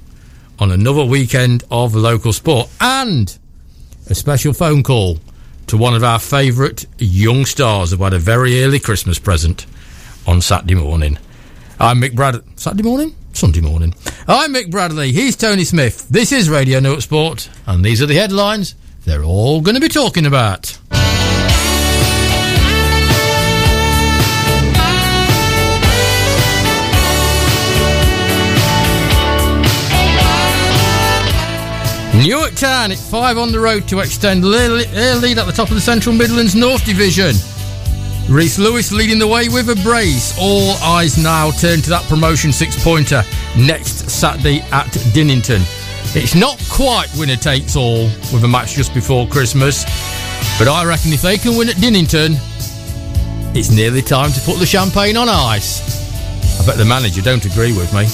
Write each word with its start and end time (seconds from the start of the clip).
on 0.58 0.70
another 0.70 1.04
weekend 1.04 1.64
of 1.70 1.94
local 1.94 2.32
sport. 2.32 2.68
And 2.80 3.36
a 4.08 4.14
special 4.14 4.52
phone 4.52 4.82
call 4.82 5.18
to 5.66 5.76
one 5.76 5.94
of 5.94 6.04
our 6.04 6.18
favourite 6.18 6.86
young 6.98 7.44
stars 7.44 7.90
who 7.90 8.02
had 8.04 8.12
a 8.12 8.18
very 8.18 8.62
early 8.62 8.78
Christmas 8.78 9.18
present 9.18 9.66
on 10.26 10.40
Saturday 10.40 10.74
morning. 10.74 11.18
I'm 11.80 12.00
Mick 12.00 12.14
Bradley. 12.14 12.42
Saturday 12.56 12.82
morning? 12.82 13.14
Sunday 13.36 13.60
morning. 13.60 13.94
I'm 14.26 14.54
Mick 14.54 14.70
Bradley. 14.70 15.12
He's 15.12 15.36
Tony 15.36 15.64
Smith. 15.64 16.08
This 16.08 16.32
is 16.32 16.48
Radio 16.48 16.80
Note 16.80 17.02
Sport, 17.02 17.50
and 17.66 17.84
these 17.84 18.00
are 18.00 18.06
the 18.06 18.14
headlines 18.14 18.74
they're 19.04 19.24
all 19.24 19.60
going 19.60 19.74
to 19.74 19.80
be 19.80 19.88
talking 19.88 20.24
about. 20.24 20.78
Newark 32.14 32.54
Town, 32.54 32.90
it's 32.90 33.06
five 33.08 33.36
on 33.36 33.52
the 33.52 33.60
road 33.60 33.86
to 33.88 34.00
extend 34.00 34.42
their 34.42 34.70
lead 34.70 35.38
at 35.38 35.44
the 35.44 35.52
top 35.52 35.68
of 35.68 35.74
the 35.74 35.80
Central 35.82 36.14
Midlands 36.14 36.54
North 36.54 36.86
Division. 36.86 37.34
Reese 38.28 38.58
Lewis 38.58 38.90
leading 38.90 39.20
the 39.20 39.26
way 39.26 39.48
with 39.48 39.70
a 39.70 39.76
brace. 39.84 40.36
All 40.40 40.72
eyes 40.82 41.16
now 41.16 41.52
turn 41.52 41.80
to 41.82 41.90
that 41.90 42.04
promotion 42.08 42.52
six 42.52 42.82
pointer 42.82 43.22
next 43.56 44.10
Saturday 44.10 44.62
at 44.72 44.86
Dinnington. 45.12 45.62
It's 46.16 46.34
not 46.34 46.60
quite 46.68 47.06
winner 47.16 47.36
takes 47.36 47.76
all 47.76 48.06
with 48.32 48.42
a 48.42 48.48
match 48.48 48.74
just 48.74 48.92
before 48.94 49.28
Christmas, 49.28 49.84
but 50.58 50.66
I 50.66 50.84
reckon 50.84 51.12
if 51.12 51.22
they 51.22 51.38
can 51.38 51.56
win 51.56 51.68
at 51.68 51.76
Dinnington, 51.76 52.34
it's 53.54 53.70
nearly 53.70 54.02
time 54.02 54.32
to 54.32 54.40
put 54.40 54.58
the 54.58 54.66
champagne 54.66 55.16
on 55.16 55.28
ice. 55.28 55.80
I 56.60 56.66
bet 56.66 56.78
the 56.78 56.84
manager 56.84 57.22
don't 57.22 57.44
agree 57.44 57.76
with 57.76 57.92
me. 57.94 58.06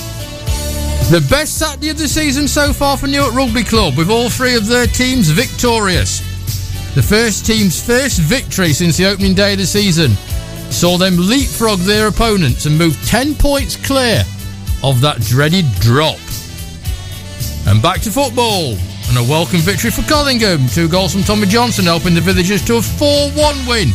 The 1.11 1.27
best 1.31 1.59
Saturday 1.59 1.89
of 1.89 1.99
the 1.99 2.07
season 2.07 2.47
so 2.49 2.75
far 2.75 2.99
for 2.99 3.07
Newark 3.07 3.35
Rugby 3.35 3.65
Club, 3.65 3.97
with 3.97 4.11
all 4.11 4.29
three 4.29 4.57
of 4.57 4.67
their 4.67 4.87
teams 4.87 5.31
victorious. 5.31 6.32
The 6.95 7.03
first 7.03 7.47
team's 7.47 7.83
first 7.83 8.19
victory 8.21 8.75
since 8.75 8.99
the 8.99 9.07
opening 9.07 9.33
day 9.33 9.53
of 9.53 9.59
the 9.59 9.67
season 9.67 10.11
saw 10.71 10.99
them 10.99 11.17
leapfrog 11.17 11.79
their 11.79 12.07
opponents 12.09 12.67
and 12.67 12.77
move 12.77 13.03
10 13.07 13.35
points 13.37 13.77
clear 13.77 14.23
of 14.85 15.01
that 15.01 15.19
dreaded 15.23 15.65
drop. 15.81 16.19
And 17.67 17.81
back 17.81 18.03
to 18.03 18.11
football. 18.11 18.77
And 19.09 19.17
a 19.17 19.23
welcome 19.23 19.61
victory 19.61 19.91
for 19.91 20.03
Collingham. 20.03 20.69
Two 20.69 20.87
goals 20.87 21.15
from 21.15 21.23
Tommy 21.23 21.47
Johnson 21.47 21.87
helping 21.87 22.15
the 22.15 22.21
villagers 22.21 22.63
to 22.67 22.77
a 22.77 22.83
4 22.83 23.31
1 23.31 23.67
win 23.67 23.89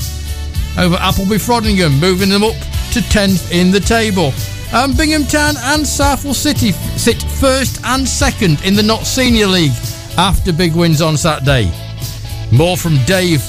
over 0.79 0.95
Appleby 0.95 1.37
Frodingham, 1.37 1.99
moving 1.99 2.29
them 2.29 2.43
up 2.43 2.55
to 2.93 2.99
10th 2.99 3.51
in 3.51 3.69
the 3.69 3.79
table. 3.79 4.33
And 4.73 4.97
Bingham 4.97 5.25
Town 5.25 5.53
and 5.57 5.85
Southwell 5.85 6.33
City 6.33 6.71
sit 6.97 7.21
first 7.21 7.79
and 7.83 8.07
second 8.07 8.63
in 8.63 8.75
the 8.75 8.83
Notts 8.83 9.09
Senior 9.09 9.47
League 9.47 9.77
after 10.17 10.51
big 10.51 10.73
wins 10.73 11.01
on 11.01 11.15
Saturday. 11.15 11.71
More 12.57 12.75
from 12.75 12.97
Dave 13.05 13.43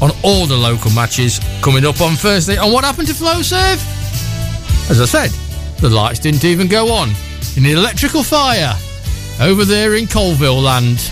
on 0.00 0.12
all 0.22 0.46
the 0.46 0.56
local 0.56 0.92
matches 0.92 1.40
coming 1.62 1.84
up 1.84 2.00
on 2.00 2.12
Thursday. 2.14 2.56
And 2.56 2.72
what 2.72 2.84
happened 2.84 3.08
to 3.08 3.14
Flowserve? 3.14 3.80
As 4.88 5.00
I 5.00 5.04
said, 5.04 5.30
the 5.80 5.90
lights 5.90 6.20
didn't 6.20 6.44
even 6.44 6.68
go 6.68 6.92
on 6.92 7.10
in 7.56 7.64
an 7.64 7.72
electrical 7.72 8.22
fire 8.22 8.74
over 9.40 9.64
there 9.64 9.96
in 9.96 10.06
Colville 10.06 10.60
land 10.60 11.10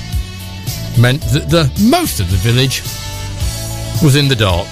meant 0.96 1.22
that 1.32 1.48
the 1.50 1.64
most 1.82 2.20
of 2.20 2.30
the 2.30 2.36
village 2.36 2.82
was 4.04 4.14
in 4.14 4.28
the 4.28 4.36
dark 4.36 4.68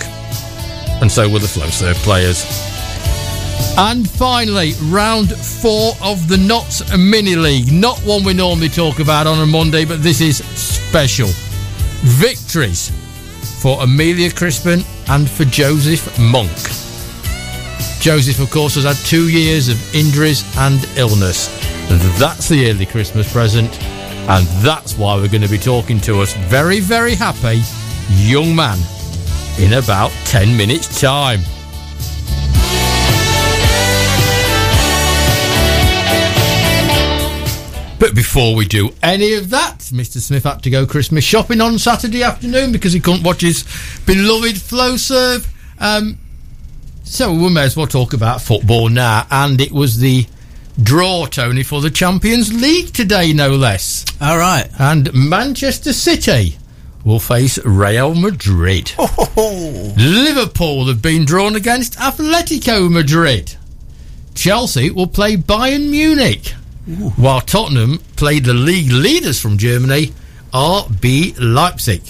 and 1.02 1.10
so 1.10 1.28
were 1.28 1.40
the 1.40 1.46
Flowserve 1.46 1.96
players. 2.04 2.44
And 3.76 4.08
finally, 4.08 4.74
round 4.84 5.34
four 5.34 5.94
of 6.00 6.28
the 6.28 6.36
Notts 6.36 6.96
Mini 6.96 7.34
League. 7.34 7.72
Not 7.72 7.98
one 8.00 8.22
we 8.22 8.34
normally 8.34 8.68
talk 8.68 9.00
about 9.00 9.26
on 9.26 9.40
a 9.40 9.46
Monday, 9.46 9.84
but 9.84 10.02
this 10.02 10.20
is 10.20 10.44
special. 10.44 11.30
Victories 12.02 12.90
for 13.60 13.82
Amelia 13.82 14.30
Crispin 14.30 14.80
and 15.08 15.28
for 15.28 15.44
Joseph 15.44 16.18
Monk. 16.18 16.50
Joseph, 18.00 18.40
of 18.40 18.50
course, 18.50 18.76
has 18.76 18.84
had 18.84 18.96
two 19.06 19.28
years 19.28 19.68
of 19.68 19.94
injuries 19.94 20.42
and 20.56 20.82
illness. 20.96 21.48
That's 22.18 22.48
the 22.48 22.70
early 22.70 22.86
Christmas 22.86 23.30
present, 23.30 23.70
and 23.82 24.46
that's 24.64 24.96
why 24.96 25.16
we're 25.16 25.28
going 25.28 25.42
to 25.42 25.48
be 25.48 25.58
talking 25.58 26.00
to 26.00 26.20
us 26.20 26.32
very, 26.48 26.80
very 26.80 27.14
happy 27.14 27.60
young 28.10 28.56
man 28.56 28.78
in 29.58 29.74
about 29.74 30.10
10 30.24 30.56
minutes' 30.56 31.00
time. 31.00 31.40
But 37.98 38.14
before 38.14 38.54
we 38.54 38.64
do 38.66 38.90
any 39.02 39.34
of 39.34 39.50
that, 39.50 39.79
Mr. 39.92 40.18
Smith 40.18 40.44
had 40.44 40.62
to 40.62 40.70
go 40.70 40.86
Christmas 40.86 41.24
shopping 41.24 41.60
on 41.60 41.78
Saturday 41.78 42.22
afternoon 42.22 42.72
because 42.72 42.92
he 42.92 43.00
couldn't 43.00 43.22
watch 43.22 43.40
his 43.42 43.62
beloved 44.06 44.56
Flowserve. 44.56 45.46
Um, 45.78 46.18
so 47.04 47.32
we 47.32 47.50
may 47.50 47.64
as 47.64 47.76
well 47.76 47.86
talk 47.86 48.12
about 48.12 48.40
football 48.40 48.88
now. 48.88 49.26
And 49.30 49.60
it 49.60 49.72
was 49.72 49.98
the 49.98 50.26
draw, 50.82 51.26
Tony, 51.26 51.62
for 51.62 51.80
the 51.80 51.90
Champions 51.90 52.52
League 52.52 52.92
today, 52.92 53.32
no 53.32 53.50
less. 53.50 54.04
All 54.20 54.38
right. 54.38 54.68
And 54.78 55.12
Manchester 55.12 55.92
City 55.92 56.56
will 57.04 57.20
face 57.20 57.58
Real 57.64 58.14
Madrid. 58.14 58.92
Liverpool 59.36 60.86
have 60.86 61.02
been 61.02 61.24
drawn 61.24 61.56
against 61.56 61.94
Atletico 61.98 62.90
Madrid. 62.90 63.56
Chelsea 64.34 64.90
will 64.90 65.06
play 65.06 65.36
Bayern 65.36 65.90
Munich. 65.90 66.54
Ooh. 66.90 67.10
While 67.10 67.40
Tottenham 67.40 67.98
played 68.16 68.44
the 68.44 68.54
league 68.54 68.90
leaders 68.90 69.40
from 69.40 69.58
Germany, 69.58 70.12
RB 70.52 71.34
Leipzig. 71.38 72.02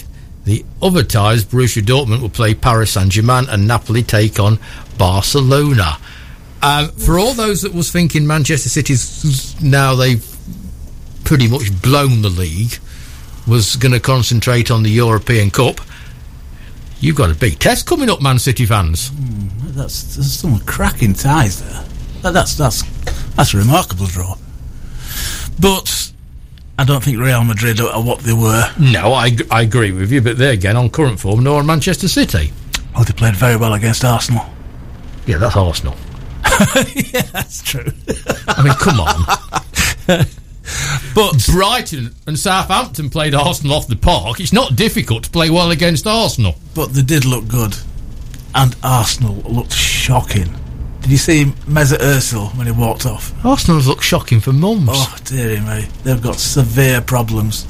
The 0.44 0.64
other 0.80 1.02
ties, 1.02 1.44
Borussia 1.44 1.82
Dortmund 1.82 2.22
will 2.22 2.30
play 2.30 2.54
Paris 2.54 2.92
Saint 2.92 3.10
Germain 3.10 3.48
and 3.48 3.68
Napoli 3.68 4.02
take 4.02 4.40
on 4.40 4.58
Barcelona. 4.96 5.98
Um, 6.62 6.88
for 6.88 7.18
all 7.18 7.34
those 7.34 7.62
that 7.62 7.72
was 7.72 7.90
thinking 7.90 8.26
Manchester 8.26 8.68
City's 8.68 9.60
now 9.62 9.94
they've 9.94 10.24
pretty 11.24 11.48
much 11.48 11.80
blown 11.82 12.22
the 12.22 12.28
league, 12.28 12.78
was 13.46 13.76
going 13.76 13.92
to 13.92 14.00
concentrate 14.00 14.70
on 14.70 14.82
the 14.82 14.90
European 14.90 15.50
Cup. 15.50 15.80
You've 17.00 17.16
got 17.16 17.30
a 17.30 17.34
big 17.34 17.58
test 17.58 17.86
coming 17.86 18.10
up, 18.10 18.20
Man 18.20 18.38
City 18.38 18.66
fans. 18.66 19.10
Mm, 19.10 19.74
that's 19.74 20.16
there's 20.16 20.32
some 20.32 20.58
cracking 20.60 21.14
ties 21.14 21.62
there. 21.62 21.84
That, 22.22 22.32
that's 22.32 22.54
that's 22.54 22.82
that's 23.36 23.54
a 23.54 23.58
remarkable 23.58 24.06
draw. 24.06 24.36
But 25.58 26.12
I 26.78 26.84
don't 26.84 27.02
think 27.04 27.18
Real 27.18 27.44
Madrid 27.44 27.80
are 27.80 28.02
what 28.02 28.20
they 28.20 28.32
were. 28.32 28.64
No, 28.78 29.12
I, 29.12 29.36
I 29.50 29.62
agree 29.62 29.92
with 29.92 30.10
you, 30.10 30.22
but 30.22 30.38
they're 30.38 30.52
again 30.52 30.76
on 30.76 30.90
current 30.90 31.20
form, 31.20 31.44
nor 31.44 31.62
Manchester 31.62 32.08
City. 32.08 32.52
Well, 32.94 33.04
they 33.04 33.12
played 33.12 33.36
very 33.36 33.56
well 33.56 33.74
against 33.74 34.04
Arsenal. 34.04 34.44
Yeah, 35.26 35.36
that's 35.38 35.56
Arsenal. 35.56 35.94
yeah, 36.96 37.22
that's 37.32 37.62
true. 37.62 37.92
I 38.48 38.62
mean, 38.62 38.72
come 38.74 38.98
on. 39.00 39.24
but 41.14 41.46
Brighton 41.50 42.14
and 42.26 42.38
Southampton 42.38 43.10
played 43.10 43.34
Arsenal 43.34 43.76
off 43.76 43.86
the 43.86 43.96
park. 43.96 44.40
It's 44.40 44.52
not 44.52 44.76
difficult 44.76 45.24
to 45.24 45.30
play 45.30 45.50
well 45.50 45.70
against 45.70 46.06
Arsenal. 46.06 46.54
But 46.74 46.94
they 46.94 47.02
did 47.02 47.24
look 47.24 47.46
good. 47.46 47.76
And 48.54 48.74
Arsenal 48.82 49.34
looked 49.36 49.72
shocking. 49.72 50.54
Did 51.00 51.10
you 51.10 51.16
see 51.16 51.44
Mesut 51.66 51.98
Ozil 51.98 52.54
when 52.56 52.66
he 52.66 52.72
walked 52.72 53.06
off? 53.06 53.32
Arsenal's 53.44 53.86
look 53.86 54.02
shocking 54.02 54.40
for 54.40 54.52
mums. 54.52 54.88
Oh, 54.92 55.16
dearie 55.24 55.60
me. 55.60 55.88
They've 56.04 56.22
got 56.22 56.36
severe 56.36 57.00
problems. 57.00 57.66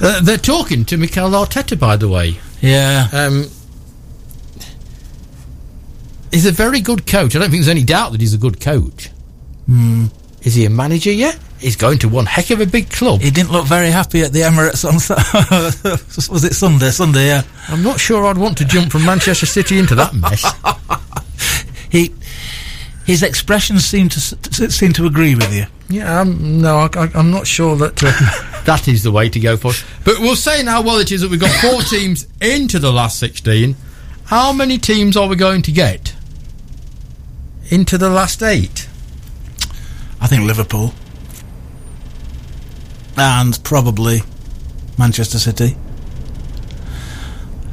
Uh, 0.00 0.20
they're 0.22 0.36
talking 0.36 0.84
to 0.86 0.96
Mikel 0.96 1.30
Arteta, 1.30 1.78
by 1.78 1.96
the 1.96 2.08
way. 2.08 2.38
Yeah. 2.60 3.08
Um, 3.12 3.46
he's 6.30 6.46
a 6.46 6.52
very 6.52 6.80
good 6.80 7.06
coach. 7.06 7.34
I 7.34 7.38
don't 7.38 7.50
think 7.50 7.62
there's 7.62 7.68
any 7.68 7.84
doubt 7.84 8.12
that 8.12 8.20
he's 8.20 8.34
a 8.34 8.38
good 8.38 8.60
coach. 8.60 9.10
Mm. 9.68 10.10
Is 10.42 10.54
he 10.54 10.64
a 10.64 10.70
manager 10.70 11.12
yet? 11.12 11.38
he's 11.60 11.76
going 11.76 11.98
to 11.98 12.08
one 12.08 12.26
heck 12.26 12.50
of 12.50 12.60
a 12.60 12.66
big 12.66 12.90
club. 12.90 13.20
He 13.20 13.30
didn't 13.30 13.50
look 13.50 13.66
very 13.66 13.90
happy 13.90 14.22
at 14.22 14.32
the 14.32 14.40
Emirates 14.40 14.84
on 14.84 14.94
was 16.32 16.44
it 16.44 16.54
Sunday? 16.54 16.90
Sunday, 16.90 17.26
yeah. 17.26 17.42
I'm 17.68 17.82
not 17.82 18.00
sure 18.00 18.26
I'd 18.26 18.38
want 18.38 18.58
to 18.58 18.64
jump 18.64 18.92
from 18.92 19.04
Manchester 19.04 19.46
City 19.46 19.78
into 19.78 19.94
that 19.96 20.14
mess. 20.14 20.44
He 23.08 23.12
his 23.12 23.22
expressions 23.22 23.84
seem 23.86 24.08
to 24.10 24.16
s- 24.18 24.34
seem 24.74 24.92
to 24.92 25.06
agree 25.06 25.34
with 25.34 25.52
you. 25.54 25.64
Yeah, 25.88 26.20
um, 26.20 26.60
no, 26.60 26.76
I, 26.80 26.88
I, 26.94 27.10
I'm 27.14 27.30
not 27.30 27.46
sure 27.46 27.74
that 27.76 28.02
uh, 28.04 28.62
that 28.64 28.86
is 28.86 29.02
the 29.02 29.10
way 29.10 29.30
to 29.30 29.40
go 29.40 29.56
for. 29.56 29.70
it. 29.70 29.82
But 30.04 30.18
we'll 30.20 30.36
say 30.36 30.62
now, 30.62 30.82
well, 30.82 30.98
it 30.98 31.10
is 31.10 31.22
that 31.22 31.30
we've 31.30 31.40
got 31.40 31.50
four 31.62 31.80
teams 31.98 32.26
into 32.40 32.78
the 32.78 32.92
last 32.92 33.18
16. 33.18 33.74
How 34.26 34.52
many 34.52 34.76
teams 34.76 35.16
are 35.16 35.26
we 35.26 35.36
going 35.36 35.62
to 35.62 35.72
get 35.72 36.14
into 37.70 37.96
the 37.96 38.10
last 38.10 38.42
eight? 38.42 38.86
I 40.20 40.26
think 40.26 40.44
Liverpool 40.44 40.92
and 43.16 43.58
probably 43.64 44.20
Manchester 44.98 45.38
City. 45.38 45.76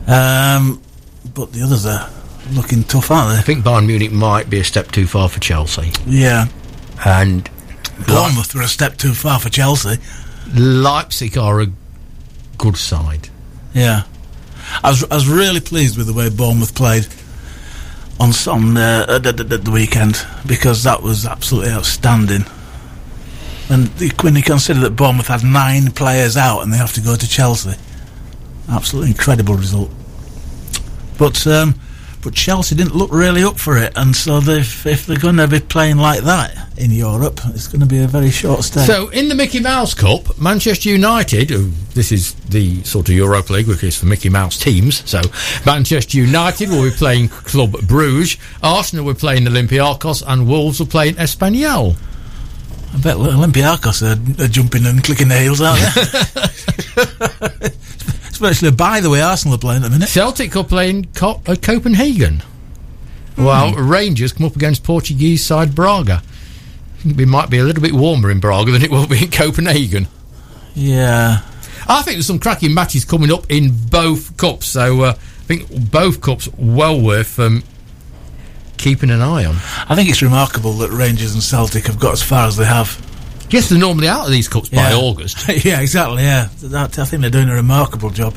Um, 0.08 0.82
but 1.34 1.52
the 1.52 1.62
others 1.64 1.86
are 1.86 2.10
looking 2.52 2.84
tough, 2.84 3.12
aren't 3.12 3.32
they? 3.34 3.38
I 3.40 3.42
think 3.42 3.64
Bayern 3.66 3.86
Munich 3.88 4.12
might 4.12 4.50
be 4.50 4.60
a 4.60 4.64
step 4.64 4.92
too 4.92 5.08
far 5.08 5.30
for 5.30 5.40
Chelsea. 5.40 5.92
Yeah. 6.06 6.46
And 7.06 7.50
Bournemouth 8.08 8.54
were 8.56 8.62
a 8.62 8.68
step 8.68 8.98
too 8.98 9.14
far 9.14 9.40
for 9.40 9.50
Chelsea. 9.50 9.98
Leipzig 10.54 11.38
are 11.38 11.62
a 11.62 11.68
good 12.58 12.78
side. 12.78 13.30
Yeah. 13.74 14.04
I 14.84 14.90
was 14.90 15.04
I 15.06 15.16
was 15.16 15.28
really 15.28 15.60
pleased 15.60 15.98
with 15.98 16.08
the 16.08 16.14
way 16.14 16.30
Bournemouth 16.30 16.76
played 16.76 17.08
on 18.20 18.32
on 18.48 18.78
uh, 18.78 19.06
at- 19.10 19.26
at 19.52 19.64
the 19.66 19.72
weekend 19.72 20.26
because 20.46 20.84
that 20.84 21.02
was 21.04 21.26
absolutely 21.26 21.72
outstanding. 21.72 22.46
And 23.70 23.88
the- 23.98 24.14
when 24.22 24.36
you 24.36 24.44
consider 24.44 24.80
that 24.82 24.92
Bournemouth 24.96 25.28
had 25.28 25.44
nine 25.44 25.92
players 25.92 26.38
out 26.38 26.62
and 26.62 26.72
they 26.72 26.78
have 26.78 26.94
to 26.94 27.02
go 27.02 27.16
to 27.16 27.28
Chelsea, 27.28 27.74
absolutely 28.70 29.12
incredible 29.12 29.56
result. 29.56 29.92
But 31.18 31.46
um, 31.48 31.76
but 32.26 32.34
Chelsea 32.34 32.76
didn't 32.76 32.96
look 32.96 33.12
really 33.12 33.44
up 33.44 33.60
for 33.60 33.78
it, 33.78 33.94
and 33.96 34.16
so 34.16 34.40
if 34.40 35.06
they're 35.06 35.16
going 35.16 35.38
to 35.38 35.48
be 35.48 35.60
playing 35.60 35.98
like 35.98 36.22
that 36.22 36.70
in 36.76 36.90
Europe, 36.90 37.40
it's 37.50 37.68
going 37.68 37.82
to 37.82 37.86
be 37.86 38.00
a 38.00 38.08
very 38.08 38.32
short 38.32 38.64
stay. 38.64 38.84
So, 38.84 39.10
in 39.10 39.30
the 39.30 39.36
Mickey 39.36 39.60
Mouse 39.60 39.94
Cup, 39.94 40.40
Manchester 40.40 40.90
United, 40.90 41.52
oh, 41.52 41.70
this 41.94 42.12
is 42.12 42.34
the 42.50 42.84
sort 42.84 43.10
of 43.10 43.16
Europa 43.16 43.54
League, 43.54 43.68
which 43.68 43.84
is 43.84 43.96
for 43.96 44.08
Mickey 44.08 44.30
Mouse 44.30 44.58
teams. 44.58 45.08
So, 45.08 45.22
Manchester 45.68 46.18
United 46.18 46.70
will 46.70 46.84
be 46.84 46.90
playing 46.90 47.30
Club 47.30 47.74
Bruges, 47.88 48.38
Arsenal 48.64 49.06
will 49.06 49.14
be 49.14 49.20
playing 49.20 49.46
Olympiacos, 49.46 50.24
and 50.26 50.48
Wolves 50.48 50.80
will 50.80 50.88
playing 50.88 51.14
Espanyol. 51.16 51.96
I 52.92 52.98
bet 52.98 53.18
Olympiacos 53.18 54.02
are, 54.02 54.44
are 54.44 54.48
jumping 54.48 54.88
and 54.88 55.04
clicking 55.04 55.28
their 55.28 55.44
heels 55.44 55.62
out 55.62 55.78
there. 58.40 58.52
Especially 58.52 58.76
by 58.76 59.00
the 59.02 59.10
way 59.10 59.22
Arsenal 59.22 59.56
are 59.56 59.60
playing 59.60 59.84
at 59.84 59.86
the 59.86 59.90
minute. 59.92 60.10
Celtic 60.10 60.56
are 60.56 60.64
playing 60.64 61.06
Co- 61.14 61.42
uh, 61.46 61.56
Copenhagen, 61.62 62.42
while 63.36 63.74
Rangers 63.74 64.34
come 64.34 64.46
up 64.46 64.56
against 64.56 64.84
Portuguese 64.84 65.46
side 65.46 65.76
Braga. 65.76 66.22
I 66.24 67.02
think 67.02 67.20
It 67.20 67.28
might 67.28 67.50
be 67.50 67.58
a 67.60 67.64
little 67.64 67.82
bit 67.84 67.94
warmer 67.94 68.32
in 68.32 68.40
Braga 68.40 68.72
than 68.72 68.82
it 68.82 68.90
will 68.92 69.08
be 69.08 69.24
in 69.24 69.32
Copenhagen. 69.32 70.08
Yeah. 70.74 71.42
I 71.88 72.02
think 72.02 72.16
there's 72.16 72.26
some 72.28 72.40
cracking 72.40 72.74
matches 72.74 73.06
coming 73.06 73.32
up 73.32 73.46
in 73.50 73.72
both 73.90 74.36
cups, 74.38 74.68
so 74.68 75.02
uh, 75.04 75.10
I 75.12 75.14
think 75.46 75.92
both 75.92 76.20
cups 76.20 76.50
well 76.58 77.00
worth 77.00 77.40
um, 77.40 77.64
keeping 78.78 79.12
an 79.12 79.22
eye 79.22 79.46
on. 79.46 79.56
I 79.88 79.96
think 79.96 80.10
it's 80.10 80.22
remarkable 80.24 80.74
that 80.74 80.90
Rangers 80.90 81.34
and 81.34 81.44
Celtic 81.44 81.86
have 81.86 82.00
got 82.00 82.14
as 82.14 82.24
far 82.24 82.48
as 82.48 82.58
they 82.58 82.66
have. 82.66 83.00
Yes, 83.50 83.70
they're 83.70 83.80
normally 83.80 84.08
out 84.08 84.26
of 84.26 84.32
these 84.32 84.48
cups 84.48 84.70
by 84.70 84.94
August. 84.94 85.48
yeah, 85.66 85.82
exactly, 85.82 86.24
yeah. 86.24 86.50
That, 86.64 86.98
I 86.98 87.06
think 87.06 87.22
they're 87.22 87.30
doing 87.30 87.50
a 87.50 87.54
remarkable 87.54 88.10
job. 88.10 88.36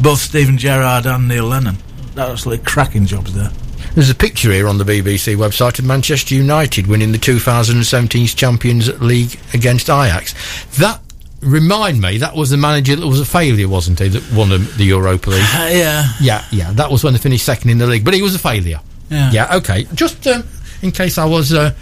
Both 0.00 0.20
Steven 0.20 0.58
Gerrard 0.58 1.06
and 1.06 1.28
Neil 1.28 1.44
Lennon. 1.44 1.76
Absolutely 2.16 2.64
cracking 2.64 3.06
jobs 3.06 3.34
there. 3.34 3.50
There's 3.94 4.10
a 4.10 4.14
picture 4.14 4.50
here 4.50 4.66
on 4.68 4.78
the 4.78 4.84
BBC 4.84 5.36
website 5.36 5.78
of 5.78 5.84
Manchester 5.84 6.34
United 6.34 6.86
winning 6.86 7.12
the 7.12 7.18
2017 7.18 8.26
Champions 8.28 9.00
League 9.00 9.38
against 9.52 9.88
Ajax. 9.88 10.34
That 10.78 11.00
remind 11.40 12.00
me 12.00 12.18
that 12.18 12.34
was 12.34 12.50
the 12.50 12.56
manager 12.56 12.96
that 12.96 13.06
was 13.06 13.20
a 13.20 13.24
failure, 13.24 13.68
wasn't 13.68 13.98
he? 13.98 14.08
That 14.08 14.32
won 14.32 14.48
the 14.48 14.84
Europa 14.84 15.30
League. 15.30 15.42
Uh, 15.42 15.68
yeah. 15.72 16.04
Yeah, 16.20 16.44
yeah, 16.50 16.72
that 16.72 16.90
was 16.90 17.04
when 17.04 17.12
they 17.12 17.18
finished 17.18 17.44
second 17.44 17.70
in 17.70 17.78
the 17.78 17.86
league, 17.86 18.04
but 18.04 18.14
he 18.14 18.22
was 18.22 18.34
a 18.34 18.38
failure. 18.38 18.80
Yeah. 19.10 19.30
Yeah, 19.30 19.56
okay. 19.56 19.86
Just 19.94 20.26
um, 20.26 20.44
in 20.82 20.90
case 20.90 21.18
I 21.18 21.26
was 21.26 21.52
uh, 21.52 21.72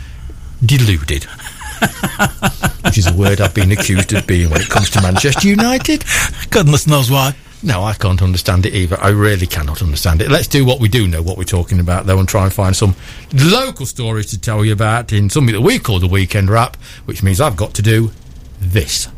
deluded, 0.64 1.26
which 2.84 2.98
is 2.98 3.06
a 3.06 3.14
word 3.16 3.40
I've 3.40 3.54
been 3.54 3.72
accused 3.72 4.12
of 4.12 4.26
being 4.26 4.50
when 4.50 4.60
it 4.60 4.68
comes 4.68 4.90
to 4.90 5.02
Manchester 5.02 5.48
United. 5.48 6.04
Goodness 6.50 6.86
knows 6.86 7.10
why. 7.10 7.34
No, 7.64 7.84
I 7.84 7.94
can't 7.94 8.20
understand 8.22 8.66
it 8.66 8.74
either. 8.74 8.98
I 9.00 9.10
really 9.10 9.46
cannot 9.46 9.82
understand 9.82 10.20
it. 10.20 10.28
Let's 10.30 10.48
do 10.48 10.64
what 10.64 10.80
we 10.80 10.88
do 10.88 11.06
know 11.06 11.22
what 11.22 11.38
we're 11.38 11.44
talking 11.44 11.78
about, 11.78 12.06
though, 12.06 12.18
and 12.18 12.28
try 12.28 12.42
and 12.44 12.52
find 12.52 12.74
some 12.74 12.96
local 13.32 13.86
stories 13.86 14.26
to 14.30 14.40
tell 14.40 14.64
you 14.64 14.72
about 14.72 15.12
in 15.12 15.30
something 15.30 15.54
that 15.54 15.60
we 15.60 15.78
call 15.78 16.00
the 16.00 16.08
weekend 16.08 16.50
wrap, 16.50 16.76
which 17.04 17.22
means 17.22 17.40
I've 17.40 17.56
got 17.56 17.72
to 17.74 17.82
do 17.82 18.10
this. 18.60 19.08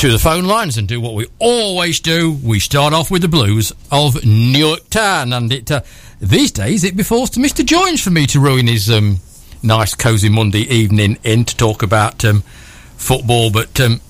To 0.00 0.10
the 0.10 0.18
phone 0.18 0.44
lines 0.44 0.78
and 0.78 0.88
do 0.88 0.98
what 0.98 1.12
we 1.12 1.26
always 1.38 2.00
do. 2.00 2.32
We 2.42 2.58
start 2.58 2.94
off 2.94 3.10
with 3.10 3.20
the 3.20 3.28
blues 3.28 3.70
of 3.92 4.24
Newark 4.24 4.88
Town, 4.88 5.34
and 5.34 5.52
it 5.52 5.70
uh, 5.70 5.82
these 6.18 6.50
days 6.50 6.84
it 6.84 6.96
befalls 6.96 7.28
to 7.30 7.40
Mister 7.40 7.62
Joyce 7.62 8.02
for 8.02 8.08
me 8.08 8.24
to 8.28 8.40
ruin 8.40 8.66
his 8.66 8.90
um, 8.90 9.18
nice 9.62 9.94
cosy 9.94 10.30
Monday 10.30 10.60
evening 10.60 11.18
in 11.22 11.44
to 11.44 11.54
talk 11.54 11.82
about 11.82 12.24
um, 12.24 12.40
football. 12.96 13.50
But 13.50 13.78
um, 13.78 14.00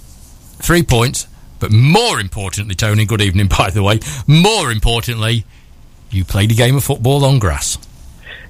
three 0.60 0.84
points. 0.84 1.26
But 1.58 1.72
more 1.72 2.20
importantly, 2.20 2.76
Tony, 2.76 3.04
good 3.04 3.20
evening, 3.20 3.48
by 3.58 3.70
the 3.70 3.82
way. 3.82 3.98
More 4.28 4.70
importantly, 4.70 5.44
you 6.08 6.24
played 6.24 6.52
a 6.52 6.54
game 6.54 6.76
of 6.76 6.84
football 6.84 7.24
on 7.24 7.40
grass. 7.40 7.78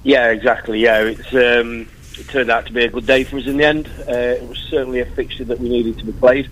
Yeah, 0.02 0.28
exactly. 0.28 0.80
Yeah, 0.80 1.04
it's 1.04 1.32
um, 1.32 1.88
it 2.18 2.28
turned 2.28 2.50
out 2.50 2.66
to 2.66 2.73
be 2.75 2.85
a 2.85 2.90
good 2.90 3.06
day 3.06 3.25
for 3.25 3.38
us 3.38 3.47
in 3.47 3.56
the 3.56 3.64
end. 3.64 3.88
Uh, 4.06 4.12
it 4.12 4.47
was 4.47 4.59
certainly 4.59 5.00
a 5.00 5.06
fixture 5.06 5.44
that 5.44 5.59
we 5.59 5.70
needed 5.70 5.99
to 6.00 6.04
be 6.04 6.12
played. 6.12 6.50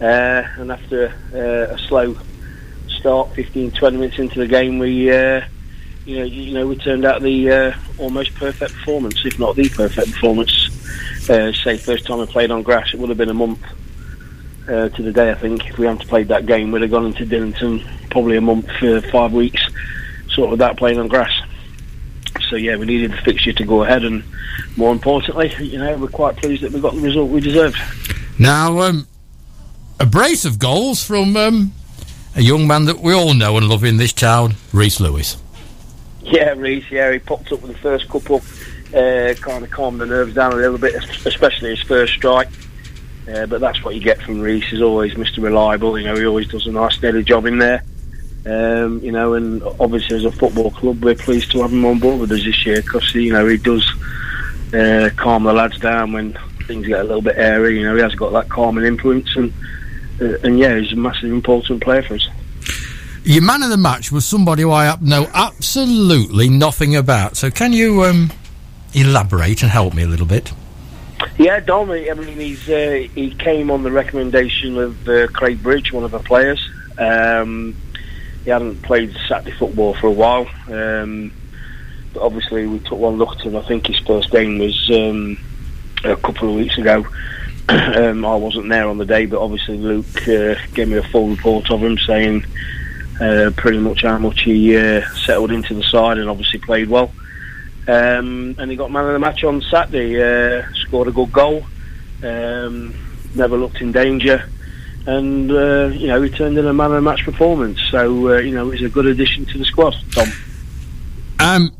Uh, 0.00 0.46
and 0.58 0.70
after 0.70 1.08
uh, 1.34 1.74
a 1.74 1.78
slow 1.78 2.16
start, 2.88 3.32
15, 3.34 3.72
20 3.72 3.96
minutes 3.96 4.18
into 4.18 4.38
the 4.38 4.46
game, 4.46 4.78
we, 4.78 5.10
uh, 5.10 5.44
you 6.06 6.18
know, 6.18 6.24
you 6.24 6.54
know, 6.54 6.66
we 6.66 6.76
turned 6.76 7.04
out 7.04 7.20
the 7.20 7.50
uh, 7.50 7.74
almost 7.98 8.34
perfect 8.34 8.72
performance, 8.74 9.24
if 9.24 9.38
not 9.38 9.56
the 9.56 9.68
perfect 9.68 10.12
performance. 10.12 10.68
Uh, 11.28 11.52
say 11.52 11.76
first 11.76 12.06
time 12.06 12.20
I 12.20 12.26
played 12.26 12.50
on 12.50 12.62
grass, 12.62 12.94
it 12.94 13.00
would 13.00 13.08
have 13.08 13.18
been 13.18 13.28
a 13.28 13.34
month 13.34 13.60
uh, 14.68 14.88
to 14.88 15.02
the 15.02 15.12
day. 15.12 15.30
I 15.30 15.34
think 15.34 15.68
if 15.68 15.78
we 15.78 15.86
hadn't 15.86 16.08
played 16.08 16.28
that 16.28 16.46
game, 16.46 16.70
we'd 16.70 16.82
have 16.82 16.90
gone 16.90 17.06
into 17.06 17.26
Dinnington 17.26 17.84
probably 18.10 18.36
a 18.36 18.40
month, 18.40 18.70
five 19.10 19.32
weeks, 19.32 19.62
sort 20.30 20.52
of 20.52 20.58
that 20.60 20.76
playing 20.76 20.98
on 20.98 21.08
grass. 21.08 21.32
So 22.48 22.56
yeah, 22.56 22.76
we 22.76 22.86
needed 22.86 23.12
the 23.12 23.16
fixture 23.18 23.52
to 23.52 23.64
go 23.64 23.82
ahead, 23.82 24.04
and 24.04 24.22
more 24.76 24.92
importantly, 24.92 25.52
you 25.58 25.78
know, 25.78 25.96
we're 25.98 26.08
quite 26.08 26.36
pleased 26.36 26.62
that 26.62 26.72
we 26.72 26.80
got 26.80 26.94
the 26.94 27.00
result 27.00 27.30
we 27.30 27.40
deserved. 27.40 27.76
Now, 28.38 28.80
um, 28.80 29.06
a 30.00 30.06
brace 30.06 30.44
of 30.44 30.58
goals 30.58 31.02
from 31.02 31.36
um, 31.36 31.72
a 32.36 32.42
young 32.42 32.66
man 32.66 32.84
that 32.84 33.00
we 33.00 33.12
all 33.12 33.34
know 33.34 33.56
and 33.56 33.68
love 33.68 33.84
in 33.84 33.96
this 33.96 34.12
town, 34.12 34.54
Reese 34.72 35.00
Lewis. 35.00 35.36
Yeah, 36.22 36.50
Reese. 36.50 36.90
Yeah, 36.90 37.12
he 37.12 37.18
popped 37.18 37.50
up 37.52 37.62
with 37.62 37.72
the 37.72 37.78
first 37.78 38.08
couple, 38.08 38.36
uh, 38.94 39.34
kind 39.40 39.64
of 39.64 39.70
calmed 39.70 40.00
the 40.00 40.06
nerves 40.06 40.34
down 40.34 40.52
a 40.52 40.56
little 40.56 40.78
bit, 40.78 40.94
especially 41.26 41.70
his 41.70 41.82
first 41.82 42.14
strike. 42.14 42.48
Uh, 43.28 43.46
but 43.46 43.60
that's 43.60 43.84
what 43.84 43.94
you 43.94 44.00
get 44.00 44.20
from 44.22 44.40
Reese. 44.40 44.68
He's 44.68 44.80
always 44.80 45.14
Mr. 45.14 45.42
Reliable. 45.42 45.98
You 45.98 46.06
know, 46.06 46.16
he 46.16 46.26
always 46.26 46.48
does 46.48 46.66
a 46.66 46.72
nice 46.72 46.96
steady 46.96 47.22
job 47.22 47.46
in 47.46 47.58
there. 47.58 47.82
Um, 48.46 49.00
you 49.00 49.12
know, 49.12 49.34
and 49.34 49.62
obviously 49.80 50.16
as 50.16 50.24
a 50.24 50.32
football 50.32 50.70
club, 50.70 51.04
we're 51.04 51.14
pleased 51.14 51.50
to 51.52 51.60
have 51.60 51.72
him 51.72 51.84
on 51.84 51.98
board 51.98 52.20
with 52.20 52.32
us 52.32 52.44
this 52.44 52.64
year 52.64 52.80
because 52.80 53.14
you 53.14 53.32
know 53.32 53.46
he 53.46 53.58
does 53.58 53.86
uh, 54.72 55.10
calm 55.16 55.42
the 55.42 55.52
lads 55.52 55.78
down 55.78 56.12
when 56.12 56.38
things 56.66 56.86
get 56.86 57.00
a 57.00 57.04
little 57.04 57.20
bit 57.20 57.36
airy. 57.36 57.78
You 57.78 57.84
know, 57.84 57.96
he 57.96 58.00
has 58.00 58.14
got 58.14 58.30
that 58.32 58.48
calming 58.48 58.86
influence, 58.86 59.36
and 59.36 59.52
and 60.20 60.58
yeah, 60.58 60.78
he's 60.78 60.92
a 60.92 60.96
massive 60.96 61.30
important 61.30 61.82
player 61.82 62.02
for 62.02 62.14
us. 62.14 62.28
Your 63.24 63.42
man 63.42 63.62
of 63.62 63.70
the 63.70 63.76
match 63.76 64.10
was 64.10 64.24
somebody 64.24 64.62
who 64.62 64.72
I 64.72 64.96
know 65.00 65.28
absolutely 65.34 66.48
nothing 66.48 66.96
about. 66.96 67.36
So 67.36 67.50
can 67.50 67.72
you 67.72 68.04
um, 68.04 68.32
elaborate 68.94 69.62
and 69.62 69.70
help 69.70 69.94
me 69.94 70.02
a 70.02 70.06
little 70.06 70.26
bit? 70.26 70.52
Yeah, 71.36 71.60
Dom. 71.60 71.90
I 71.90 72.14
mean, 72.14 72.38
he's 72.38 72.68
uh, 72.68 73.06
he 73.14 73.34
came 73.34 73.70
on 73.70 73.82
the 73.82 73.92
recommendation 73.92 74.78
of 74.78 75.08
uh, 75.08 75.26
Craig 75.28 75.62
Bridge, 75.62 75.92
one 75.92 76.04
of 76.04 76.10
the 76.10 76.20
players. 76.20 76.70
Um, 76.96 77.76
he 78.44 78.50
hadn't 78.50 78.82
played 78.82 79.14
Saturday 79.28 79.56
football 79.56 79.94
for 79.94 80.06
a 80.06 80.12
while. 80.12 80.48
Um, 80.68 81.32
but 82.14 82.22
obviously, 82.22 82.66
we 82.66 82.78
took 82.80 82.98
one 82.98 83.16
look 83.16 83.36
at 83.36 83.42
him. 83.42 83.56
I 83.56 83.62
think 83.62 83.86
his 83.86 83.98
first 84.00 84.30
game 84.30 84.58
was 84.58 84.90
um, 84.90 85.38
a 86.04 86.16
couple 86.16 86.48
of 86.48 86.54
weeks 86.54 86.78
ago. 86.78 87.06
um, 87.96 88.24
I 88.24 88.34
wasn't 88.34 88.70
there 88.70 88.88
on 88.88 88.96
the 88.96 89.04
day, 89.04 89.26
but 89.26 89.42
obviously 89.42 89.76
Luke 89.76 90.26
uh, 90.26 90.54
gave 90.72 90.88
me 90.88 90.96
a 90.96 91.02
full 91.02 91.28
report 91.28 91.70
of 91.70 91.82
him, 91.82 91.98
saying 91.98 92.46
uh, 93.20 93.50
pretty 93.56 93.78
much 93.78 94.02
how 94.02 94.16
much 94.16 94.42
he 94.42 94.74
uh, 94.74 95.06
settled 95.10 95.52
into 95.52 95.74
the 95.74 95.82
side 95.82 96.16
and 96.16 96.30
obviously 96.30 96.60
played 96.60 96.88
well. 96.88 97.12
Um, 97.86 98.54
and 98.58 98.70
he 98.70 98.76
got 98.76 98.90
man 98.90 99.04
of 99.04 99.12
the 99.12 99.18
match 99.18 99.44
on 99.44 99.60
Saturday. 99.62 100.22
Uh, 100.22 100.66
scored 100.74 101.08
a 101.08 101.12
good 101.12 101.30
goal. 101.30 101.64
Um, 102.22 102.94
never 103.34 103.56
looked 103.56 103.82
in 103.82 103.92
danger, 103.92 104.48
and 105.06 105.50
uh, 105.50 105.90
you 105.92 106.06
know 106.06 106.22
he 106.22 106.30
turned 106.30 106.56
in 106.56 106.66
a 106.66 106.72
man 106.72 106.92
of 106.92 106.96
the 106.96 107.02
match 107.02 107.24
performance. 107.24 107.80
So 107.90 108.30
uh, 108.30 108.38
you 108.38 108.54
know 108.54 108.70
he's 108.70 108.82
a 108.82 108.88
good 108.88 109.06
addition 109.06 109.44
to 109.46 109.58
the 109.58 109.64
squad. 109.64 109.94
Tom. 110.12 110.28
Um, 111.38 111.72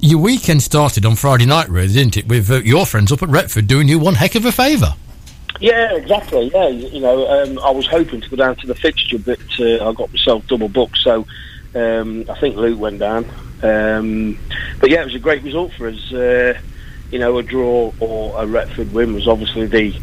your 0.00 0.18
weekend 0.18 0.62
started 0.62 1.06
on 1.06 1.16
Friday 1.16 1.46
night, 1.46 1.68
really, 1.68 1.92
didn't 1.92 2.16
it? 2.16 2.28
With 2.28 2.50
your 2.64 2.84
friends 2.84 3.10
up 3.10 3.22
at 3.22 3.28
Retford 3.28 3.66
doing 3.66 3.88
you 3.88 3.98
one 3.98 4.14
heck 4.14 4.34
of 4.34 4.44
a 4.44 4.52
favour. 4.52 4.94
Yeah, 5.58 5.94
exactly. 5.94 6.50
Yeah, 6.54 6.68
you 6.68 7.00
know, 7.00 7.26
um, 7.28 7.58
I 7.58 7.70
was 7.70 7.86
hoping 7.86 8.20
to 8.20 8.30
go 8.30 8.36
down 8.36 8.56
to 8.56 8.66
the 8.66 8.74
fixture, 8.74 9.18
but 9.18 9.40
uh, 9.58 9.88
I 9.88 9.92
got 9.92 10.10
myself 10.12 10.46
double 10.46 10.68
booked. 10.68 10.98
So 10.98 11.26
um, 11.74 12.24
I 12.28 12.38
think 12.38 12.56
Luke 12.56 12.78
went 12.78 12.98
down. 12.98 13.24
Um, 13.62 14.38
but 14.80 14.90
yeah, 14.90 15.02
it 15.02 15.06
was 15.06 15.14
a 15.14 15.18
great 15.18 15.42
result 15.42 15.72
for 15.72 15.88
us. 15.88 16.12
Uh, 16.12 16.58
you 17.10 17.18
know, 17.18 17.38
a 17.38 17.42
draw 17.42 17.92
or 18.00 18.42
a 18.42 18.46
Retford 18.46 18.92
win 18.92 19.14
was 19.14 19.26
obviously 19.26 19.66
the 19.66 19.94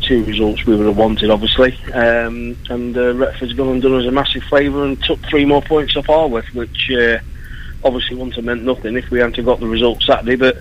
two 0.00 0.24
results 0.24 0.64
we 0.64 0.76
would 0.76 0.86
have 0.86 0.96
wanted, 0.96 1.30
obviously. 1.30 1.76
Um, 1.92 2.56
and 2.70 2.96
uh, 2.96 3.12
Retford's 3.14 3.52
gone 3.54 3.68
and 3.68 3.82
done 3.82 3.94
us 3.94 4.06
a 4.06 4.12
massive 4.12 4.44
favour 4.44 4.84
and 4.84 5.02
took 5.02 5.18
three 5.26 5.44
more 5.44 5.62
points 5.62 5.96
off 5.96 6.06
Harworth, 6.06 6.54
which 6.54 6.90
uh, 6.92 7.18
obviously 7.84 8.16
wouldn't 8.16 8.36
have 8.36 8.44
meant 8.44 8.62
nothing 8.62 8.96
if 8.96 9.10
we 9.10 9.18
hadn't 9.18 9.44
got 9.44 9.60
the 9.60 9.66
result 9.66 10.02
Saturday. 10.02 10.36
But 10.36 10.58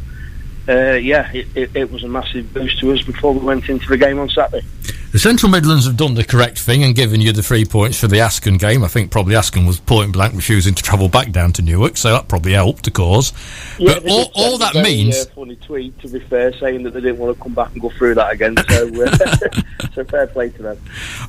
uh, 0.67 0.93
yeah, 0.93 1.31
it, 1.31 1.47
it, 1.55 1.75
it, 1.75 1.91
was 1.91 2.03
a 2.03 2.07
massive 2.07 2.51
boost 2.53 2.79
to 2.79 2.91
us 2.91 3.01
before 3.03 3.33
we 3.33 3.39
went 3.39 3.69
into 3.69 3.87
the 3.87 3.97
game 3.97 4.17
on 4.19 4.29
Saturday. 4.29 4.65
The 5.11 5.19
Central 5.19 5.51
Midlands 5.51 5.85
have 5.85 5.95
done 5.95 6.15
the 6.15 6.23
correct 6.23 6.59
thing 6.59 6.83
and 6.83 6.95
given 6.95 7.21
you 7.21 7.31
the 7.31 7.43
three 7.43 7.65
points 7.65 7.99
for 7.99 8.07
the 8.07 8.17
Askern 8.17 8.59
game. 8.59 8.83
I 8.83 8.87
think 8.87 9.11
probably 9.11 9.35
Askern 9.35 9.67
was 9.67 9.79
point 9.79 10.11
blank 10.11 10.33
refusing 10.33 10.73
to 10.73 10.83
travel 10.83 11.07
back 11.07 11.31
down 11.31 11.53
to 11.53 11.61
Newark, 11.61 11.97
so 11.97 12.11
that 12.11 12.27
probably 12.27 12.53
helped 12.53 12.83
the 12.83 12.91
cause. 12.91 13.31
Yeah, 13.77 13.93
but 13.93 14.09
all, 14.09 14.31
all 14.33 14.57
that 14.57 14.73
very, 14.73 14.83
means. 14.83 15.17
Uh, 15.17 15.29
funny 15.35 15.55
tweet, 15.55 15.97
to 15.99 16.09
be 16.09 16.19
fair, 16.19 16.51
saying 16.53 16.83
that 16.83 16.93
they 16.93 17.01
didn't 17.01 17.19
want 17.19 17.37
to 17.37 17.41
come 17.41 17.53
back 17.53 17.71
and 17.71 17.81
go 17.81 17.89
through 17.91 18.15
that 18.15 18.31
again. 18.31 18.55
So, 18.67 19.03
uh, 19.03 19.89
so 19.93 20.03
fair 20.03 20.27
play 20.27 20.49
to 20.49 20.61
them. 20.63 20.77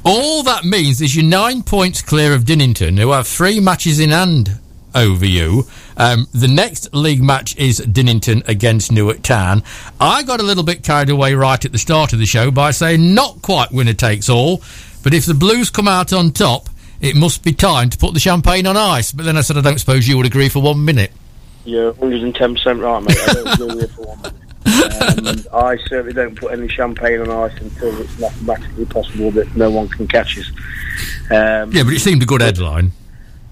All 0.04 0.42
that 0.44 0.64
means 0.64 1.00
is 1.00 1.14
you're 1.14 1.24
nine 1.24 1.62
points 1.62 2.00
clear 2.00 2.34
of 2.34 2.44
Dinnington, 2.44 2.98
who 2.98 3.12
have 3.12 3.28
three 3.28 3.60
matches 3.60 4.00
in 4.00 4.10
hand 4.10 4.58
over 4.96 5.26
you. 5.26 5.64
Um, 5.96 6.26
the 6.32 6.48
next 6.48 6.92
league 6.94 7.22
match 7.22 7.56
is 7.56 7.80
Dinnington 7.80 8.46
against 8.48 8.90
Newark 8.90 9.22
Town. 9.22 9.62
I 10.00 10.22
got 10.22 10.40
a 10.40 10.42
little 10.42 10.64
bit 10.64 10.82
carried 10.82 11.10
away 11.10 11.34
right 11.34 11.62
at 11.64 11.72
the 11.72 11.78
start 11.78 12.12
of 12.12 12.18
the 12.18 12.26
show 12.26 12.50
by 12.50 12.70
saying 12.70 13.14
not 13.14 13.42
quite 13.42 13.70
winner 13.70 13.94
takes 13.94 14.28
all, 14.28 14.62
but 15.04 15.14
if 15.14 15.26
the 15.26 15.34
Blues 15.34 15.70
come 15.70 15.86
out 15.86 16.12
on 16.12 16.32
top, 16.32 16.68
it 17.00 17.14
must 17.14 17.44
be 17.44 17.52
time 17.52 17.90
to 17.90 17.98
put 17.98 18.14
the 18.14 18.20
champagne 18.20 18.66
on 18.66 18.76
ice. 18.76 19.12
But 19.12 19.26
then 19.26 19.36
I 19.36 19.42
said, 19.42 19.56
I 19.56 19.60
don't 19.60 19.78
suppose 19.78 20.08
you 20.08 20.16
would 20.16 20.26
agree 20.26 20.48
for 20.48 20.60
one 20.60 20.84
minute. 20.84 21.12
You're 21.64 21.92
110% 21.94 22.82
right, 22.82 23.02
mate. 23.02 23.18
I 23.18 23.32
don't 23.32 23.54
agree 23.54 23.82
with 23.82 23.92
for 23.92 24.06
one 24.06 24.22
minute. 24.22 24.32
Um, 24.66 25.44
I 25.54 25.76
certainly 25.86 26.12
don't 26.12 26.34
put 26.34 26.52
any 26.52 26.68
champagne 26.68 27.20
on 27.20 27.30
ice 27.30 27.56
until 27.60 28.00
it's 28.00 28.18
mathematically 28.18 28.84
possible 28.84 29.30
that 29.30 29.54
no 29.54 29.70
one 29.70 29.88
can 29.88 30.08
catch 30.08 30.36
us. 30.36 30.50
Um, 31.30 31.70
yeah, 31.70 31.84
but 31.84 31.92
it 31.92 32.00
seemed 32.00 32.22
a 32.22 32.26
good 32.26 32.40
headline. 32.40 32.90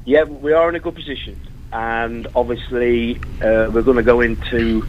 Yeah, 0.07 0.25
we 0.25 0.53
are 0.53 0.69
in 0.69 0.75
a 0.75 0.81
good 0.81 0.95
position, 0.95 1.41
and 1.73 2.27
obviously 2.35 3.17
uh, 3.41 3.71
we're 3.73 3.81
going 3.81 3.97
to 3.97 4.03
go 4.03 4.21
into 4.21 4.87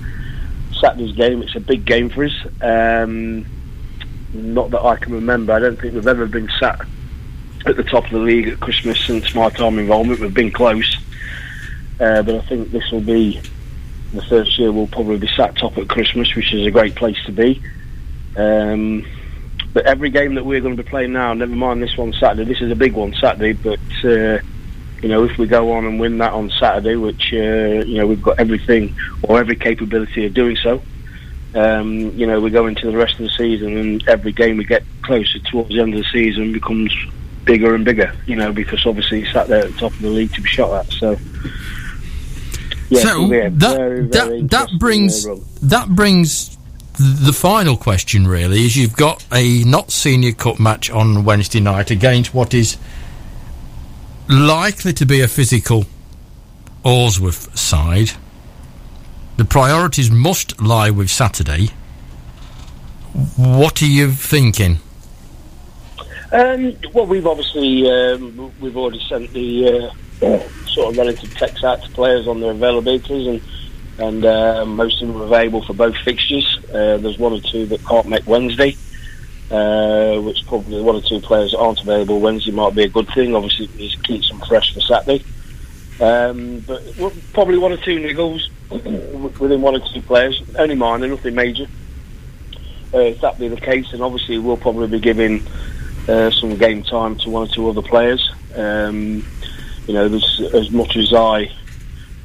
Saturday's 0.73 1.15
game. 1.15 1.41
It's 1.41 1.55
a 1.55 1.61
big 1.61 1.85
game 1.85 2.09
for 2.09 2.25
us. 2.25 2.33
Um, 2.59 3.45
not 4.33 4.71
that 4.71 4.81
I 4.81 4.97
can 4.97 5.13
remember. 5.13 5.53
I 5.53 5.59
don't 5.59 5.79
think 5.79 5.93
we've 5.93 6.05
ever 6.05 6.25
been 6.25 6.49
sat 6.59 6.81
at 7.65 7.77
the 7.77 7.83
top 7.83 8.03
of 8.03 8.11
the 8.11 8.19
league 8.19 8.49
at 8.49 8.59
Christmas 8.59 8.99
since 9.05 9.33
my 9.33 9.49
time 9.49 9.79
involvement. 9.79 10.19
We've 10.19 10.33
been 10.33 10.51
close, 10.51 10.97
uh, 12.01 12.21
but 12.21 12.35
I 12.35 12.41
think 12.41 12.71
this 12.71 12.91
will 12.91 12.99
be 12.99 13.39
the 14.13 14.21
first 14.23 14.59
year 14.59 14.73
we'll 14.73 14.87
probably 14.87 15.17
be 15.17 15.29
sat 15.29 15.55
top 15.55 15.77
at 15.77 15.87
Christmas, 15.87 16.35
which 16.35 16.53
is 16.53 16.67
a 16.67 16.71
great 16.71 16.95
place 16.95 17.17
to 17.25 17.31
be. 17.31 17.63
Um, 18.35 19.05
but 19.71 19.85
every 19.85 20.09
game 20.09 20.35
that 20.35 20.45
we're 20.45 20.59
going 20.59 20.75
to 20.75 20.83
be 20.83 20.89
playing 20.89 21.13
now, 21.13 21.33
never 21.33 21.55
mind 21.55 21.81
this 21.81 21.95
one 21.95 22.11
Saturday. 22.11 22.43
This 22.43 22.61
is 22.61 22.69
a 22.69 22.75
big 22.75 22.91
one 22.91 23.13
Saturday, 23.13 23.53
but. 23.53 23.79
Uh, 24.03 24.39
you 25.05 25.11
know, 25.11 25.23
if 25.23 25.37
we 25.37 25.45
go 25.45 25.73
on 25.73 25.85
and 25.85 25.99
win 25.99 26.17
that 26.17 26.33
on 26.33 26.49
Saturday, 26.49 26.95
which 26.95 27.31
uh, 27.31 27.85
you 27.85 27.99
know 27.99 28.07
we've 28.07 28.23
got 28.23 28.39
everything 28.39 28.95
or 29.21 29.39
every 29.39 29.55
capability 29.55 30.25
of 30.25 30.33
doing 30.33 30.55
so, 30.55 30.81
um, 31.53 32.09
you 32.17 32.25
know, 32.25 32.39
we 32.39 32.49
go 32.49 32.65
into 32.65 32.89
the 32.89 32.97
rest 32.97 33.13
of 33.19 33.19
the 33.19 33.29
season, 33.29 33.77
and 33.77 34.07
every 34.07 34.31
game 34.31 34.57
we 34.57 34.65
get 34.65 34.81
closer 35.03 35.37
towards 35.37 35.69
the 35.69 35.79
end 35.79 35.93
of 35.93 35.99
the 35.99 36.09
season 36.11 36.51
becomes 36.51 36.91
bigger 37.43 37.75
and 37.75 37.85
bigger. 37.85 38.15
You 38.25 38.35
know, 38.35 38.51
because 38.51 38.83
obviously 38.87 39.21
it's 39.21 39.31
sat 39.31 39.47
there 39.47 39.65
at 39.65 39.73
the 39.73 39.77
top 39.77 39.91
of 39.91 40.01
the 40.01 40.09
league 40.09 40.33
to 40.33 40.41
be 40.41 40.49
shot 40.49 40.73
at. 40.87 40.91
So. 40.91 41.15
Yeah, 42.89 43.01
so 43.01 43.27
that 43.27 43.59
very, 43.59 44.07
very 44.07 44.41
that, 44.41 44.49
that 44.49 44.79
brings 44.79 45.27
that 45.59 45.89
brings 45.89 46.57
the 46.97 47.33
final 47.33 47.77
question 47.77 48.27
really 48.27 48.65
is 48.65 48.75
you've 48.75 48.95
got 48.95 49.23
a 49.31 49.63
Notts 49.65 49.93
Senior 49.93 50.31
Cup 50.31 50.59
match 50.59 50.89
on 50.89 51.25
Wednesday 51.25 51.59
night 51.59 51.91
against 51.91 52.33
what 52.33 52.55
is 52.55 52.77
likely 54.27 54.93
to 54.93 55.05
be 55.05 55.21
a 55.21 55.27
physical 55.27 55.85
Awsworth 56.83 57.57
side. 57.57 58.11
The 59.37 59.45
priorities 59.45 60.11
must 60.11 60.61
lie 60.61 60.89
with 60.89 61.09
Saturday. 61.09 61.69
What 63.35 63.81
are 63.81 63.87
you 63.87 64.11
thinking? 64.11 64.79
Um, 66.31 66.75
well, 66.93 67.05
we've 67.05 67.25
obviously 67.25 67.89
um, 67.89 68.51
we've 68.59 68.75
already 68.77 68.99
sent 69.07 69.31
the 69.31 69.91
uh, 70.21 70.39
sort 70.67 70.91
of 70.91 70.97
relative 70.97 71.33
text 71.35 71.63
out 71.63 71.81
to 71.83 71.89
players 71.91 72.27
on 72.27 72.39
their 72.39 72.53
availabilities, 72.53 73.29
and 73.29 73.41
and 73.97 74.25
uh, 74.25 74.65
most 74.65 75.01
of 75.01 75.07
them 75.07 75.21
are 75.21 75.25
available 75.25 75.63
for 75.63 75.73
both 75.73 75.95
fixtures. 75.97 76.59
Uh, 76.69 76.97
there's 76.97 77.17
one 77.17 77.33
or 77.33 77.39
two 77.39 77.65
that 77.67 77.83
can't 77.85 78.07
make 78.07 78.25
Wednesday 78.27 78.75
uh, 79.51 80.19
which 80.21 80.45
probably 80.47 80.81
one 80.81 80.95
or 80.95 81.01
two 81.01 81.19
players 81.19 81.53
aren't 81.53 81.81
available 81.81 82.19
Wednesday 82.19 82.51
might 82.51 82.75
be 82.75 82.83
a 82.83 82.89
good 82.89 83.07
thing. 83.13 83.35
Obviously, 83.35 83.69
it 83.77 84.01
keeps 84.03 84.29
them 84.29 84.39
fresh 84.41 84.73
for 84.73 84.81
Saturday. 84.81 85.23
Um, 85.99 86.59
but 86.61 86.83
probably 87.33 87.57
one 87.57 87.71
or 87.71 87.77
two 87.77 87.99
niggles 87.99 88.49
within 89.39 89.61
one 89.61 89.75
or 89.75 89.87
two 89.93 90.01
players, 90.01 90.41
only 90.57 90.75
minor, 90.75 91.07
nothing 91.07 91.35
major. 91.35 91.67
Uh, 92.93 92.99
if 92.99 93.21
that 93.21 93.39
be 93.39 93.47
the 93.47 93.59
case, 93.59 93.91
then 93.91 94.01
obviously 94.01 94.37
we'll 94.37 94.57
probably 94.57 94.87
be 94.87 94.99
giving 94.99 95.45
uh, 96.07 96.31
some 96.31 96.57
game 96.57 96.83
time 96.83 97.15
to 97.17 97.29
one 97.29 97.47
or 97.47 97.51
two 97.51 97.69
other 97.69 97.81
players. 97.81 98.31
Um, 98.55 99.25
you 99.87 99.93
know, 99.93 100.05
as 100.05 100.71
much 100.71 100.95
as 100.97 101.13
I 101.13 101.51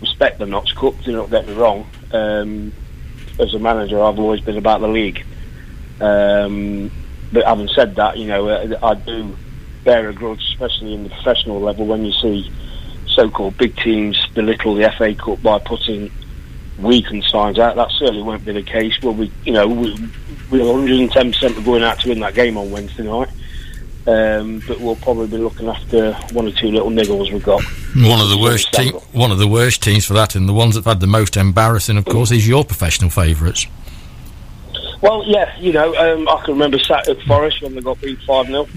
respect 0.00 0.38
the 0.38 0.46
Notts 0.46 0.72
Cup, 0.72 0.94
do 1.02 1.12
not 1.12 1.30
get 1.30 1.46
me 1.46 1.54
wrong. 1.54 1.88
Um, 2.12 2.72
as 3.38 3.54
a 3.54 3.58
manager, 3.58 4.02
I've 4.02 4.18
always 4.18 4.40
been 4.40 4.56
about 4.56 4.80
the 4.80 4.88
league. 4.88 5.24
Um, 6.00 6.90
but 7.32 7.44
having 7.44 7.68
said 7.68 7.94
that, 7.96 8.18
you 8.18 8.26
know, 8.26 8.48
uh, 8.48 8.78
I 8.82 8.94
do 8.94 9.36
bear 9.84 10.08
a 10.08 10.12
grudge, 10.12 10.42
especially 10.52 10.94
in 10.94 11.04
the 11.04 11.10
professional 11.10 11.60
level, 11.60 11.86
when 11.86 12.04
you 12.04 12.12
see 12.12 12.50
so-called 13.06 13.56
big 13.56 13.76
teams 13.76 14.26
belittle 14.34 14.74
the 14.74 14.90
FA 14.96 15.14
Cup 15.14 15.42
by 15.42 15.58
putting 15.58 16.10
weakened 16.78 17.24
sides 17.24 17.58
out. 17.58 17.76
That 17.76 17.90
certainly 17.92 18.22
won't 18.22 18.44
be 18.44 18.52
the 18.52 18.62
case. 18.62 19.00
Well, 19.02 19.14
we, 19.14 19.30
you 19.44 19.52
know, 19.52 19.66
we, 19.66 19.92
we're 20.50 20.64
110 20.64 21.32
percent 21.32 21.56
of 21.56 21.64
going 21.64 21.82
out 21.82 22.00
to 22.00 22.08
win 22.08 22.20
that 22.20 22.34
game 22.34 22.56
on 22.56 22.70
Wednesday 22.70 23.04
night. 23.04 23.28
Um, 24.06 24.62
but 24.66 24.80
we'll 24.80 24.96
probably 24.96 25.26
be 25.26 25.36
looking 25.36 25.68
after 25.68 26.14
one 26.32 26.46
or 26.46 26.50
two 26.52 26.68
little 26.68 26.88
niggles 26.88 27.30
we've 27.30 27.42
got. 27.42 27.62
One 27.94 28.20
of 28.20 28.30
the 28.30 28.38
worst 28.38 28.72
team, 28.72 28.94
one 29.12 29.30
of 29.30 29.38
the 29.38 29.46
worst 29.46 29.82
teams 29.82 30.06
for 30.06 30.14
that, 30.14 30.34
and 30.34 30.48
the 30.48 30.54
ones 30.54 30.74
that've 30.74 30.86
had 30.86 31.00
the 31.00 31.06
most 31.06 31.36
embarrassing, 31.36 31.98
of 31.98 32.06
course, 32.06 32.30
is 32.30 32.48
your 32.48 32.64
professional 32.64 33.10
favourites. 33.10 33.66
Well, 35.02 35.24
yeah, 35.26 35.58
you 35.58 35.72
know, 35.72 35.94
um, 35.96 36.28
I 36.28 36.42
can 36.44 36.54
remember 36.54 36.78
sat 36.78 37.08
at 37.08 37.20
Forest 37.22 37.62
when 37.62 37.74
they 37.74 37.80
got 37.80 38.00
beat 38.00 38.20
5 38.22 38.46
0. 38.46 38.68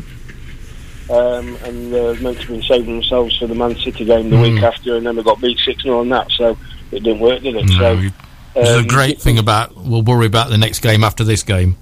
Um, 1.10 1.58
and 1.66 1.94
uh, 1.94 2.16
meant 2.22 2.40
to 2.42 2.48
be 2.48 2.62
saving 2.66 3.02
themselves 3.02 3.38
for 3.38 3.46
the 3.46 3.56
Man 3.56 3.76
City 3.76 4.06
game 4.06 4.30
the 4.30 4.38
mm. 4.38 4.54
week 4.54 4.64
after, 4.64 4.96
and 4.96 5.06
then 5.06 5.18
they 5.18 5.24
got 5.24 5.42
beat 5.42 5.60
6 5.60 5.84
0 5.84 6.00
on 6.00 6.10
that, 6.10 6.32
so 6.32 6.58
it 6.92 7.04
didn't 7.04 7.20
work, 7.20 7.42
did 7.42 7.58
it? 7.58 7.66
No, 7.66 7.78
so, 7.78 7.92
um, 7.98 8.84
the 8.84 8.86
great 8.88 9.20
thing 9.20 9.38
about, 9.38 9.76
we'll 9.76 10.02
worry 10.02 10.26
about 10.26 10.50
the 10.50 10.58
next 10.58 10.80
game 10.80 11.04
after 11.04 11.26
this 11.26 11.44
game. 11.44 11.76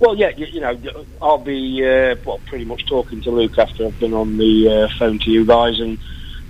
Well, 0.00 0.16
yeah, 0.16 0.30
you, 0.30 0.46
you 0.46 0.60
know, 0.60 0.76
I'll 1.22 1.38
be 1.38 1.86
uh, 1.86 2.16
well, 2.24 2.40
pretty 2.46 2.64
much 2.64 2.86
talking 2.86 3.20
to 3.22 3.30
Luke 3.30 3.56
after 3.56 3.86
I've 3.86 4.00
been 4.00 4.14
on 4.14 4.36
the 4.36 4.68
uh, 4.68 4.98
phone 4.98 5.18
to 5.20 5.30
you 5.30 5.44
guys, 5.44 5.78
and 5.78 5.98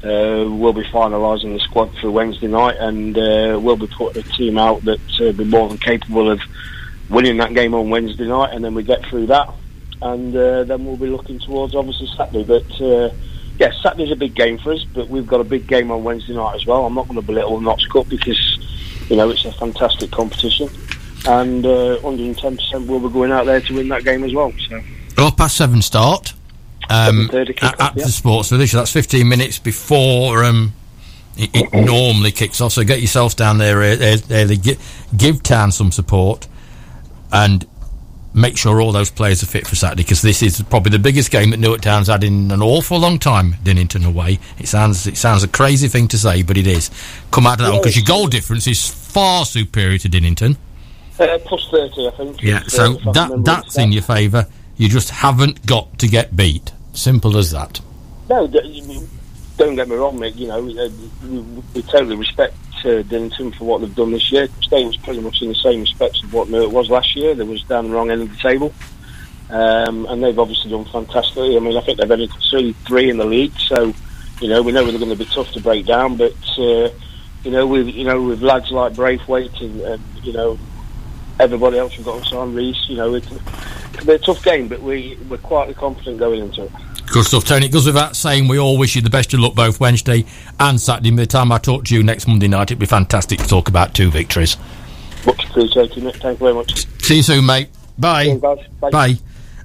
Uh, 0.02 0.48
we'll 0.48 0.72
be 0.72 0.84
finalising 0.84 1.52
the 1.52 1.60
squad 1.60 1.90
for 1.98 2.10
Wednesday 2.10 2.46
night, 2.46 2.74
and 2.80 3.18
uh, 3.18 3.58
we'll 3.60 3.76
be 3.76 3.86
putting 3.86 4.22
a 4.22 4.26
team 4.28 4.56
out 4.56 4.82
that 4.84 5.00
uh, 5.20 5.30
be 5.32 5.44
more 5.44 5.68
than 5.68 5.76
capable 5.76 6.30
of 6.30 6.40
winning 7.11 7.37
that 7.38 7.52
game 7.52 7.75
on 7.75 7.90
Wednesday 7.90 8.26
night, 8.26 8.55
and 8.55 8.64
then 8.64 8.75
we 8.75 8.83
get 8.83 9.05
through 9.07 9.26
that, 9.26 9.52
and 10.00 10.35
uh, 10.35 10.64
then 10.64 10.85
we'll 10.85 10.97
be 10.97 11.09
looking 11.09 11.38
towards 11.38 11.75
obviously 11.75 12.09
Saturday. 12.17 12.45
But 12.45 12.81
uh, 12.81 13.11
yeah, 13.59 13.73
Saturday's 13.83 14.12
a 14.12 14.17
big 14.17 14.35
game 14.35 14.59
for 14.59 14.73
us, 14.73 14.85
but 14.85 15.09
we've 15.09 15.26
got 15.26 15.40
a 15.40 15.45
big 15.45 15.67
game 15.67 15.90
on 15.90 16.05
Wednesday 16.05 16.35
night 16.35 16.55
as 16.55 16.67
well. 16.67 16.87
I'm 16.87 16.95
not 16.95 17.09
going 17.09 17.21
to 17.21 17.26
belittle 17.26 17.61
Notts 17.61 17.87
Cup 17.87 18.09
because 18.09 18.59
you 19.11 19.17
know 19.17 19.29
it's 19.31 19.45
a 19.45 19.52
fantastic 19.52 20.11
competition, 20.11 20.69
and 21.26 21.67
uh, 21.67 21.99
110% 22.00 22.87
we'll 22.87 23.00
be 23.00 23.12
going 23.12 23.33
out 23.33 23.47
there 23.47 23.61
to 23.61 23.75
win 23.75 23.88
that 23.88 24.05
game 24.05 24.25
as 24.25 24.33
well. 24.33 24.52
So. 24.69 24.81
Half 25.17 25.37
past 25.37 25.57
seven 25.57 25.83
start. 25.83 26.35
Um, 26.88 27.31
at, 27.33 27.62
yeah. 27.62 27.90
the 27.95 28.09
Sports 28.09 28.49
Village. 28.49 28.73
That's 28.73 28.93
15 28.93 29.29
minutes 29.29 29.61
before 29.61 30.43
um, 30.43 30.73
it, 31.37 31.50
it 31.55 31.73
normally 31.73 32.33
kicks 32.33 32.61
off. 32.61 32.73
So 32.73 32.83
get 32.83 32.99
yourselves 32.99 33.37
down 33.37 33.59
there 33.59 33.81
ear- 33.81 34.19
early. 34.29 34.57
Gi- 34.57 34.79
Give 35.17 35.40
Town 35.40 35.71
some 35.71 35.93
support 35.93 36.49
and 37.32 37.66
make 38.32 38.56
sure 38.56 38.80
all 38.80 38.92
those 38.92 39.10
players 39.10 39.42
are 39.42 39.46
fit 39.46 39.66
for 39.66 39.75
Saturday 39.75 40.02
because 40.02 40.22
this 40.22 40.42
is 40.42 40.62
probably 40.62 40.90
the 40.90 40.99
biggest 40.99 41.30
game 41.30 41.50
that 41.50 41.58
Newark 41.58 41.80
Town's 41.80 42.06
had 42.08 42.22
in 42.22 42.50
an 42.50 42.62
awful 42.62 42.99
long 42.99 43.18
time. 43.18 43.54
Dinnington 43.62 44.06
away. 44.06 44.38
It 44.58 44.68
sounds 44.68 45.06
it 45.06 45.16
sounds 45.16 45.42
a 45.42 45.49
crazy 45.49 45.88
thing 45.88 46.08
to 46.08 46.18
say, 46.18 46.42
but 46.42 46.56
it 46.56 46.66
is. 46.66 46.90
Come 47.30 47.46
out 47.46 47.60
of 47.60 47.66
that 47.66 47.72
one 47.72 47.80
because 47.80 47.96
your 47.96 48.04
goal 48.04 48.26
difference 48.26 48.66
is 48.66 48.87
far 48.87 49.44
superior 49.44 49.99
to 49.99 50.08
Dinnington. 50.08 50.56
Uh, 51.18 51.38
plus 51.44 51.68
30, 51.70 52.06
I 52.06 52.10
think. 52.12 52.42
Yeah, 52.42 52.62
so 52.62 52.99
uh, 53.06 53.12
that 53.12 53.44
that's 53.44 53.76
in 53.76 53.92
your 53.92 54.02
favour. 54.02 54.46
You 54.76 54.88
just 54.88 55.10
haven't 55.10 55.66
got 55.66 55.99
to 55.99 56.08
get 56.08 56.34
beat. 56.34 56.72
Simple 56.94 57.37
as 57.37 57.50
that. 57.50 57.80
No, 58.30 58.46
don't 59.61 59.76
get 59.76 59.88
me 59.88 59.97
wrong, 59.97 60.19
mate. 60.19 60.35
You 60.37 60.49
know, 60.49 60.59
uh, 60.59 60.88
we, 61.23 61.38
we 61.75 61.83
totally 61.83 62.17
respect 62.17 62.57
uh, 62.79 63.02
Dinnington 63.02 63.55
for 63.55 63.64
what 63.64 63.83
they've 63.83 63.95
done 63.95 64.11
this 64.11 64.33
year. 64.33 64.49
Staying 64.62 64.95
pretty 65.05 65.21
much 65.21 65.43
in 65.43 65.49
the 65.49 65.55
same 65.55 65.83
respects 65.83 66.23
of 66.23 66.33
what 66.33 66.49
it 66.49 66.71
was 66.71 66.88
last 66.88 67.14
year. 67.14 67.35
They 67.35 67.45
was 67.45 67.62
down 67.64 67.88
the 67.88 67.95
wrong 67.95 68.11
end 68.11 68.23
of 68.23 68.31
the 68.31 68.37
table, 68.37 68.73
um, 69.50 70.07
and 70.07 70.25
they've 70.25 70.38
obviously 70.38 70.71
done 70.71 70.87
fantastically. 70.87 71.59
I 71.59 71.61
mean, 71.61 71.76
I 71.76 71.83
think 71.83 72.00
they've 72.00 72.11
only 72.11 72.31
three, 72.50 72.73
three 72.87 73.11
in 73.11 73.19
the 73.19 73.26
league, 73.26 73.52
so 73.59 73.93
you 74.40 74.49
know 74.49 74.62
we 74.62 74.73
know 74.73 74.83
they're 74.87 74.99
going 74.99 75.11
to 75.11 75.17
be 75.17 75.26
tough 75.26 75.52
to 75.52 75.61
break 75.61 75.85
down. 75.85 76.17
But 76.17 76.33
uh, 76.59 76.88
you 77.45 77.50
know, 77.50 77.67
with 77.67 77.88
you 77.88 78.05
know 78.05 78.23
with 78.23 78.40
lads 78.40 78.71
like 78.71 78.95
Braithwaite 78.95 79.61
and, 79.61 79.79
and 79.83 80.02
you 80.23 80.33
know 80.33 80.59
everybody 81.40 81.78
else 81.78 81.97
we've 81.97 82.04
got 82.04 82.32
on 82.32 82.54
Reese, 82.54 82.88
you 82.88 82.97
know, 82.97 83.14
it, 83.14 83.25
it'll 83.94 84.06
be 84.06 84.12
a 84.12 84.18
tough 84.18 84.42
game, 84.44 84.68
but 84.68 84.80
we 84.82 85.18
we're 85.28 85.38
quietly 85.38 85.75
confident 85.75 86.18
going 86.18 86.40
into 86.40 86.64
it. 86.64 86.73
Good 87.06 87.25
stuff, 87.25 87.44
Tony. 87.44 87.66
It 87.66 87.73
goes 87.73 87.87
without 87.87 88.14
saying 88.14 88.47
we 88.47 88.59
all 88.59 88.78
wish 88.78 88.94
you 88.94 89.02
the 89.02 89.11
best 89.11 89.35
of 89.35 89.40
luck 89.40 89.54
both 89.54 89.80
Wednesday 89.80 90.25
and 90.61 90.80
Saturday. 90.80 91.11
By 91.11 91.16
the 91.16 91.26
time 91.26 91.50
I 91.50 91.59
talk 91.59 91.85
to 91.87 91.94
you 91.97 92.04
next 92.04 92.28
Monday 92.28 92.47
night, 92.47 92.70
it'd 92.70 92.78
be 92.78 92.87
fantastic 92.87 93.40
to 93.40 93.49
talk 93.49 93.68
about 93.68 93.94
two 93.94 94.11
victories. 94.11 94.56
Much 95.26 95.44
appreciated, 95.50 96.04
Nick. 96.04 96.16
Thank 96.16 96.38
you 96.38 96.47
very 96.47 96.54
much. 96.54 96.87
See 97.02 97.16
you 97.16 97.23
soon, 97.23 97.47
mate. 97.47 97.68
Bye. 97.99 98.37
Bye. 98.37 98.90
Bye. 98.90 99.14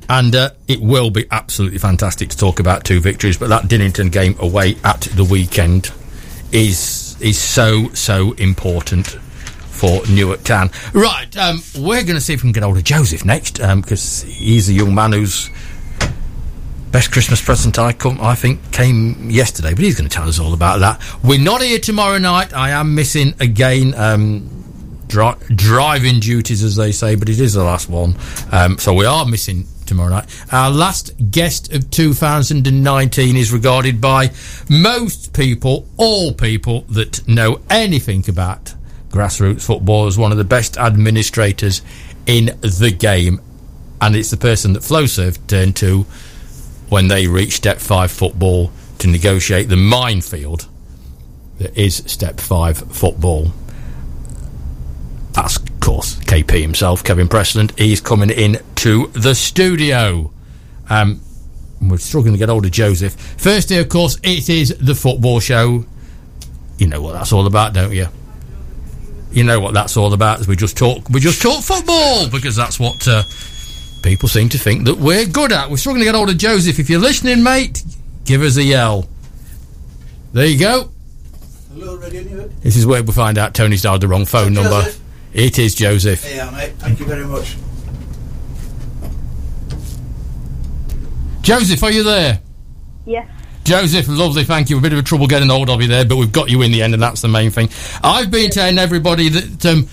And 0.10 0.36
uh, 0.36 0.50
it 0.68 0.82
will 0.82 1.12
be 1.12 1.26
absolutely 1.30 1.78
fantastic 1.78 2.30
to 2.30 2.38
talk 2.38 2.60
about 2.60 2.84
two 2.84 3.00
victories, 3.00 3.38
but 3.38 3.50
that 3.50 3.64
Dinnington 3.68 4.12
game 4.12 4.36
away 4.40 4.78
at 4.84 5.02
the 5.02 5.24
weekend 5.24 5.92
is 6.52 7.18
is 7.22 7.40
so 7.40 7.90
so 7.90 8.34
important 8.34 9.18
for 9.76 10.06
Newark 10.08 10.44
Town. 10.44 10.72
Right, 10.94 11.36
um, 11.38 11.62
we're 11.78 12.04
going 12.04 12.16
to 12.16 12.22
see 12.22 12.34
if 12.34 12.42
we 12.42 12.48
can 12.48 12.52
get 12.54 12.64
hold 12.64 12.78
of 12.78 12.84
Joseph 12.84 13.26
next 13.26 13.60
because 13.60 14.24
he's 14.24 14.70
a 14.70 14.74
young 14.74 14.96
man 14.96 15.12
who's 15.12 15.50
best 16.92 17.12
Christmas 17.12 17.44
present 17.44 17.78
I 17.78 17.92
come 17.92 18.22
I 18.22 18.36
think 18.36 18.72
came 18.72 19.30
yesterday, 19.30 19.74
but 19.74 19.84
he's 19.84 19.98
going 20.00 20.10
to 20.10 20.16
tell 20.16 20.30
us 20.30 20.40
all 20.40 20.54
about 20.54 20.80
that. 20.80 21.02
We're 21.24 21.42
not 21.44 21.62
here 21.62 21.78
tomorrow 21.80 22.18
night. 22.20 22.54
I 22.54 22.70
am 22.70 22.96
missing 22.96 23.34
again. 23.40 23.94
Um, 23.96 24.50
dri- 25.08 25.36
driving 25.54 26.20
duties, 26.20 26.64
as 26.64 26.76
they 26.76 26.92
say, 26.92 27.16
but 27.16 27.30
it 27.30 27.40
is 27.40 27.54
the 27.54 27.64
last 27.64 27.90
one. 27.90 28.16
Um, 28.52 28.78
so 28.78 28.94
we 28.94 29.06
are 29.06 29.26
missing 29.26 29.68
tomorrow 29.86 30.10
night. 30.10 30.26
Our 30.52 30.72
last 30.72 31.12
guest 31.32 31.74
of 31.74 31.92
2019 31.92 33.36
is 33.36 33.52
regarded 33.52 34.02
by 34.02 34.32
most 34.70 35.34
people, 35.34 35.88
all 35.98 36.34
people 36.34 36.82
that 36.90 37.28
know 37.28 37.60
anything 37.70 38.28
about 38.28 38.74
grassroots 39.10 39.66
football, 39.66 40.08
as 40.08 40.18
one 40.18 40.32
of 40.32 40.38
the 40.38 40.44
best 40.44 40.78
administrators 40.78 41.82
in 42.26 42.58
the 42.62 42.96
game. 42.98 43.42
And 44.02 44.16
it's 44.16 44.32
the 44.32 44.38
person 44.38 44.74
that 44.74 44.84
FlowServe 44.84 45.48
turned 45.48 45.76
to 45.78 46.04
when 46.90 47.08
they 47.08 47.28
reached 47.28 47.58
Step 47.58 47.80
5 47.80 48.12
football 48.12 48.72
to 49.00 49.08
negotiate 49.08 49.70
the 49.70 49.76
minefield 49.76 50.68
that 51.58 51.78
is 51.78 52.04
Step 52.06 52.40
5 52.40 52.78
football 52.92 53.52
that's 55.36 55.58
of 55.58 55.80
course 55.82 56.16
KP 56.22 56.62
himself, 56.62 57.04
Kevin 57.04 57.28
Presland. 57.28 57.78
He's 57.78 58.00
coming 58.00 58.30
in 58.30 58.58
to 58.76 59.08
the 59.08 59.36
studio. 59.36 60.32
Um, 60.90 61.20
we're 61.82 61.98
struggling 61.98 62.34
to 62.34 62.40
get 62.40 62.50
hold 62.50 62.66
of 62.66 62.72
Joseph. 62.72 63.14
Firstly, 63.38 63.78
of 63.78 63.90
course, 63.90 64.18
it 64.24 64.50
is 64.50 64.76
the 64.80 64.96
football 64.96 65.42
show. 65.42 65.86
You 66.78 66.88
know 66.88 67.02
what 67.02 67.14
that's 67.14 67.34
all 67.34 67.48
about, 67.48 67.74
don't 67.74 67.92
you? 67.94 68.08
You 69.36 69.44
know 69.44 69.60
what 69.60 69.74
that's 69.74 69.98
all 69.98 70.14
about. 70.14 70.40
Is 70.40 70.48
we 70.48 70.56
just 70.56 70.78
talk, 70.78 71.10
we 71.10 71.20
just 71.20 71.42
talk 71.42 71.62
football 71.62 72.30
because 72.30 72.56
that's 72.56 72.80
what 72.80 73.06
uh, 73.06 73.24
people 74.02 74.30
seem 74.30 74.48
to 74.50 74.58
think 74.58 74.86
that 74.86 74.98
we're 74.98 75.26
good 75.26 75.52
at. 75.52 75.70
We're 75.70 75.76
struggling 75.76 76.02
to 76.02 76.06
get 76.06 76.16
hold 76.16 76.30
of 76.30 76.38
Joseph. 76.38 76.80
If 76.80 76.90
you're 76.90 77.02
listening, 77.02 77.44
mate, 77.44 77.84
give 78.24 78.42
us 78.42 78.56
a 78.56 78.64
yell. 78.64 79.10
There 80.32 80.46
you 80.46 80.58
go. 80.58 80.90
Hello, 81.74 81.98
Radio 81.98 82.24
Newark. 82.24 82.52
This 82.62 82.78
is 82.78 82.86
where 82.86 83.04
we 83.04 83.12
find 83.12 83.38
out 83.38 83.54
Tony's 83.54 83.82
dialed 83.82 84.00
the 84.00 84.08
wrong 84.08 84.26
phone 84.26 84.54
number. 84.54 84.70
Joseph? 84.84 85.02
It 85.34 85.60
is 85.60 85.76
Joseph. 85.76 86.26
Yeah, 86.34 86.50
mate. 86.52 86.72
Thank 86.78 87.02
you 87.02 87.06
very 87.06 87.26
much. 87.26 87.58
Joseph, 91.42 91.84
are 91.84 91.92
you 91.92 92.04
there? 92.04 92.40
Yes. 93.06 93.30
Joseph, 93.66 94.08
lovely, 94.08 94.44
thank 94.44 94.70
you. 94.70 94.78
A 94.78 94.82
bit 94.82 94.94
of 94.94 95.00
a 95.00 95.02
trouble 95.02 95.26
getting 95.26 95.50
hold 95.50 95.72
of 95.72 95.82
you 95.82 95.88
there, 95.88 96.06
but 96.06 96.18
we've 96.18 96.32
got 96.32 96.52
you 96.52 96.62
in 96.62 96.72
the 96.72 96.84
end, 96.84 96.94
and 96.94 97.02
that's 97.02 97.22
the 97.22 97.28
main 97.28 97.50
thing. 97.50 97.70
I've 98.04 98.30
been 98.30 98.52
telling 98.52 98.78
everybody 98.78 99.28
that 99.30 99.66
um, 99.66 99.88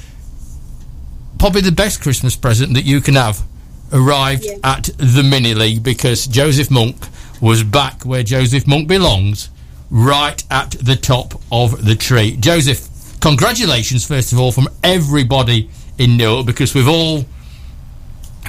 probably 1.39 1.63
the 1.63 1.73
best 1.73 2.03
Christmas 2.03 2.37
present 2.37 2.75
that 2.75 2.85
you 2.85 3.01
can 3.01 3.15
have 3.15 3.43
arrived 3.91 4.45
Yeah. 4.45 4.59
at 4.63 4.91
the 4.99 5.23
mini 5.23 5.55
league 5.55 5.83
because 5.83 6.27
Joseph 6.27 6.71
Monk 6.71 6.97
was 7.41 7.63
back 7.65 8.05
where 8.05 8.23
Joseph 8.23 8.67
Monk 8.67 8.89
belongs, 8.89 9.49
right 9.91 10.43
at 10.51 10.73
the 10.73 10.95
top 10.97 11.41
of 11.51 11.83
the 11.85 11.95
tree. 11.95 12.37
Joseph, 12.37 12.87
congratulations, 13.21 14.07
first 14.07 14.35
of 14.35 14.39
all, 14.39 14.53
from 14.53 14.69
everybody 14.85 15.71
in 15.97 16.19
Newark 16.19 16.45
because 16.45 16.75
we've 16.75 16.89
all 16.89 17.25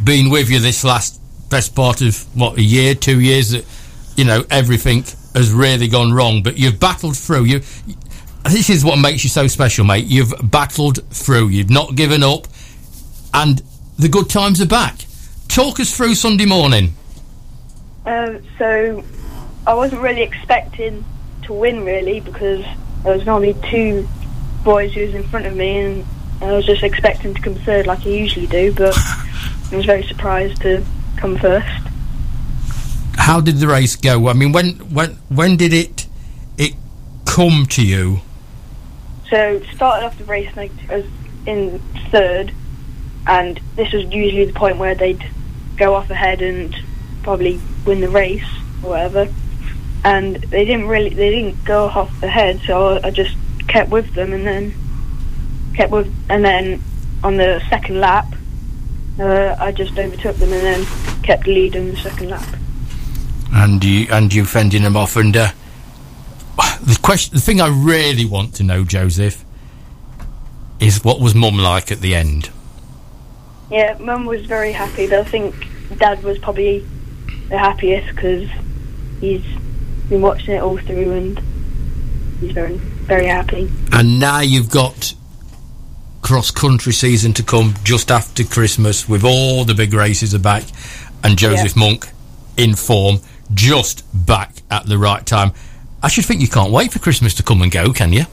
been 0.04 0.30
with 0.30 0.50
you 0.50 0.60
this 0.60 0.84
last 0.84 1.20
best 1.50 1.76
part 1.76 2.02
of 2.02 2.18
what 2.38 2.58
a 2.58 2.62
year, 2.62 2.94
two 2.94 3.22
years 3.22 3.52
that 3.52 3.64
you 4.15 4.26
know 4.26 4.43
everything 4.49 5.04
has 5.36 5.52
really 5.52 5.88
gone 5.88 6.13
wrong, 6.13 6.43
but 6.43 6.58
you've 6.58 6.80
battled 6.80 7.17
through. 7.17 7.45
You, 7.45 7.60
this 8.49 8.69
is 8.69 8.84
what 8.84 8.97
makes 8.97 9.23
you 9.23 9.30
so 9.30 9.47
special, 9.47 9.86
mate. 9.86 10.06
You've 10.06 10.34
battled 10.43 11.04
through. 11.10 11.49
You've 11.49 11.69
not 11.69 11.95
given 11.95 12.23
up, 12.23 12.47
and 13.34 13.62
the 13.97 14.10
good 14.10 14.30
times 14.30 14.62
are 14.62 14.67
back. 14.67 15.06
Talk 15.47 15.80
us 15.80 15.95
through 15.95 16.15
Sunday 16.15 16.45
morning. 16.45 16.93
Um, 18.06 18.43
so 18.58 19.04
I 19.65 19.73
wasn't 19.73 20.02
really 20.02 20.23
expecting 20.23 21.06
to 21.43 21.54
win 21.54 21.86
really 21.86 22.19
because 22.19 22.65
there 23.04 23.15
was 23.15 23.26
normally 23.26 23.56
two 23.69 24.08
boys 24.63 24.93
who 24.93 25.02
was 25.02 25.13
in 25.13 25.23
front 25.23 25.45
of 25.45 25.56
me 25.56 25.78
and 25.80 26.06
I 26.41 26.54
was 26.54 26.65
just 26.65 26.84
expecting 26.84 27.34
to 27.34 27.41
come 27.41 27.56
third 27.56 27.88
like 27.88 28.06
I 28.06 28.10
usually 28.10 28.47
do, 28.47 28.73
but 28.73 28.93
I 29.71 29.76
was 29.76 29.86
very 29.86 30.04
surprised 30.04 30.62
to 30.62 30.84
come 31.15 31.38
first. 31.38 31.88
How 33.15 33.39
did 33.39 33.58
the 33.58 33.67
race 33.67 33.95
go? 33.95 34.28
I 34.28 34.34
mean, 34.34 34.52
when 34.52 34.73
when 34.93 35.12
when 35.30 35.58
did 35.58 35.73
it 35.73 36.08
it 36.58 36.73
come 37.26 37.65
to 37.67 37.86
you? 37.86 38.21
So 39.30 39.62
started 39.73 40.06
off 40.06 40.17
the 40.17 40.26
race 40.26 40.49
I 40.58 40.69
was 40.89 41.06
in 41.45 41.80
third, 42.12 42.54
and 43.26 43.60
this 43.76 43.91
was 43.93 44.06
usually 44.06 44.45
the 44.45 44.54
point 44.54 44.78
where 44.78 44.95
they'd 44.95 45.23
go 45.78 45.95
off 45.95 46.10
ahead 46.10 46.41
and 46.41 46.76
probably 47.23 47.60
win 47.86 48.02
the 48.02 48.10
race 48.10 48.45
or 48.84 48.91
whatever. 48.91 49.28
And 50.04 50.36
they 50.36 50.65
didn't 50.65 50.88
really, 50.88 51.10
they 51.10 51.32
didn't 51.32 51.63
go 51.63 51.86
off 51.86 52.21
ahead, 52.21 52.62
so 52.65 52.99
I 53.04 53.10
just 53.10 53.36
kept 53.67 53.89
with 53.89 54.13
them, 54.13 54.34
and 54.34 54.45
then 54.45 54.73
kept 55.76 55.91
with, 55.91 56.13
and 56.30 56.43
then 56.43 56.84
on 57.23 57.38
the 57.38 57.63
second 57.69 57.99
lap, 58.02 58.28
uh, 59.19 59.56
I 59.58 59.71
just 59.71 59.97
overtook 59.97 60.36
them, 60.36 60.52
and 60.52 60.62
then 60.62 61.23
kept 61.23 61.45
the 61.45 61.54
lead 61.54 61.76
in 61.76 61.89
the 61.89 61.95
second 61.95 62.30
lap. 62.30 62.45
And 63.54 63.84
you 63.84 64.08
and 64.12 64.34
you 64.34 64.46
fending 64.46 64.84
them 64.84 64.98
off. 64.98 65.16
And 65.16 65.36
uh, 65.36 65.52
the 66.82 67.00
question, 67.02 67.36
the 67.36 67.42
thing 67.42 67.62
I 67.62 67.68
really 67.68 68.26
want 68.26 68.56
to 68.56 68.63
know, 68.63 68.84
Joseph, 68.84 69.46
is 70.80 71.04
what 71.04 71.20
was 71.20 71.36
Mum 71.36 71.58
like 71.58 71.92
at 71.92 72.02
the 72.02 72.16
end? 72.16 72.50
Yeah, 73.72 73.98
Mum 74.00 74.26
was 74.26 74.46
very 74.46 74.72
happy, 74.72 75.08
but 75.08 75.20
I 75.20 75.24
think 75.24 75.56
Dad 75.98 76.24
was 76.24 76.38
probably 76.39 76.86
the 77.50 77.58
happiest 77.58 78.13
because 78.16 78.50
he's 79.20 79.44
been 80.10 80.22
watching 80.22 80.56
it 80.56 80.62
all 80.62 80.78
through 80.78 81.12
and 81.12 81.42
he's 82.39 82.52
very, 82.52 82.78
very 82.78 83.28
happy. 83.28 83.72
And 83.92 84.20
now 84.20 84.42
you've 84.42 84.70
got 84.70 85.13
cross 86.22 86.52
country 86.52 86.94
season 86.94 87.34
to 87.34 87.44
come 87.44 87.74
just 87.84 88.10
after 88.10 88.44
Christmas 88.44 89.10
with 89.10 89.24
all 89.24 89.66
the 89.66 89.74
big 89.74 89.94
races 89.94 90.34
are 90.34 90.39
back 90.39 90.63
and 91.24 91.38
Joseph 91.38 91.76
Monk 91.76 92.08
in 92.56 92.76
form 92.76 93.20
just 93.54 94.04
back 94.13 94.56
at 94.70 94.86
the 94.86 94.98
right 94.98 95.26
time. 95.26 95.52
I 96.02 96.08
should 96.10 96.26
think 96.26 96.42
you 96.42 96.48
can't 96.48 96.72
wait 96.72 96.92
for 96.92 97.00
Christmas 97.00 97.34
to 97.36 97.44
come 97.44 97.62
and 97.62 97.72
go, 97.72 97.94
can 97.94 98.12
you? 98.12 98.26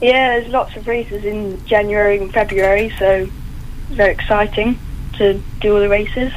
Yeah, 0.00 0.38
there's 0.38 0.52
lots 0.52 0.76
of 0.76 0.88
races 0.88 1.24
in 1.24 1.64
January 1.66 2.18
and 2.18 2.32
February, 2.32 2.92
so 2.98 3.26
very 3.90 4.12
exciting 4.12 4.78
to 5.18 5.40
do 5.60 5.74
all 5.74 5.80
the 5.80 5.88
races. 5.88 6.32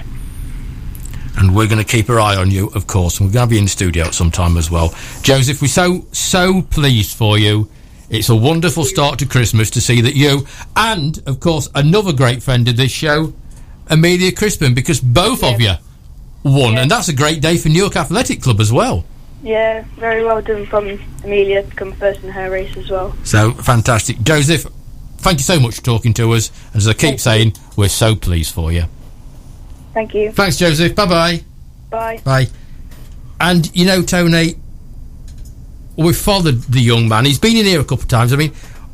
And 1.37 1.55
we're 1.55 1.67
going 1.67 1.83
to 1.83 1.89
keep 1.89 2.09
our 2.09 2.19
eye 2.19 2.35
on 2.35 2.51
you, 2.51 2.67
of 2.75 2.85
course, 2.85 3.19
and 3.19 3.27
we're 3.27 3.33
going 3.33 3.47
to 3.47 3.49
be 3.49 3.57
in 3.57 3.63
the 3.63 3.69
studio 3.69 4.05
at 4.05 4.13
some 4.13 4.29
time 4.29 4.57
as 4.57 4.69
well. 4.69 4.93
Joseph, 5.21 5.61
we're 5.61 5.67
so, 5.67 6.05
so 6.11 6.61
pleased 6.61 7.17
for 7.17 7.39
you. 7.39 7.69
It's 8.09 8.29
a 8.29 8.35
wonderful 8.35 8.83
start 8.83 9.17
to 9.19 9.25
Christmas 9.25 9.71
to 9.71 9.81
see 9.81 10.01
that 10.01 10.15
you, 10.15 10.45
and 10.75 11.21
of 11.25 11.39
course, 11.39 11.69
another 11.73 12.13
great 12.13 12.43
friend 12.43 12.67
of 12.67 12.77
this 12.77 12.91
show, 12.91 13.33
Amelia 13.87 14.31
Crispin, 14.31 14.75
because 14.75 14.99
both 14.99 15.43
of 15.43 15.59
you 15.59 15.73
won, 16.43 16.73
Yeah. 16.73 16.81
and 16.81 16.91
that's 16.91 17.07
a 17.09 17.13
great 17.13 17.41
day 17.41 17.57
for 17.57 17.69
Newark 17.69 17.95
Athletic 17.95 18.41
Club 18.41 18.59
as 18.59 18.71
well. 18.71 19.05
Yeah, 19.43 19.83
very 19.97 20.23
well 20.23 20.41
done 20.41 20.65
from 20.65 20.99
Amelia 21.23 21.63
to 21.63 21.75
come 21.75 21.91
first 21.93 22.23
in 22.23 22.29
her 22.29 22.49
race 22.49 22.75
as 22.77 22.89
well. 22.89 23.13
So 23.23 23.51
fantastic. 23.51 24.21
Joseph, 24.23 24.67
thank 25.17 25.39
you 25.39 25.43
so 25.43 25.59
much 25.59 25.75
for 25.75 25.81
talking 25.81 26.13
to 26.15 26.31
us. 26.33 26.49
And 26.73 26.77
as 26.77 26.87
I 26.87 26.93
keep 26.93 27.19
saying, 27.19 27.53
we're 27.75 27.89
so 27.89 28.15
pleased 28.15 28.53
for 28.53 28.71
you. 28.71 28.83
Thank 29.93 30.13
you. 30.13 30.31
Thanks, 30.31 30.57
Joseph. 30.57 30.95
Bye 30.95 31.05
bye. 31.05 31.43
Bye. 31.89 32.21
Bye. 32.23 32.47
And 33.41 33.69
you 33.75 33.85
know, 33.85 34.01
Tony, 34.01 34.55
we've 35.97 36.17
followed 36.17 36.61
the 36.63 36.79
young 36.79 37.07
man. 37.09 37.25
He's 37.25 37.39
been 37.39 37.57
in 37.57 37.65
here 37.65 37.79
a 37.81 37.83
couple 37.83 38.03
of 38.03 38.07
times. 38.07 38.33
I 38.33 38.37
mean, 38.37 38.53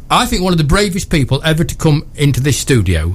I 0.10 0.26
think 0.26 0.42
one 0.44 0.52
of 0.54 0.58
the 0.58 0.64
bravest 0.64 1.10
people 1.10 1.42
ever 1.44 1.64
to 1.64 1.76
come 1.76 2.08
into 2.16 2.40
this 2.42 2.58
studio 2.58 3.14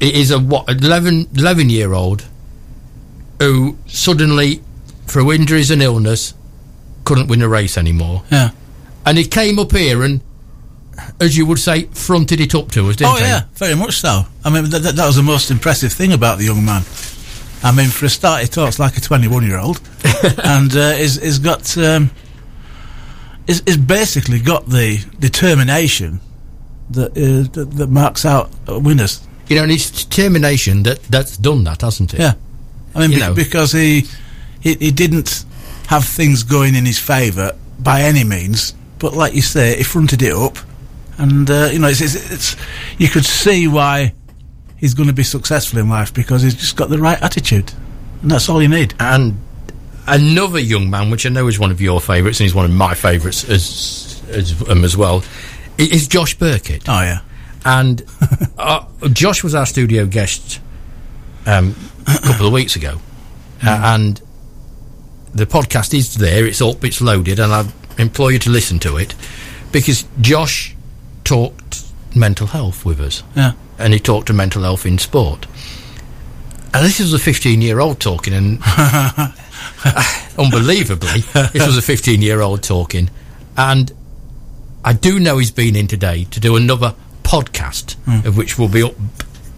it 0.00 0.14
is 0.14 0.30
a 0.30 0.38
what 0.38 0.66
11, 0.70 1.28
11 1.36 1.68
year 1.68 1.92
old 1.92 2.24
who 3.40 3.76
suddenly, 3.86 4.62
through 5.06 5.32
injuries 5.32 5.72
and 5.72 5.82
illness, 5.82 6.34
couldn't 7.04 7.26
win 7.26 7.42
a 7.42 7.48
race 7.48 7.76
anymore. 7.76 8.22
Yeah. 8.30 8.50
And 9.04 9.18
he 9.18 9.24
came 9.24 9.58
up 9.58 9.72
here 9.72 10.04
and, 10.04 10.20
as 11.20 11.36
you 11.36 11.46
would 11.46 11.58
say, 11.58 11.84
fronted 11.86 12.40
it 12.40 12.54
up 12.54 12.70
to 12.72 12.88
us, 12.88 12.96
didn't 12.96 13.12
Oh 13.14 13.16
he? 13.16 13.22
yeah, 13.22 13.42
very 13.54 13.74
much 13.74 13.96
so. 13.96 14.22
I 14.44 14.50
mean, 14.50 14.70
that, 14.70 14.80
that, 14.82 14.94
that 14.96 15.06
was 15.06 15.16
the 15.16 15.22
most 15.22 15.50
impressive 15.50 15.92
thing 15.92 16.12
about 16.12 16.38
the 16.38 16.44
young 16.44 16.64
man. 16.64 16.82
I 17.62 17.72
mean, 17.74 17.88
for 17.88 18.06
a 18.06 18.08
start, 18.10 18.42
he 18.42 18.48
talks 18.48 18.78
like 18.78 18.96
a 18.96 19.00
21 19.00 19.44
year 19.46 19.58
old, 19.58 19.80
and 20.44 20.74
uh, 20.76 20.92
he's, 20.92 21.20
he's 21.20 21.38
got, 21.38 21.76
um, 21.78 22.10
he's, 23.46 23.62
he's 23.64 23.76
basically 23.76 24.40
got 24.40 24.66
the 24.66 25.04
determination 25.18 26.20
that 26.90 27.10
uh, 27.12 27.50
that, 27.52 27.70
that 27.72 27.88
marks 27.88 28.24
out 28.24 28.50
winners. 28.68 29.26
You 29.48 29.56
know, 29.56 29.62
and 29.64 29.72
it's 29.72 29.90
determination 30.04 30.84
that 30.84 31.02
that's 31.04 31.36
done 31.36 31.64
that, 31.64 31.82
hasn't 31.82 32.14
it? 32.14 32.20
Yeah, 32.20 32.34
I 32.94 33.00
mean, 33.00 33.10
You 33.10 33.16
be- 33.16 33.20
know. 33.22 33.34
because 33.34 33.72
he, 33.72 34.04
he 34.60 34.74
he 34.74 34.90
didn't 34.90 35.44
have 35.88 36.04
things 36.04 36.42
going 36.42 36.74
in 36.74 36.84
his 36.86 36.98
favour 36.98 37.52
by 37.78 38.02
any 38.02 38.24
means, 38.24 38.74
but 38.98 39.14
like 39.14 39.34
you 39.34 39.42
say, 39.42 39.76
he 39.76 39.82
fronted 39.82 40.22
it 40.22 40.32
up, 40.34 40.56
and 41.18 41.50
uh, 41.50 41.68
you 41.72 41.78
know, 41.78 41.88
it's, 41.88 42.00
it's, 42.00 42.14
it's 42.32 42.56
you 42.98 43.08
could 43.08 43.24
see 43.24 43.66
why 43.68 44.12
he's 44.76 44.94
going 44.94 45.08
to 45.08 45.12
be 45.14 45.22
successful 45.22 45.78
in 45.78 45.88
life 45.88 46.12
because 46.14 46.42
he's 46.42 46.54
just 46.54 46.76
got 46.76 46.88
the 46.90 46.98
right 46.98 47.20
attitude, 47.22 47.72
and 48.22 48.30
that's 48.30 48.48
all 48.48 48.60
you 48.62 48.68
need. 48.68 48.94
And 49.00 49.40
another 50.06 50.58
young 50.58 50.90
man, 50.90 51.10
which 51.10 51.26
I 51.26 51.28
know 51.28 51.46
is 51.48 51.58
one 51.58 51.70
of 51.70 51.80
your 51.80 52.00
favourites, 52.00 52.40
and 52.40 52.44
he's 52.44 52.54
one 52.54 52.64
of 52.64 52.70
my 52.72 52.94
favourites 52.94 53.48
as 53.48 54.22
as, 54.30 54.68
um, 54.68 54.84
as 54.84 54.96
well, 54.96 55.24
is 55.78 56.06
Josh 56.08 56.38
Burkett. 56.38 56.88
Oh 56.88 57.00
yeah, 57.00 57.20
And 57.64 58.02
uh, 58.58 58.84
Josh 59.12 59.42
was 59.42 59.54
our 59.54 59.66
studio 59.66 60.06
guest 60.06 60.60
um, 61.46 61.74
a 62.06 62.18
couple 62.18 62.46
of 62.46 62.52
weeks 62.52 62.76
ago, 62.76 62.98
hmm. 63.60 63.68
uh, 63.68 63.80
and 63.84 64.20
the 65.34 65.46
podcast 65.46 65.94
is 65.94 66.14
there. 66.16 66.46
It's 66.46 66.60
up. 66.60 66.84
It's 66.84 67.00
loaded, 67.00 67.38
and 67.38 67.52
I 67.52 67.70
implore 67.98 68.32
you 68.32 68.38
to 68.40 68.50
listen 68.50 68.78
to 68.80 68.96
it 68.96 69.14
because 69.72 70.04
Josh 70.20 70.74
talked 71.24 71.84
mental 72.14 72.48
health 72.48 72.84
with 72.84 73.00
us, 73.00 73.22
yeah, 73.36 73.52
and 73.78 73.92
he 73.92 74.00
talked 74.00 74.28
to 74.28 74.32
mental 74.32 74.62
health 74.62 74.86
in 74.86 74.98
sport. 74.98 75.46
And 76.72 76.86
this 76.86 77.00
was 77.00 77.12
a 77.12 77.18
15 77.18 77.62
year 77.62 77.80
old 77.80 78.00
talking, 78.00 78.32
and 78.32 78.58
uh, 78.64 79.32
unbelievably, 80.38 81.20
this 81.52 81.66
was 81.66 81.76
a 81.76 81.82
15 81.82 82.22
year 82.22 82.40
old 82.40 82.62
talking. 82.62 83.10
And 83.56 83.92
I 84.84 84.92
do 84.92 85.18
know 85.18 85.38
he's 85.38 85.50
been 85.50 85.76
in 85.76 85.86
today 85.86 86.24
to 86.30 86.40
do 86.40 86.56
another 86.56 86.94
podcast, 87.22 87.94
hmm. 88.04 88.26
of 88.26 88.36
which 88.36 88.58
will 88.58 88.68
be 88.68 88.82
up 88.82 88.94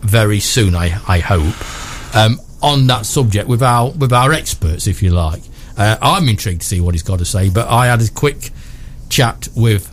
very 0.00 0.40
soon, 0.40 0.74
I, 0.74 1.00
I 1.06 1.20
hope, 1.20 1.54
um, 2.14 2.38
on 2.62 2.86
that 2.86 3.06
subject 3.06 3.48
with 3.48 3.62
our 3.62 3.90
with 3.90 4.12
our 4.12 4.32
experts, 4.32 4.86
if 4.86 5.02
you 5.02 5.10
like. 5.10 5.42
Uh, 5.76 5.96
I'm 6.02 6.28
intrigued 6.28 6.60
to 6.62 6.66
see 6.66 6.80
what 6.80 6.94
he's 6.94 7.02
got 7.02 7.18
to 7.20 7.24
say, 7.24 7.48
but 7.48 7.68
I 7.68 7.86
had 7.86 8.02
a 8.02 8.08
quick 8.08 8.50
chat 9.08 9.48
with 9.56 9.92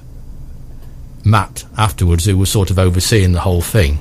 Matt 1.24 1.66
afterwards, 1.78 2.26
who 2.26 2.38
was 2.38 2.50
sort 2.50 2.70
of 2.70 2.80
overseeing 2.80 3.32
the 3.32 3.42
whole 3.42 3.62
thing. 3.62 4.00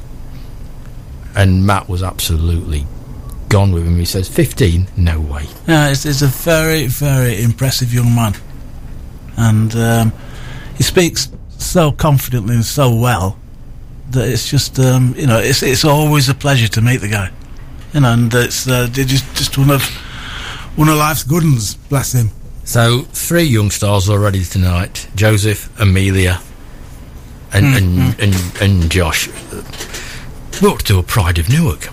And 1.37 1.67
Matt 1.67 1.89
was 1.89 2.03
absolutely 2.03 2.85
gone 3.49 3.73
with 3.73 3.87
him. 3.87 3.97
He 3.97 4.05
says, 4.05 4.29
15? 4.29 4.89
No 4.97 5.21
way. 5.21 5.47
yeah. 5.67 5.89
It's, 5.91 6.05
it's 6.05 6.23
a 6.23 6.27
very 6.27 6.87
very 6.87 7.43
impressive 7.43 7.95
young 7.95 8.15
man, 8.15 8.35
and 9.37 9.75
um, 9.77 10.13
he 10.77 10.83
speaks 10.83 11.31
so 11.59 11.93
confidently 11.93 12.55
and 12.55 12.65
so 12.65 12.95
well 12.95 13.39
that 14.11 14.29
it's 14.29 14.49
just 14.49 14.79
um, 14.79 15.15
you 15.17 15.27
know 15.27 15.39
it's 15.39 15.63
it's 15.63 15.85
always 15.85 16.29
a 16.29 16.35
pleasure 16.35 16.69
to 16.69 16.81
meet 16.81 16.99
the 16.99 17.09
guy, 17.09 17.31
you 17.93 18.01
know, 18.01 18.13
and 18.13 18.33
it's 18.35 18.69
uh, 18.69 18.87
just 18.89 19.25
just 19.37 19.59
one 19.59 19.71
of 19.71 19.83
one 20.77 20.89
of 20.89 20.97
life's 20.97 21.25
good 21.25 21.43
ones. 21.43 21.75
Bless 21.75 22.13
him. 22.13 22.31
So, 22.65 23.03
three 23.13 23.45
young 23.45 23.71
stars 23.71 24.11
already 24.11 24.45
tonight 24.45 25.09
Joseph, 25.15 25.71
Amelia, 25.81 26.41
and, 27.53 27.67
and, 27.75 28.21
and, 28.21 28.35
and 28.61 28.91
Josh. 28.91 29.29
We 30.61 30.77
to 30.77 30.99
a 30.99 31.03
Pride 31.03 31.39
of 31.39 31.49
Newark. 31.49 31.81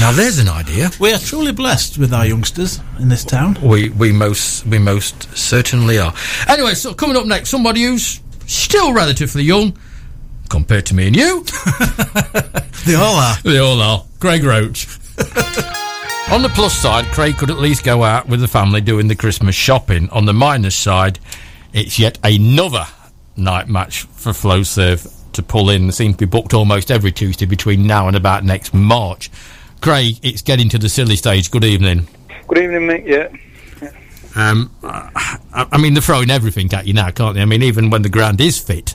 now, 0.00 0.12
there's 0.12 0.38
an 0.38 0.48
idea. 0.48 0.90
We 0.98 1.12
are 1.12 1.18
truly 1.18 1.52
blessed 1.52 1.98
with 1.98 2.14
our 2.14 2.24
youngsters 2.24 2.80
in 2.98 3.10
this 3.10 3.24
town. 3.24 3.58
We 3.62 3.90
we 3.90 4.10
most 4.10 4.64
we 4.66 4.78
most 4.78 5.36
certainly 5.36 5.98
are. 5.98 6.14
Anyway, 6.48 6.74
so 6.74 6.94
coming 6.94 7.16
up 7.16 7.26
next, 7.26 7.50
somebody 7.50 7.82
who's 7.82 8.20
still 8.46 8.94
relatively 8.94 9.42
young 9.42 9.76
compared 10.50 10.86
to 10.86 10.94
me 10.94 11.06
and 11.06 11.16
you. 11.16 11.44
They 12.86 12.94
all 12.94 13.14
are. 13.14 13.36
They 13.44 13.58
all 13.58 13.80
are. 13.82 14.04
Craig 14.20 14.42
Roach. 14.42 14.86
On 16.32 16.42
the 16.42 16.50
plus 16.54 16.74
side, 16.74 17.04
Craig 17.06 17.36
could 17.36 17.50
at 17.50 17.58
least 17.58 17.84
go 17.84 18.02
out 18.02 18.26
with 18.26 18.40
the 18.40 18.48
family 18.48 18.80
doing 18.80 19.06
the 19.06 19.14
Christmas 19.14 19.54
shopping. 19.54 20.08
On 20.10 20.24
the 20.24 20.32
minus 20.32 20.76
side, 20.76 21.18
it's 21.74 21.98
yet 21.98 22.18
another 22.24 22.86
night 23.36 23.68
match 23.68 24.04
for 24.04 24.32
Flow 24.32 24.62
Serve 24.62 25.06
to 25.34 25.42
pull 25.42 25.68
in. 25.68 25.86
They 25.86 25.92
seem 25.92 26.12
to 26.12 26.18
be 26.18 26.24
booked 26.24 26.54
almost 26.54 26.90
every 26.90 27.12
Tuesday 27.12 27.44
between 27.44 27.86
now 27.86 28.08
and 28.08 28.16
about 28.16 28.44
next 28.44 28.72
March. 28.72 29.30
Craig, 29.82 30.18
it's 30.22 30.42
getting 30.42 30.68
to 30.70 30.78
the 30.78 30.88
silly 30.88 31.16
stage. 31.16 31.50
Good 31.50 31.64
evening. 31.64 32.08
Good 32.48 32.58
evening, 32.58 32.86
mate. 32.86 33.04
Yeah. 33.06 33.28
Um, 34.36 34.70
I, 34.82 35.38
I 35.72 35.78
mean, 35.78 35.92
they're 35.94 36.02
throwing 36.02 36.30
everything 36.30 36.72
at 36.72 36.86
you 36.86 36.94
now, 36.94 37.10
can't 37.10 37.34
they? 37.34 37.42
I 37.42 37.44
mean, 37.44 37.62
even 37.62 37.90
when 37.90 38.02
the 38.02 38.08
ground 38.08 38.40
is 38.40 38.58
fit. 38.58 38.94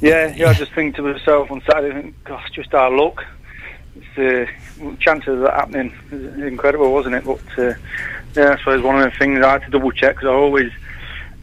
Yeah, 0.00 0.34
yeah, 0.34 0.50
I 0.50 0.54
just 0.54 0.72
think 0.72 0.96
to 0.96 1.02
myself 1.02 1.50
on 1.50 1.60
Saturday, 1.62 1.96
I 1.96 2.02
think, 2.02 2.24
gosh, 2.24 2.50
just 2.52 2.74
our 2.74 2.90
luck. 2.90 3.24
It's, 3.96 4.18
uh, 4.18 4.94
chances 5.00 5.28
of 5.28 5.40
that 5.40 5.54
happening 5.54 5.92
is 6.12 6.38
incredible, 6.38 6.92
wasn't 6.92 7.16
it? 7.16 7.24
But 7.24 7.40
uh, 7.58 7.74
yeah, 8.36 8.52
I 8.52 8.58
suppose 8.58 8.82
one 8.82 9.00
of 9.00 9.10
the 9.10 9.18
things 9.18 9.42
I 9.42 9.52
had 9.52 9.62
to 9.62 9.70
double 9.70 9.90
check 9.90 10.16
because 10.16 10.28
I'm 10.28 10.36
always 10.36 10.70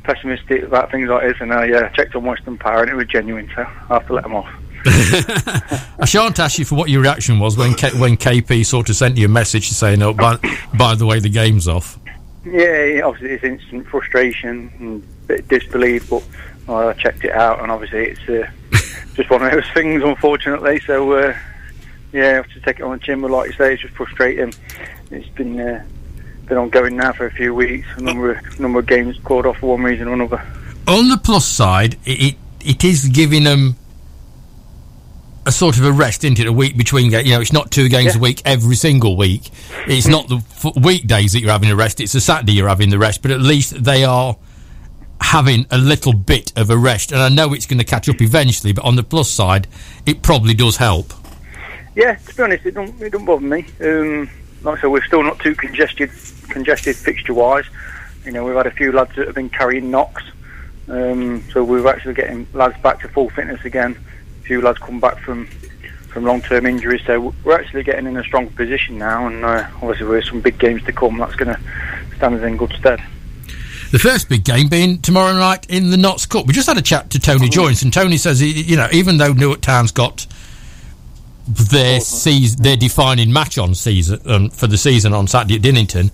pessimistic 0.04 0.64
about 0.64 0.92
things 0.92 1.10
like 1.10 1.24
this, 1.24 1.42
and 1.42 1.52
I 1.54 1.72
uh, 1.72 1.90
checked 1.90 2.16
on 2.16 2.24
Western 2.24 2.58
Power 2.58 2.84
and 2.84 2.92
it 2.92 2.96
was 2.96 3.08
genuine, 3.08 3.50
so 3.56 3.64
I 3.64 3.94
have 3.96 4.08
to 4.08 4.14
let 4.14 4.24
them 4.24 4.36
off. 4.36 4.50
I 4.88 6.06
shan't 6.06 6.40
ask 6.40 6.60
you 6.60 6.66
for 6.66 6.76
what 6.76 6.90
your 6.90 7.02
reaction 7.02 7.40
was 7.40 7.58
when 7.58 7.74
K- 7.74 7.98
when 7.98 8.18
KP 8.18 8.64
sort 8.64 8.88
of 8.90 8.96
sent 8.96 9.18
you 9.18 9.26
a 9.26 9.30
message 9.30 9.70
saying, 9.70 10.02
"Oh, 10.04 10.14
by, 10.14 10.38
by 10.78 10.94
the 10.94 11.08
way, 11.08 11.20
the 11.20 11.30
game's 11.30 11.68
off." 11.68 11.98
Yeah, 12.46 12.84
yeah, 12.84 13.02
obviously 13.02 13.32
it's 13.32 13.44
instant 13.44 13.88
frustration 13.88 14.72
and 14.80 15.28
bit 15.28 15.40
of 15.40 15.48
disbelief, 15.48 16.08
but 16.08 16.24
uh, 16.67 16.88
I 16.88 16.93
checked 16.93 17.23
it 17.23 17.32
out, 17.32 17.62
and 17.62 17.71
obviously 17.71 18.06
it's 18.06 18.30
uh, 18.30 18.49
just 19.15 19.30
one 19.30 19.43
of 19.43 19.51
those 19.51 19.69
things, 19.73 20.04
unfortunately. 20.04 20.80
So 20.82 21.12
uh, 21.13 21.38
yeah, 22.12 22.23
I 22.23 22.34
have 22.34 22.49
to 22.51 22.60
take 22.62 22.80
it 22.80 22.84
on 22.84 22.97
the 22.97 23.04
chin, 23.04 23.21
but 23.21 23.32
like 23.32 23.47
you 23.51 23.54
say, 23.58 23.73
it's 23.73 23.82
just 23.82 23.93
frustrating. 23.95 24.54
It's 25.12 25.28
been 25.30 25.60
uh, 25.60 25.86
been 26.45 26.58
ongoing 26.58 26.95
now 26.95 27.12
for 27.13 27.25
a 27.25 27.32
few 27.32 27.54
weeks. 27.54 27.88
A 27.97 28.01
number 28.01 28.32
of, 28.32 28.60
number 28.60 28.80
of 28.80 28.86
games 28.86 29.17
called 29.23 29.45
off 29.45 29.58
for 29.58 29.71
one 29.71 29.84
reason 29.84 30.08
or 30.08 30.13
another. 30.13 30.41
On 30.88 31.10
the 31.10 31.17
plus 31.17 31.45
side, 31.45 31.97
it 32.06 32.36
it, 32.62 32.84
is 32.84 33.08
giving 33.08 33.43
them 33.43 33.75
a 35.45 35.51
sort 35.51 35.78
of 35.78 35.86
a 35.86 35.91
rest, 35.91 36.23
isn't 36.23 36.39
it? 36.39 36.47
A 36.47 36.51
week 36.51 36.78
between 36.78 37.12
games. 37.12 37.28
You 37.28 37.36
know, 37.36 37.41
it's 37.41 37.54
not 37.54 37.69
two 37.71 37.89
games 37.89 38.13
Yeah. 38.13 38.19
a 38.19 38.21
week 38.21 38.41
every 38.45 38.75
single 38.75 39.15
week. 39.15 39.49
It's 39.88 40.08
not 40.08 40.28
the 40.28 40.38
f- 40.38 40.75
weekdays 40.75 41.34
that 41.34 41.41
you're 41.41 41.51
having 41.51 41.69
a 41.69 41.75
rest. 41.75 41.99
It's 41.99 42.15
a 42.15 42.21
Saturday 42.21 42.54
you're 42.54 42.67
having 42.67 42.89
the 42.89 42.97
rest. 42.97 43.21
But 43.21 43.32
at 43.32 43.41
least 43.41 43.84
they 43.84 44.04
are 44.04 44.36
having 45.21 45.65
a 45.71 45.78
little 45.78 46.13
bit 46.13 46.51
of 46.58 46.69
a 46.69 46.78
rest. 46.78 47.12
And 47.12 47.21
I 47.21 47.30
know 47.30 47.54
it's 47.54 47.65
going 47.65 47.80
to 47.80 47.86
catch 47.86 48.10
up 48.10 48.21
eventually, 48.21 48.73
but 48.73 48.84
on 48.84 48.95
the 48.95 49.04
plus 49.04 49.30
side, 49.30 49.67
it 50.06 50.21
probably 50.21 50.54
does 50.54 50.78
help. 50.78 51.13
Yeah, 51.95 52.15
to 52.15 52.36
be 52.36 52.43
honest, 52.43 52.65
it 52.65 52.73
don't 52.73 53.01
it 53.01 53.12
don't 53.12 53.25
bother 53.25 53.45
me. 53.45 53.65
Um, 53.82 54.30
like 54.63 54.80
I 54.80 54.82
said, 54.82 54.91
we're 54.91 55.06
still 55.06 55.23
not 55.23 55.39
too 55.39 55.56
congested 55.56 56.12
congested 56.49 56.95
fixture 56.95 57.34
wise. 57.34 57.65
You 58.25 58.32
know, 58.32 58.43
we've 58.43 58.56
had 58.56 58.67
a 58.67 58.71
few 58.71 58.91
lads 58.91 59.15
that 59.15 59.28
have 59.28 59.36
been 59.36 59.49
carrying 59.49 59.91
knocks, 59.91 60.23
um, 60.89 61.43
so 61.51 61.63
we're 61.63 61.88
actually 61.88 62.15
getting 62.15 62.47
lads 62.54 62.78
back 62.82 62.99
to 63.01 63.08
full 63.08 63.30
fitness 63.30 63.63
again. 63.63 63.95
A 64.41 64.43
few 64.43 64.62
lads 64.62 64.80
come 64.80 64.99
back 64.99 65.19
from 65.19 65.47
from 66.10 66.23
long 66.25 66.41
term 66.41 66.65
injuries, 66.65 67.01
so 67.06 67.34
we're 67.43 67.60
actually 67.60 67.84
getting 67.84 68.08
in 68.08 68.17
a 68.17 68.23
strong 68.23 68.49
position 68.49 68.97
now. 68.97 69.28
And 69.28 69.45
uh, 69.45 69.67
obviously, 69.75 70.08
with 70.08 70.25
some 70.25 70.41
big 70.41 70.58
games 70.58 70.84
to 70.84 70.91
come, 70.91 71.17
that's 71.17 71.36
going 71.36 71.56
to 71.56 71.62
stand 72.17 72.36
us 72.36 72.43
in 72.43 72.58
good 72.58 72.73
stead. 72.73 73.01
The 73.96 74.00
first 74.00 74.28
big 74.28 74.44
game 74.44 74.68
being 74.68 75.00
tomorrow 75.02 75.32
night 75.32 75.68
in 75.70 75.90
the 75.90 75.96
Notts 75.96 76.26
Cup. 76.26 76.48
We 76.48 76.54
just 76.54 76.68
had 76.68 76.78
a 76.78 76.82
chat 76.82 77.12
to 77.12 77.18
Tony 77.20 77.48
Joyce, 77.48 77.82
and 77.82 77.94
Tony 77.94 78.18
says, 78.18 78.42
he- 78.42 78.62
you 78.64 78.76
know, 78.76 78.90
even 78.92 79.16
though 79.20 79.32
Newark 79.32 79.62
Town's 79.62 79.94
got 79.94 80.28
their 81.48 82.02
season, 82.02 82.62
their 82.62 82.76
defining 82.76 83.32
match 83.32 83.58
on 83.58 83.74
season 83.74 84.20
um, 84.26 84.50
for 84.50 84.68
the 84.68 84.78
season 84.78 85.14
on 85.14 85.28
Saturday 85.28 85.56
at 85.56 85.62
Dinnington, 85.62 86.12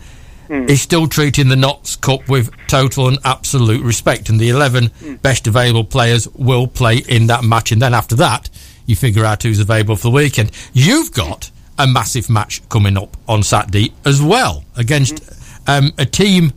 is 0.70 0.80
still 0.80 1.08
treating 1.08 1.48
the 1.50 1.56
Notts 1.56 1.96
Cup 1.96 2.30
with 2.30 2.52
total 2.67 3.08
and 3.08 3.17
absolute 3.26 3.82
respect. 3.84 4.30
And 4.30 4.39
the 4.39 4.50
11 4.50 5.17
best 5.24 5.48
available 5.48 5.84
players 5.84 6.28
will 6.36 6.67
play 6.67 6.98
in 6.98 7.26
that 7.28 7.44
match. 7.44 7.72
And 7.72 7.82
then 7.82 7.96
after 7.96 8.15
that, 8.17 8.48
you 8.86 8.96
figure 8.96 9.26
out 9.26 9.41
who's 9.41 9.58
available 9.58 9.96
for 9.96 10.04
the 10.04 10.12
weekend. 10.12 10.52
You've 10.72 11.13
got 11.13 11.50
a 11.80 11.88
massive 11.88 12.30
match 12.30 12.62
coming 12.70 12.96
up 12.96 13.17
on 13.28 13.41
Saturday 13.41 13.91
as 14.06 14.22
well 14.22 14.65
against 14.78 15.20
um, 15.67 15.94
a 15.98 16.06
team 16.06 16.54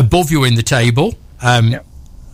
above 0.00 0.30
you 0.30 0.44
in 0.44 0.54
the 0.56 0.62
table. 0.62 1.14
Um. 1.42 1.76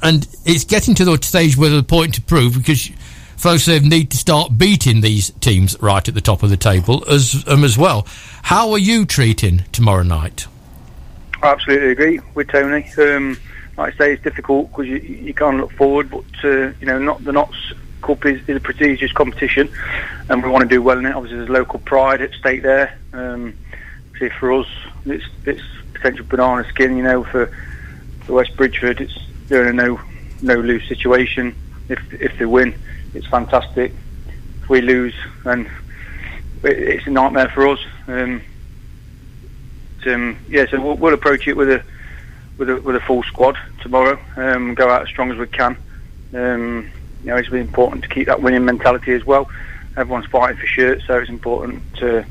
And 0.03 0.29
it's 0.45 0.65
getting 0.65 0.95
to 0.97 1.05
the 1.05 1.19
stage 1.23 1.57
where 1.57 1.71
the 1.71 1.83
point 1.83 2.15
to 2.15 2.21
prove 2.21 2.55
because 2.55 2.91
Flowserve 3.37 3.83
need 3.83 4.11
to 4.11 4.17
start 4.17 4.57
beating 4.57 5.01
these 5.01 5.31
teams 5.41 5.77
right 5.81 6.07
at 6.07 6.15
the 6.15 6.21
top 6.21 6.43
of 6.43 6.51
the 6.51 6.57
table 6.57 7.05
as 7.09 7.45
um, 7.47 7.65
as 7.65 7.77
well. 7.77 8.07
How 8.43 8.73
are 8.73 8.79
you 8.79 9.05
treating 9.05 9.65
tomorrow 9.73 10.03
night? 10.03 10.47
I 11.43 11.49
absolutely 11.49 11.91
agree 11.91 12.21
with 12.35 12.49
Tony. 12.49 12.89
Um, 12.99 13.39
like 13.77 13.95
I 13.95 13.99
say, 13.99 14.13
it's 14.15 14.23
difficult 14.23 14.71
because 14.71 14.87
you, 14.87 14.97
you 14.97 15.35
can't 15.35 15.59
look 15.59 15.73
forward, 15.73 16.11
but 16.11 16.25
uh, 16.45 16.73
you 16.81 16.87
know, 16.87 16.99
not 16.99 17.25
the 17.25 17.33
Notts 17.33 17.73
Cup 18.03 18.25
is, 18.25 18.41
is 18.49 18.57
a 18.57 18.61
prestigious 18.61 19.13
competition, 19.13 19.69
and 20.29 20.43
we 20.43 20.49
want 20.49 20.63
to 20.63 20.69
do 20.69 20.81
well 20.81 20.99
in 20.99 21.05
it. 21.07 21.15
Obviously, 21.15 21.39
there's 21.39 21.51
local 21.51 21.79
pride 21.81 22.23
at 22.23 22.33
stake 22.33 22.63
there. 22.63 22.99
Um, 23.13 23.55
see, 24.19 24.31
for 24.31 24.53
us, 24.53 24.69
it's 25.05 25.27
it's 25.45 25.63
potential 25.97 26.27
banana 26.29 26.65
skin. 26.69 26.97
You 26.97 27.03
know, 27.03 27.25
for, 27.25 27.51
West 28.29 28.57
Bridgford, 28.57 29.01
it's 29.01 29.17
they're 29.49 29.69
in 29.69 29.79
a 29.79 29.85
no 29.85 30.01
no 30.43 30.55
lose 30.55 30.87
situation. 30.89 31.55
If 31.89 32.01
if 32.13 32.39
they 32.39 32.45
win, 32.45 32.75
it's 33.15 33.27
fantastic. 33.27 33.95
If 34.63 34.69
we 34.69 34.81
lose, 34.81 35.15
and 35.45 35.67
it, 36.63 36.79
it's 36.79 37.07
a 37.07 37.11
nightmare 37.11 37.51
for 37.55 37.69
us. 37.69 37.81
Um, 38.09 38.43
um, 40.07 40.39
yeah, 40.49 40.67
so 40.71 40.81
we'll, 40.81 40.97
we'll 40.97 41.15
approach 41.15 41.49
it 41.49 41.57
with 41.57 41.71
a 41.71 41.83
with 42.59 42.71
a 42.71 42.81
with 42.81 42.97
a 42.97 43.01
full 43.01 43.23
squad 43.25 43.57
tomorrow. 43.81 44.19
Um, 44.37 44.75
go 44.75 44.89
out 44.91 45.03
as 45.03 45.09
strong 45.09 45.31
as 45.31 45.39
we 45.39 45.47
can. 45.47 45.77
Um, 46.35 46.91
you 47.23 47.29
know, 47.29 47.37
it's 47.37 47.51
really 47.51 47.67
important 47.67 48.03
to 48.03 48.09
keep 48.09 48.27
that 48.27 48.43
winning 48.43 48.65
mentality 48.65 49.13
as 49.13 49.25
well. 49.25 49.49
Everyone's 49.97 50.27
fighting 50.27 50.57
for 50.57 50.67
shirts, 50.67 51.05
so 51.07 51.19
it's 51.19 51.31
important 51.31 51.83
to 51.97 52.25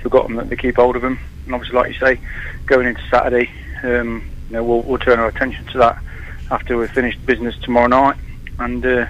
forget 0.00 0.22
them 0.24 0.36
that 0.36 0.48
they 0.48 0.56
keep 0.56 0.76
hold 0.76 0.96
of 0.96 1.02
them. 1.02 1.18
And 1.50 1.56
obviously, 1.56 1.76
like 1.76 1.92
you 1.92 1.98
say, 1.98 2.20
going 2.66 2.86
into 2.86 3.02
Saturday, 3.08 3.50
um, 3.82 4.24
you 4.48 4.52
know, 4.52 4.62
we'll, 4.62 4.82
we'll 4.82 4.98
turn 4.98 5.18
our 5.18 5.26
attention 5.26 5.66
to 5.66 5.78
that 5.78 6.00
after 6.48 6.78
we've 6.78 6.88
finished 6.88 7.26
business 7.26 7.58
tomorrow 7.58 7.88
night. 7.88 8.16
And 8.60 8.86
uh, 8.86 9.06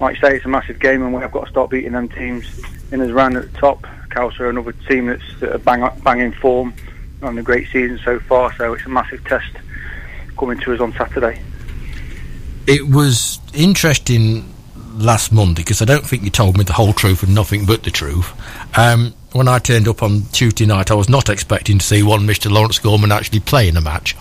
like 0.00 0.16
you 0.16 0.20
say, 0.26 0.36
it's 0.36 0.46
a 0.46 0.48
massive 0.48 0.78
game, 0.78 1.02
and 1.02 1.12
we 1.12 1.20
have 1.20 1.30
got 1.30 1.44
to 1.44 1.50
start 1.50 1.68
beating 1.68 1.92
them 1.92 2.08
teams 2.08 2.46
in 2.90 3.02
as 3.02 3.12
round 3.12 3.36
at 3.36 3.52
the 3.52 3.58
top. 3.58 3.86
Calcer 4.08 4.46
are 4.46 4.48
another 4.48 4.72
team 4.88 5.08
that's 5.08 5.40
that 5.40 5.62
bang 5.62 5.86
bang 6.02 6.20
in 6.20 6.32
form, 6.32 6.72
on 7.20 7.36
a 7.36 7.42
great 7.42 7.66
season 7.66 8.00
so 8.02 8.18
far. 8.18 8.50
So 8.54 8.72
it's 8.72 8.86
a 8.86 8.88
massive 8.88 9.22
test 9.26 9.54
coming 10.38 10.58
to 10.60 10.72
us 10.72 10.80
on 10.80 10.94
Saturday. 10.94 11.38
It 12.66 12.88
was 12.88 13.40
interesting 13.52 14.54
last 14.96 15.32
Monday 15.32 15.60
because 15.60 15.82
I 15.82 15.84
don't 15.84 16.06
think 16.06 16.22
you 16.22 16.30
told 16.30 16.56
me 16.56 16.64
the 16.64 16.72
whole 16.72 16.94
truth 16.94 17.22
and 17.22 17.34
nothing 17.34 17.66
but 17.66 17.82
the 17.82 17.90
truth. 17.90 18.32
Um, 18.78 19.12
when 19.32 19.48
I 19.48 19.58
turned 19.58 19.88
up 19.88 20.02
on 20.02 20.22
Tuesday 20.32 20.66
night, 20.66 20.90
I 20.90 20.94
was 20.94 21.08
not 21.08 21.28
expecting 21.28 21.78
to 21.78 21.84
see 21.84 22.02
one 22.02 22.20
Mr. 22.20 22.50
Lawrence 22.50 22.78
Gorman 22.78 23.12
actually 23.12 23.40
play 23.40 23.68
in 23.68 23.76
a 23.76 23.80
match. 23.80 24.16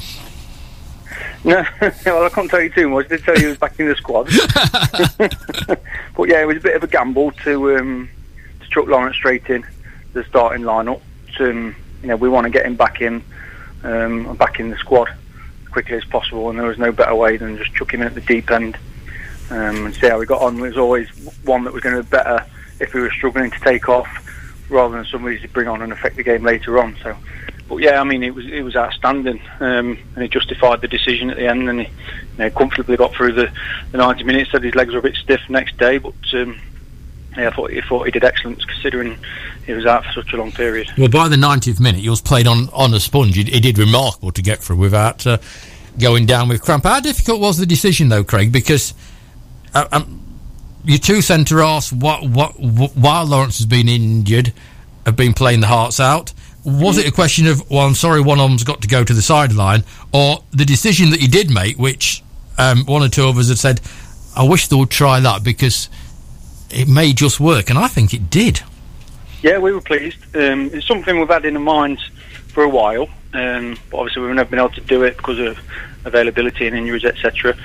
No, 1.43 1.63
well, 2.05 2.25
I 2.25 2.29
can't 2.29 2.49
tell 2.49 2.61
you 2.61 2.69
too 2.69 2.89
much. 2.89 3.05
I 3.05 3.09
did 3.09 3.23
tell 3.23 3.35
you 3.35 3.41
he 3.41 3.47
was 3.47 3.57
back 3.57 3.79
in 3.79 3.87
the 3.87 3.95
squad. 3.95 4.25
but 6.15 6.29
yeah, 6.29 6.41
it 6.41 6.47
was 6.47 6.57
a 6.57 6.61
bit 6.61 6.75
of 6.75 6.83
a 6.83 6.87
gamble 6.87 7.31
to 7.43 7.77
um, 7.77 8.09
to 8.59 8.69
chuck 8.69 8.87
Lawrence 8.87 9.15
straight 9.15 9.49
in 9.49 9.65
the 10.13 10.23
starting 10.25 10.63
lineup. 10.63 11.01
Um, 11.39 11.75
you 12.01 12.07
know, 12.07 12.15
we 12.15 12.29
want 12.29 12.45
to 12.45 12.49
get 12.49 12.65
him 12.65 12.75
back 12.75 13.01
in, 13.01 13.23
um, 13.83 14.35
back 14.35 14.59
in 14.59 14.69
the 14.69 14.77
squad 14.77 15.09
as 15.09 15.67
quickly 15.69 15.95
as 15.95 16.05
possible, 16.05 16.49
and 16.49 16.59
there 16.59 16.67
was 16.67 16.77
no 16.77 16.91
better 16.91 17.15
way 17.15 17.37
than 17.37 17.57
just 17.57 17.73
chuck 17.73 17.93
him 17.93 18.01
in 18.01 18.07
at 18.07 18.15
the 18.15 18.21
deep 18.21 18.49
end 18.51 18.77
um, 19.51 19.85
and 19.85 19.95
see 19.95 20.07
how 20.07 20.19
we 20.19 20.25
got 20.25 20.41
on. 20.41 20.55
There 20.55 20.65
was 20.65 20.77
always 20.77 21.07
one 21.43 21.63
that 21.63 21.73
was 21.73 21.83
going 21.83 21.95
to 21.95 22.03
be 22.03 22.09
better 22.09 22.45
if 22.79 22.93
we 22.93 23.01
were 23.01 23.11
struggling 23.11 23.51
to 23.51 23.59
take 23.59 23.87
off, 23.89 24.07
rather 24.69 24.95
than 24.95 25.05
somebody 25.05 25.39
to 25.39 25.47
bring 25.47 25.67
on 25.67 25.81
and 25.81 25.91
affect 25.91 26.15
the 26.15 26.23
game 26.23 26.43
later 26.43 26.79
on. 26.79 26.95
So. 27.03 27.15
But 27.67 27.77
yeah, 27.77 27.99
I 27.99 28.05
mean, 28.05 28.23
it 28.23 28.33
was 28.33 28.45
it 28.45 28.61
was 28.61 28.77
outstanding, 28.77 29.41
um, 29.59 29.99
and 30.15 30.23
he 30.23 30.29
justified 30.29 30.79
the 30.79 30.87
decision 30.87 31.29
at 31.29 31.35
the 31.35 31.47
end, 31.47 31.67
and 31.67 31.81
he 31.81 31.87
you 31.87 32.37
know, 32.37 32.49
comfortably 32.51 32.95
got 32.95 33.13
through 33.13 33.33
the, 33.33 33.51
the 33.91 33.97
90 33.97 34.23
minutes. 34.23 34.51
Said 34.51 34.63
his 34.63 34.73
legs 34.73 34.93
were 34.93 34.99
a 34.99 35.01
bit 35.01 35.15
stiff 35.15 35.41
next 35.49 35.77
day, 35.77 35.97
but 35.97 36.13
um, 36.33 36.57
yeah, 37.37 37.49
I 37.49 37.51
thought 37.51 37.71
he 37.71 37.81
thought 37.81 38.05
he 38.05 38.11
did 38.11 38.23
excellent 38.23 38.65
considering 38.65 39.17
he 39.65 39.73
was 39.73 39.85
out 39.85 40.05
for 40.05 40.13
such 40.13 40.33
a 40.33 40.37
long 40.37 40.51
period. 40.51 40.89
Well, 40.97 41.09
by 41.09 41.27
the 41.27 41.35
90th 41.35 41.79
minute, 41.79 42.01
he 42.01 42.09
was 42.09 42.21
played 42.21 42.47
on, 42.47 42.69
on 42.71 42.93
a 42.93 42.99
sponge. 43.01 43.35
He, 43.35 43.43
he 43.43 43.59
did 43.59 43.77
remarkable 43.77 44.31
to 44.31 44.41
get 44.41 44.59
through 44.59 44.77
without 44.77 45.27
uh, 45.27 45.37
going 45.99 46.25
down 46.25 46.47
with 46.47 46.61
cramp. 46.61 46.85
How 46.85 47.01
difficult 47.01 47.41
was 47.41 47.57
the 47.57 47.65
decision, 47.65 48.07
though, 48.07 48.23
Craig? 48.23 48.51
Because 48.51 48.93
uh, 49.73 49.87
um, 49.91 50.26
your 50.87 50.99
two 50.99 51.21
centre 51.21 51.61
halves, 51.61 51.91
what, 51.91 52.23
what, 52.23 52.59
while 52.59 53.25
Lawrence 53.25 53.57
has 53.57 53.65
been 53.65 53.89
injured, 53.89 54.53
have 55.05 55.15
been 55.15 55.33
playing 55.33 55.59
the 55.59 55.67
hearts 55.67 55.99
out. 55.99 56.33
Was 56.63 56.97
it 56.97 57.07
a 57.07 57.11
question 57.11 57.47
of, 57.47 57.69
well, 57.69 57.85
I'm 57.85 57.95
sorry, 57.95 58.21
one 58.21 58.39
of 58.39 58.49
them's 58.49 58.63
got 58.63 58.81
to 58.81 58.87
go 58.87 59.03
to 59.03 59.13
the 59.13 59.21
sideline, 59.21 59.83
or 60.13 60.43
the 60.51 60.65
decision 60.65 61.11
that 61.11 61.21
you 61.21 61.27
did 61.27 61.49
make, 61.49 61.77
which 61.77 62.23
um, 62.57 62.85
one 62.85 63.03
or 63.03 63.09
two 63.09 63.25
of 63.25 63.37
us 63.37 63.49
had 63.49 63.57
said, 63.57 63.81
I 64.35 64.43
wish 64.43 64.67
they 64.67 64.75
would 64.75 64.89
try 64.89 65.19
that 65.19 65.43
because 65.43 65.89
it 66.69 66.87
may 66.87 67.13
just 67.13 67.39
work, 67.39 67.69
and 67.69 67.79
I 67.79 67.87
think 67.87 68.13
it 68.13 68.29
did. 68.29 68.61
Yeah, 69.41 69.59
we 69.59 69.71
were 69.71 69.81
pleased. 69.81 70.17
Um, 70.35 70.71
it's 70.73 70.87
something 70.87 71.19
we've 71.19 71.27
had 71.27 71.45
in 71.45 71.53
the 71.53 71.59
minds 71.59 72.01
for 72.49 72.63
a 72.63 72.69
while, 72.69 73.07
um, 73.33 73.77
but 73.89 73.97
obviously 73.99 74.23
we've 74.23 74.35
never 74.35 74.49
been 74.49 74.59
able 74.59 74.69
to 74.71 74.81
do 74.81 75.03
it 75.03 75.15
because 75.17 75.39
of 75.39 75.59
availability 76.07 76.67
and 76.67 76.75
injuries, 76.75 77.05
etc. 77.05 77.55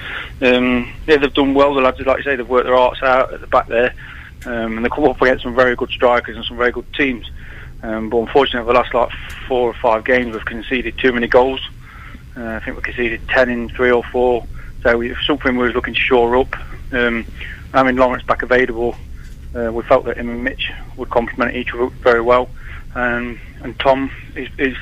Um, 0.41 0.93
yeah, 1.07 1.17
they've 1.17 1.33
done 1.33 1.55
well. 1.55 1.75
The 1.75 1.81
lads, 1.81 2.01
like 2.01 2.19
you 2.19 2.23
say, 2.25 2.37
they've 2.37 2.49
worked 2.49 2.67
their 2.67 2.77
hearts 2.77 3.03
out 3.03 3.33
at 3.33 3.41
the 3.41 3.47
back 3.47 3.69
there, 3.69 3.95
um, 4.47 4.77
and 4.77 4.85
they 4.85 4.89
come 4.89 5.05
up 5.05 5.21
against 5.23 5.45
some 5.45 5.55
very 5.55 5.77
good 5.77 5.91
strikers 5.91 6.37
and 6.37 6.45
some 6.45 6.57
very 6.57 6.73
good 6.73 6.93
teams. 6.95 7.31
Um, 7.83 8.11
but 8.11 8.19
unfortunately, 8.19 8.61
over 8.61 8.73
the 8.73 8.79
last 8.79 8.95
like 8.95 9.11
four 9.49 9.71
or 9.71 9.75
five 9.75 10.05
games, 10.05 10.35
we've 10.35 10.45
conceded 10.45 10.99
too 10.99 11.13
many 11.13 11.27
goals. 11.27 11.61
Uh, 12.37 12.45
I 12.45 12.61
think 12.61 12.77
we 12.77 12.83
conceded 12.83 13.27
ten 13.29 13.49
in 13.49 13.69
three 13.71 13.91
or 13.91 14.05
four. 14.05 14.47
So 14.83 15.01
it's 15.01 15.27
something 15.27 15.57
we 15.57 15.65
was 15.65 15.75
looking 15.75 15.95
to 15.95 16.01
shore 16.01 16.37
up. 16.37 16.55
Um, 16.93 17.25
having 17.73 17.97
Lawrence 17.97 18.25
back 18.25 18.43
available, 18.43 18.97
uh, 19.55 19.73
we 19.73 19.83
felt 19.85 20.05
that 20.05 20.17
him 20.17 20.29
and 20.29 20.45
Mitch 20.45 20.71
would 20.97 21.11
complement 21.11 21.57
each 21.57 21.73
other 21.73 21.87
very 21.87 22.21
well. 22.21 22.49
Um, 22.95 23.41
and 23.63 23.79
Tom 23.79 24.11
is, 24.35 24.49
is 24.59 24.77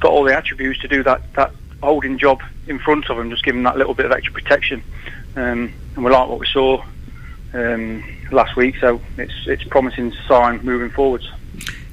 got 0.00 0.12
all 0.12 0.24
the 0.24 0.36
attributes 0.36 0.80
to 0.80 0.88
do 0.88 1.02
that, 1.02 1.22
that 1.34 1.52
holding 1.86 2.18
job 2.18 2.42
in 2.66 2.78
front 2.80 3.08
of 3.08 3.18
him, 3.18 3.30
just 3.30 3.44
giving 3.44 3.60
him 3.60 3.64
that 3.64 3.78
little 3.78 3.94
bit 3.94 4.06
of 4.06 4.12
extra 4.12 4.32
protection. 4.32 4.82
Um, 5.36 5.72
and 5.94 6.04
we 6.04 6.10
like 6.10 6.28
what 6.28 6.40
we 6.40 6.46
saw 6.46 6.84
um, 7.54 8.04
last 8.32 8.56
week, 8.56 8.76
so 8.80 9.00
it's 9.16 9.34
it's 9.46 9.64
promising 9.64 10.12
sign 10.26 10.60
moving 10.64 10.90
forwards. 10.90 11.30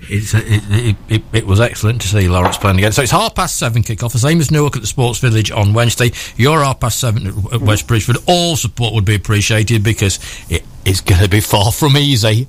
It's, 0.09 0.33
it, 0.33 0.43
it, 0.47 0.95
it, 1.07 1.21
it 1.31 1.47
was 1.47 1.61
excellent 1.61 2.01
to 2.01 2.07
see 2.07 2.27
Lawrence 2.27 2.57
playing 2.57 2.77
again. 2.77 2.91
So 2.91 3.03
it's 3.03 3.11
half 3.11 3.35
past 3.35 3.57
seven 3.57 3.83
kick 3.83 4.03
off, 4.03 4.11
the 4.11 4.19
same 4.19 4.41
as 4.41 4.51
Newark 4.51 4.75
at 4.75 4.81
the 4.81 4.87
Sports 4.87 5.19
Village 5.19 5.49
on 5.51 5.73
Wednesday. 5.73 6.11
You're 6.35 6.61
half 6.61 6.81
past 6.81 6.99
seven 6.99 7.27
at, 7.27 7.53
at 7.53 7.61
West 7.61 7.87
Bridgford. 7.87 8.17
All 8.27 8.57
support 8.57 8.93
would 8.93 9.05
be 9.05 9.15
appreciated 9.15 9.83
because 9.83 10.19
it 10.49 10.63
is 10.83 10.99
going 10.99 11.21
to 11.21 11.29
be 11.29 11.39
far 11.39 11.71
from 11.71 11.95
easy. 11.95 12.47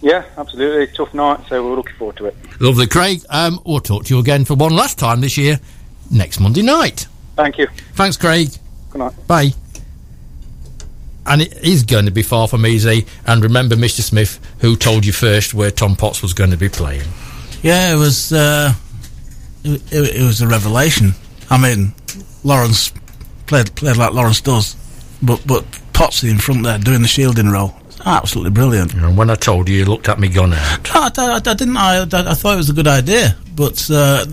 Yeah, 0.00 0.24
absolutely. 0.38 0.86
Tough 0.94 1.12
night, 1.12 1.40
so 1.48 1.62
we're 1.62 1.76
looking 1.76 1.96
forward 1.96 2.16
to 2.16 2.26
it. 2.26 2.36
Lovely, 2.60 2.86
Craig. 2.86 3.22
Um, 3.28 3.60
we'll 3.66 3.80
talk 3.80 4.04
to 4.06 4.14
you 4.14 4.20
again 4.20 4.44
for 4.44 4.54
one 4.54 4.74
last 4.74 4.98
time 4.98 5.20
this 5.20 5.36
year 5.36 5.60
next 6.12 6.40
Monday 6.40 6.62
night. 6.62 7.06
Thank 7.36 7.58
you. 7.58 7.66
Thanks, 7.94 8.16
Craig. 8.16 8.50
Good 8.90 8.98
night. 8.98 9.26
Bye. 9.26 9.50
And 11.24 11.40
it 11.40 11.56
is 11.62 11.84
going 11.84 12.06
to 12.06 12.10
be 12.10 12.22
far 12.22 12.48
from 12.48 12.66
easy. 12.66 13.06
And 13.26 13.42
remember, 13.42 13.76
Mr. 13.76 14.00
Smith, 14.00 14.40
who 14.60 14.76
told 14.76 15.06
you 15.06 15.12
first 15.12 15.54
where 15.54 15.70
Tom 15.70 15.96
Potts 15.96 16.20
was 16.20 16.34
going 16.34 16.50
to 16.50 16.56
be 16.56 16.68
playing. 16.68 17.08
Yeah, 17.62 17.94
it 17.94 17.96
was. 17.96 18.32
Uh, 18.32 18.74
it, 19.64 19.92
it, 19.92 20.16
it 20.16 20.22
was 20.22 20.40
a 20.40 20.48
revelation. 20.48 21.12
I 21.48 21.58
mean, 21.58 21.92
Lawrence 22.44 22.92
played 23.46 23.74
played 23.76 23.96
like 23.96 24.12
Lawrence 24.12 24.40
does, 24.40 24.74
but 25.22 25.46
but 25.46 25.64
Potsy 25.92 26.30
in 26.30 26.38
front 26.38 26.64
there 26.64 26.78
doing 26.78 27.02
the 27.02 27.08
shielding 27.08 27.48
role. 27.48 27.74
It's 27.86 28.00
absolutely 28.04 28.50
brilliant. 28.50 28.94
And 28.94 29.16
when 29.16 29.30
I 29.30 29.36
told 29.36 29.68
you, 29.68 29.76
you 29.76 29.84
looked 29.84 30.08
at 30.08 30.18
me 30.18 30.28
gun 30.28 30.52
out. 30.54 30.90
I, 30.94 31.10
I, 31.16 31.34
I 31.36 31.38
didn't. 31.40 31.76
I, 31.76 31.98
I, 31.98 32.02
I 32.02 32.34
thought 32.34 32.54
it 32.54 32.56
was 32.56 32.70
a 32.70 32.74
good 32.74 32.88
idea, 32.88 33.36
but 33.54 33.88
uh, 33.92 34.24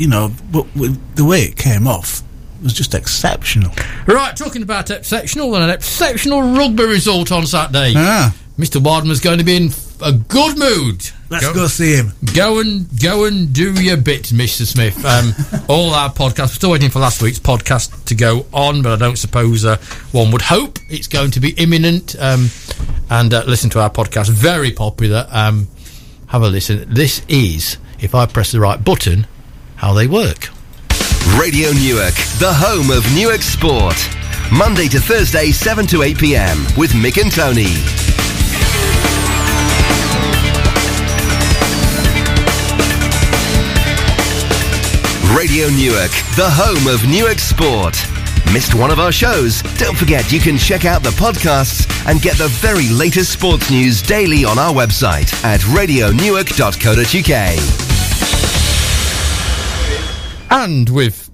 you 0.00 0.08
know, 0.08 0.32
but 0.50 0.64
with 0.74 0.98
the 1.16 1.24
way 1.26 1.42
it 1.42 1.56
came 1.56 1.86
off 1.86 2.22
was 2.62 2.72
just 2.72 2.94
exceptional. 2.94 3.70
Right, 4.06 4.34
talking 4.34 4.62
about 4.62 4.90
exceptional, 4.90 5.54
and 5.54 5.64
an 5.64 5.70
exceptional 5.70 6.40
rugby 6.54 6.84
result 6.84 7.30
on 7.30 7.46
Saturday. 7.46 7.92
Ah, 7.94 8.34
Mr. 8.58 8.82
Wardman's 8.82 9.20
going 9.20 9.38
to 9.38 9.44
be 9.44 9.56
in 9.56 9.70
a 10.02 10.12
good 10.12 10.58
mood. 10.58 11.06
let's 11.28 11.52
go, 11.52 11.66
see 11.66 11.94
him. 11.96 12.12
Go 12.34 12.60
and 12.60 12.88
go 12.98 13.26
and 13.26 13.52
do 13.52 13.74
your 13.74 13.98
bit, 13.98 14.24
Mr. 14.24 14.66
Smith. 14.66 15.04
Um, 15.04 15.34
all 15.68 15.92
our 15.92 16.10
podcasts. 16.10 16.38
We're 16.38 16.54
still 16.54 16.70
waiting 16.70 16.88
for 16.88 16.98
last 16.98 17.22
week's 17.22 17.38
podcast 17.38 18.06
to 18.06 18.14
go 18.14 18.46
on, 18.54 18.80
but 18.80 18.92
I 18.92 18.96
don't 18.96 19.16
suppose 19.16 19.66
uh, 19.66 19.76
one 20.12 20.30
would 20.30 20.42
hope 20.42 20.78
it's 20.88 21.08
going 21.08 21.32
to 21.32 21.40
be 21.40 21.50
imminent. 21.50 22.16
Um, 22.18 22.48
and 23.10 23.34
uh, 23.34 23.44
listen 23.46 23.68
to 23.70 23.80
our 23.80 23.90
podcast, 23.90 24.30
very 24.30 24.70
popular. 24.70 25.26
Um, 25.30 25.68
have 26.28 26.42
a 26.42 26.48
listen. 26.48 26.86
This 26.88 27.20
is, 27.28 27.76
if 27.98 28.14
I 28.14 28.24
press 28.24 28.52
the 28.52 28.60
right 28.60 28.82
button, 28.82 29.26
how 29.80 29.92
they 29.94 30.06
work. 30.06 30.50
Radio 31.38 31.70
Newark, 31.72 32.12
the 32.38 32.52
home 32.52 32.90
of 32.90 33.02
Newark 33.14 33.40
Sport. 33.40 33.96
Monday 34.52 34.88
to 34.88 35.00
Thursday, 35.00 35.52
7 35.52 35.86
to 35.86 36.02
8 36.02 36.18
p.m. 36.18 36.58
with 36.76 36.90
Mick 36.92 37.16
and 37.16 37.32
Tony. 37.32 37.72
Radio 45.34 45.70
Newark, 45.70 46.10
the 46.36 46.50
home 46.50 46.86
of 46.86 47.08
Newark 47.08 47.38
Sport. 47.38 47.96
Missed 48.52 48.74
one 48.74 48.90
of 48.90 48.98
our 48.98 49.12
shows? 49.12 49.62
Don't 49.78 49.96
forget 49.96 50.30
you 50.30 50.40
can 50.40 50.58
check 50.58 50.84
out 50.84 51.02
the 51.02 51.08
podcasts 51.10 51.86
and 52.06 52.20
get 52.20 52.36
the 52.36 52.48
very 52.48 52.90
latest 52.90 53.32
sports 53.32 53.70
news 53.70 54.02
daily 54.02 54.44
on 54.44 54.58
our 54.58 54.74
website 54.74 55.32
at 55.42 55.60
radionewark.co.uk. 55.60 57.89
And 60.50 60.88
with 60.88 61.30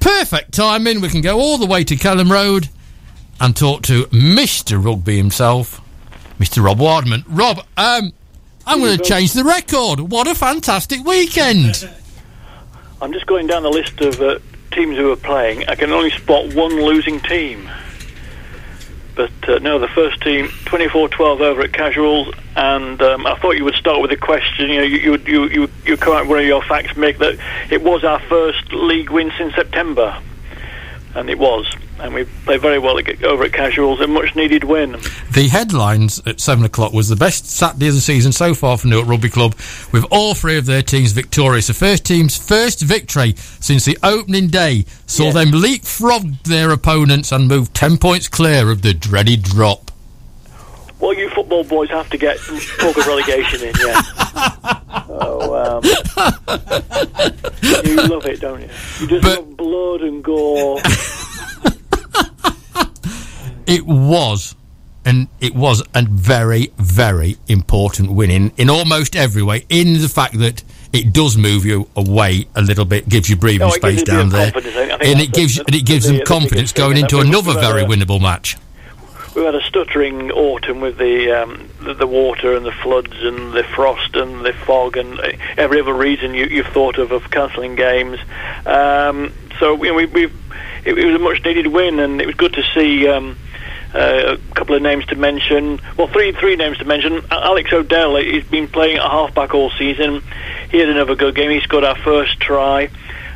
perfect 0.00 0.52
timing, 0.52 1.00
we 1.00 1.08
can 1.08 1.20
go 1.20 1.38
all 1.40 1.58
the 1.58 1.66
way 1.66 1.82
to 1.84 1.96
Kelham 1.96 2.30
Road 2.30 2.68
and 3.40 3.56
talk 3.56 3.82
to 3.82 4.04
Mr. 4.06 4.82
Rugby 4.82 5.16
himself, 5.16 5.80
Mr. 6.38 6.64
Rob 6.64 6.78
Wardman. 6.78 7.24
Rob, 7.26 7.58
um, 7.76 8.12
I'm 8.66 8.78
going 8.78 8.96
to 8.96 9.02
change 9.04 9.32
the 9.32 9.44
record. 9.44 10.00
What 10.00 10.28
a 10.28 10.34
fantastic 10.34 11.04
weekend! 11.04 11.88
I'm 13.02 13.12
just 13.12 13.26
going 13.26 13.46
down 13.46 13.64
the 13.64 13.70
list 13.70 14.00
of 14.00 14.20
uh, 14.20 14.38
teams 14.70 14.96
who 14.96 15.10
are 15.10 15.16
playing. 15.16 15.64
I 15.68 15.74
can 15.74 15.90
only 15.90 16.10
spot 16.10 16.54
one 16.54 16.80
losing 16.82 17.20
team. 17.20 17.68
But 19.14 19.30
uh, 19.48 19.58
no, 19.58 19.78
the 19.78 19.88
first 19.88 20.20
team, 20.22 20.46
24-12 20.46 21.40
over 21.40 21.62
at 21.62 21.72
Casuals, 21.72 22.34
and 22.56 23.00
um, 23.00 23.26
I 23.26 23.36
thought 23.36 23.52
you 23.52 23.64
would 23.64 23.74
start 23.74 24.00
with 24.00 24.10
a 24.10 24.16
question. 24.16 24.70
You 24.70 24.76
know, 24.76 24.82
you 24.82 25.16
you 25.18 25.48
you 25.48 25.70
you, 25.84 25.96
come 25.96 26.16
out 26.16 26.26
with 26.26 26.46
your 26.46 26.62
facts, 26.62 26.96
make 26.96 27.18
that 27.18 27.38
it 27.70 27.82
was 27.82 28.02
our 28.02 28.18
first 28.20 28.72
league 28.72 29.10
win 29.10 29.32
since 29.38 29.54
September, 29.54 30.20
and 31.14 31.30
it 31.30 31.38
was, 31.38 31.72
and 32.00 32.14
we 32.14 32.24
played 32.44 32.60
very 32.60 32.78
well 32.78 32.98
at, 32.98 33.22
over 33.24 33.44
at 33.44 33.52
Casuals, 33.52 34.00
a 34.00 34.06
much 34.06 34.34
needed 34.36 34.64
win. 34.64 34.92
The 35.32 35.48
headlines 35.50 36.20
at 36.26 36.40
7 36.40 36.64
o'clock 36.64 36.92
was 36.92 37.08
the 37.08 37.16
best 37.16 37.46
Saturday 37.46 37.88
of 37.88 37.94
the 37.94 38.00
season 38.00 38.32
so 38.32 38.54
far 38.54 38.76
for 38.78 38.88
Newark 38.88 39.06
Rugby 39.08 39.28
Club, 39.30 39.54
with 39.92 40.04
all 40.10 40.34
three 40.34 40.58
of 40.58 40.66
their 40.66 40.82
teams 40.82 41.12
victorious. 41.12 41.66
The 41.68 41.74
first 41.74 42.04
team's 42.04 42.36
first 42.36 42.80
victory 42.80 43.34
since 43.36 43.84
the 43.84 43.98
opening 44.02 44.48
day 44.48 44.84
saw 45.06 45.26
Yeah. 45.26 45.32
them 45.32 45.50
leapfrog 45.52 46.34
their 46.44 46.70
opponents 46.70 47.32
and 47.32 47.48
move 47.48 47.72
10 47.72 47.98
points 47.98 48.28
clear 48.28 48.70
of 48.70 48.82
the 48.82 48.92
dreaded 48.94 49.42
drop. 49.42 49.90
Well, 51.00 51.12
you 51.14 51.28
football 51.30 51.64
boys 51.64 51.90
have 51.90 52.08
to 52.10 52.16
get 52.16 52.38
some 52.38 52.58
talk 52.78 52.96
of 52.96 53.06
relegation 53.06 53.60
in, 53.62 53.74
yeah. 53.78 54.00
So, 55.06 55.54
um, 55.78 55.82
you 57.84 57.96
love 58.08 58.24
it, 58.26 58.40
don't 58.40 58.60
you? 58.62 58.68
You 59.00 59.06
just 59.08 59.22
But- 59.22 59.38
love 59.38 59.56
blood 59.56 60.00
and 60.02 60.22
gore. 60.24 60.80
It 63.66 63.86
was, 63.86 64.54
and 65.04 65.28
it 65.40 65.54
was 65.54 65.82
a 65.94 66.02
very, 66.02 66.72
very 66.78 67.36
important 67.48 68.12
win 68.12 68.30
in, 68.30 68.52
in 68.56 68.70
almost 68.70 69.16
every 69.16 69.42
way. 69.42 69.64
In 69.68 70.00
the 70.00 70.08
fact 70.08 70.38
that 70.38 70.62
it 70.92 71.12
does 71.12 71.36
move 71.36 71.64
you 71.64 71.88
away 71.96 72.46
a 72.54 72.62
little 72.62 72.84
bit, 72.84 73.08
gives 73.08 73.28
you 73.28 73.36
breathing 73.36 73.66
No, 73.68 73.70
space 73.74 73.96
you 73.98 74.02
a 74.02 74.04
bit 74.04 74.06
down 74.06 74.28
there, 74.30 74.50
confidence, 74.52 74.76
I 74.76 74.98
think 74.98 75.02
and 75.12 75.20
it 75.20 75.32
gives 75.32 75.56
the- 75.56 75.64
and 75.66 75.74
it 75.74 75.84
gives 75.84 76.06
the- 76.06 76.16
them 76.18 76.26
confidence 76.26 76.72
thing, 76.72 76.84
going 76.84 76.96
into 76.96 77.18
another 77.20 77.52
very 77.54 77.82
a- 77.82 77.86
winnable 77.86 78.20
match. 78.20 78.56
We 79.34 79.42
had 79.42 79.56
a 79.56 79.62
stuttering 79.62 80.30
autumn 80.30 80.80
with 80.80 80.96
the, 80.98 81.32
um, 81.32 81.68
the 81.82 81.92
the 81.94 82.06
water 82.06 82.54
and 82.56 82.64
the 82.64 82.70
floods 82.70 83.14
and 83.20 83.52
the 83.52 83.64
frost 83.64 84.14
and 84.14 84.44
the 84.46 84.52
fog 84.52 84.96
and 84.96 85.18
uh, 85.18 85.32
every 85.56 85.80
other 85.80 85.92
reason 85.92 86.34
you, 86.34 86.44
you've 86.46 86.68
thought 86.68 86.98
of 86.98 87.10
of 87.10 87.28
cancelling 87.32 87.74
games. 87.74 88.20
Um, 88.64 89.32
so 89.58 89.74
you 89.82 89.90
know, 89.90 89.94
we, 89.94 90.06
we 90.06 90.24
it, 90.84 90.96
it 90.96 91.04
was 91.06 91.16
a 91.16 91.18
much 91.18 91.44
needed 91.44 91.66
win, 91.66 91.98
and 91.98 92.20
it 92.20 92.26
was 92.26 92.36
good 92.36 92.52
to 92.52 92.62
see. 92.74 93.08
Um, 93.08 93.36
uh, 93.94 94.36
a 94.36 94.54
couple 94.54 94.74
of 94.74 94.82
names 94.82 95.06
to 95.06 95.16
mention. 95.16 95.80
Well, 95.96 96.08
three 96.08 96.32
three 96.32 96.56
names 96.56 96.78
to 96.78 96.84
mention. 96.84 97.24
Alex 97.30 97.72
Odell, 97.72 98.16
he's 98.16 98.44
been 98.44 98.68
playing 98.68 98.96
at 98.96 99.02
halfback 99.02 99.54
all 99.54 99.70
season. 99.70 100.22
He 100.70 100.78
had 100.78 100.88
another 100.88 101.14
good 101.14 101.34
game. 101.34 101.50
He 101.50 101.60
scored 101.60 101.84
our 101.84 101.96
first 101.96 102.40
try. 102.40 102.90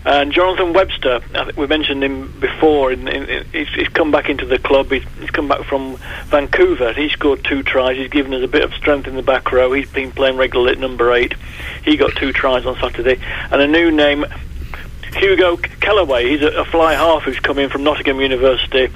And 0.04 0.32
Jonathan 0.32 0.72
Webster, 0.72 1.20
I 1.34 1.44
think 1.44 1.58
we 1.58 1.66
mentioned 1.66 2.02
him 2.02 2.32
before. 2.40 2.92
In, 2.92 3.06
in, 3.08 3.28
in, 3.28 3.44
he's, 3.52 3.68
he's 3.68 3.88
come 3.88 4.10
back 4.10 4.30
into 4.30 4.46
the 4.46 4.58
club. 4.58 4.90
He's, 4.90 5.04
he's 5.20 5.30
come 5.30 5.48
back 5.48 5.64
from 5.64 5.96
Vancouver. 6.26 6.92
He 6.92 7.08
scored 7.10 7.44
two 7.44 7.62
tries. 7.62 7.96
He's 7.96 8.08
given 8.08 8.32
us 8.32 8.42
a 8.42 8.48
bit 8.48 8.62
of 8.62 8.72
strength 8.74 9.06
in 9.06 9.16
the 9.16 9.22
back 9.22 9.52
row. 9.52 9.72
He's 9.72 9.90
been 9.90 10.12
playing 10.12 10.36
regularly 10.36 10.72
at 10.72 10.78
number 10.78 11.12
eight. 11.12 11.34
He 11.84 11.96
got 11.96 12.16
two 12.16 12.32
tries 12.32 12.64
on 12.64 12.76
Saturday. 12.80 13.20
And 13.50 13.60
a 13.60 13.66
new 13.66 13.90
name, 13.90 14.24
Hugo 15.14 15.56
Kellaway. 15.56 16.30
He's 16.30 16.42
a, 16.42 16.60
a 16.60 16.64
fly 16.64 16.94
half 16.94 17.24
who's 17.24 17.40
come 17.40 17.58
in 17.58 17.68
from 17.68 17.84
Nottingham 17.84 18.20
University, 18.20 18.90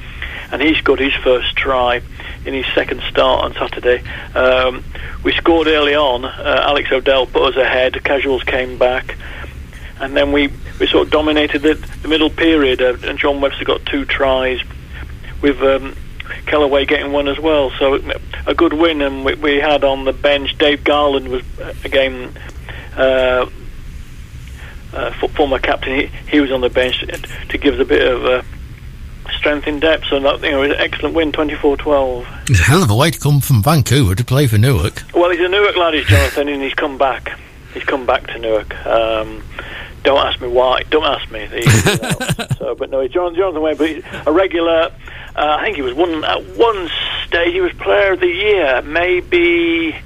and 0.53 0.61
he's 0.61 0.81
got 0.83 0.99
his 0.99 1.15
first 1.15 1.57
try 1.57 2.03
in 2.45 2.55
his 2.55 2.67
second 2.75 3.01
start 3.09 3.43
on 3.43 3.55
Saturday. 3.55 4.05
Um, 4.35 4.85
we 5.25 5.33
scored 5.33 5.67
early 5.67 5.95
on. 5.95 6.27
Uh, 6.27 6.65
Alex 6.69 6.93
Odell 6.93 7.27
put 7.27 7.43
us 7.43 7.57
ahead. 7.57 8.05
Casuals 8.05 8.45
came 8.45 8.77
back, 8.79 9.17
and 9.99 10.15
then 10.15 10.31
we, 10.31 10.53
we 10.79 10.87
sort 10.87 11.07
of 11.07 11.13
dominated 11.13 11.63
the, 11.63 11.75
the 12.03 12.09
middle 12.09 12.29
period. 12.29 12.83
Uh, 12.83 12.97
and 13.03 13.19
John 13.19 13.41
Webster 13.41 13.65
got 13.65 13.85
two 13.87 14.05
tries, 14.05 14.61
with 15.41 15.61
um, 15.63 15.97
Kellaway 16.47 16.87
getting 16.87 17.13
one 17.13 17.29
as 17.29 17.39
well. 17.39 17.71
So 17.79 17.99
a 18.47 18.55
good 18.55 18.75
win, 18.75 19.01
and 19.01 19.25
we, 19.25 19.35
we 19.35 19.57
had 19.57 19.85
on 19.85 20.05
the 20.05 20.13
bench 20.13 20.59
Dave 20.59 20.85
Garland 20.85 21.29
was 21.29 21.43
uh, 21.59 21.73
again. 21.83 22.37
Uh, 22.95 23.49
uh, 24.93 25.11
fo- 25.13 25.29
former 25.29 25.59
captain, 25.59 25.99
he, 25.99 26.07
he 26.29 26.39
was 26.39 26.53
on 26.53 26.61
the 26.61 26.69
bench 26.69 27.01
to, 27.01 27.07
to 27.49 27.57
give 27.57 27.73
us 27.73 27.81
a 27.81 27.85
bit 27.87 28.07
of 28.07 28.25
uh, 28.27 28.43
strength 29.43 29.67
in 29.67 29.81
depth. 29.81 30.05
So 30.07 30.21
that 30.21 30.41
you 30.43 30.53
know, 30.53 30.61
was 30.61 30.71
an 30.71 30.77
excellent 30.79 31.17
win, 31.17 31.33
24-12. 31.33 32.27
It's 32.49 32.61
a 32.61 32.63
hell 32.63 32.83
of 32.83 32.91
a 32.91 32.95
way 32.95 33.11
to 33.11 33.19
come 33.19 33.41
from 33.41 33.61
Vancouver 33.61 34.15
to 34.15 34.25
play 34.25 34.47
for 34.47 34.57
Newark. 34.57 35.03
Well, 35.13 35.31
he's 35.31 35.41
a 35.41 35.49
Newark 35.49 35.77
lad, 35.77 35.95
is 35.97 36.07
Jonathan, 36.07 36.49
and 36.49 36.63
he's 36.63 36.75
come 36.75 36.97
back. 36.97 37.37
He's 37.75 37.83
come 37.83 38.07
back 38.07 38.29
to 38.29 38.39
Newark. 38.39 38.73
Um, 38.87 39.43
don't 40.05 40.25
ask 40.25 40.41
me 40.41 40.47
why. 40.47 40.85
Don't 40.85 41.05
ask 41.05 41.29
me. 41.33 41.47
He- 41.47 41.63
so, 42.59 42.77
but 42.77 42.91
no, 42.91 43.01
he's 43.01 43.11
Jonathan, 43.11 43.37
Jonathan 43.37 43.77
but 43.77 43.89
he's 43.89 44.05
a 44.27 44.33
regular. 44.33 44.93
Uh, 45.35 45.57
I 45.59 45.65
think 45.65 45.77
he 45.77 45.83
was 45.83 45.95
one 45.95 46.23
at 46.25 46.45
one 46.57 46.89
stage. 47.27 47.53
He 47.53 47.61
was 47.61 47.73
Player 47.73 48.13
of 48.13 48.21
the 48.21 48.29
Year, 48.29 48.81
maybe. 48.83 49.97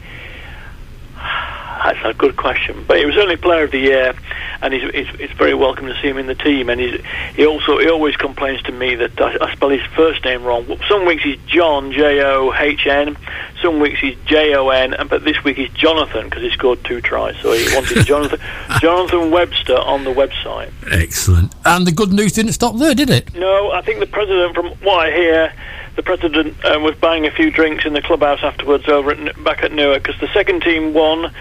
That's 1.16 1.98
a 2.04 2.14
good 2.14 2.36
question, 2.36 2.84
but 2.88 2.98
he 2.98 3.04
was 3.04 3.18
only 3.18 3.36
Player 3.36 3.64
of 3.64 3.70
the 3.70 3.78
Year, 3.78 4.14
and 4.62 4.72
he's, 4.72 4.82
it's, 4.94 5.10
it's 5.20 5.32
very 5.34 5.54
welcome 5.54 5.86
to 5.86 5.94
see 6.00 6.08
him 6.08 6.18
in 6.18 6.26
the 6.26 6.34
team. 6.34 6.68
And 6.68 6.80
he's, 6.80 7.00
he 7.34 7.46
also 7.46 7.78
he 7.78 7.88
always 7.88 8.16
complains 8.16 8.62
to 8.62 8.72
me 8.72 8.94
that 8.96 9.20
I, 9.20 9.36
I 9.40 9.54
spell 9.54 9.70
his 9.70 9.84
first 9.94 10.24
name 10.24 10.44
wrong. 10.44 10.66
Some 10.88 11.04
weeks 11.06 11.22
he's 11.22 11.38
John 11.46 11.92
J 11.92 12.22
O 12.22 12.52
H 12.52 12.86
N, 12.86 13.16
some 13.62 13.80
weeks 13.80 14.00
he's 14.00 14.16
J 14.26 14.54
O 14.54 14.68
N, 14.68 14.94
but 15.08 15.24
this 15.24 15.42
week 15.44 15.56
he's 15.56 15.70
Jonathan 15.70 16.24
because 16.24 16.42
he 16.42 16.50
scored 16.50 16.82
two 16.84 17.00
tries. 17.00 17.36
So 17.38 17.52
he 17.52 17.74
wanted 17.74 18.04
Jonathan 18.06 18.40
Jonathan 18.80 19.30
Webster 19.30 19.76
on 19.76 20.04
the 20.04 20.12
website. 20.12 20.72
Excellent. 20.90 21.54
And 21.64 21.86
the 21.86 21.92
good 21.92 22.12
news 22.12 22.32
didn't 22.32 22.52
stop 22.52 22.76
there, 22.76 22.94
did 22.94 23.10
it? 23.10 23.34
No, 23.34 23.70
I 23.72 23.82
think 23.82 24.00
the 24.00 24.06
president, 24.06 24.54
from 24.54 24.66
what 24.82 25.06
I 25.06 25.10
hear, 25.10 25.52
the 25.96 26.02
president 26.02 26.64
uh, 26.64 26.78
was 26.80 26.94
buying 26.96 27.26
a 27.26 27.30
few 27.30 27.50
drinks 27.50 27.84
in 27.84 27.92
the 27.92 28.02
clubhouse 28.02 28.40
afterwards 28.42 28.88
over 28.88 29.12
at, 29.12 29.44
back 29.44 29.62
at 29.62 29.72
Newark 29.72 30.02
because 30.02 30.20
the 30.20 30.32
second 30.32 30.62
team 30.62 30.92
won. 30.92 31.32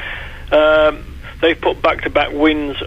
Um, 0.52 1.06
they 1.42 1.54
put 1.54 1.82
back-to-back 1.82 2.32
wins 2.32 2.78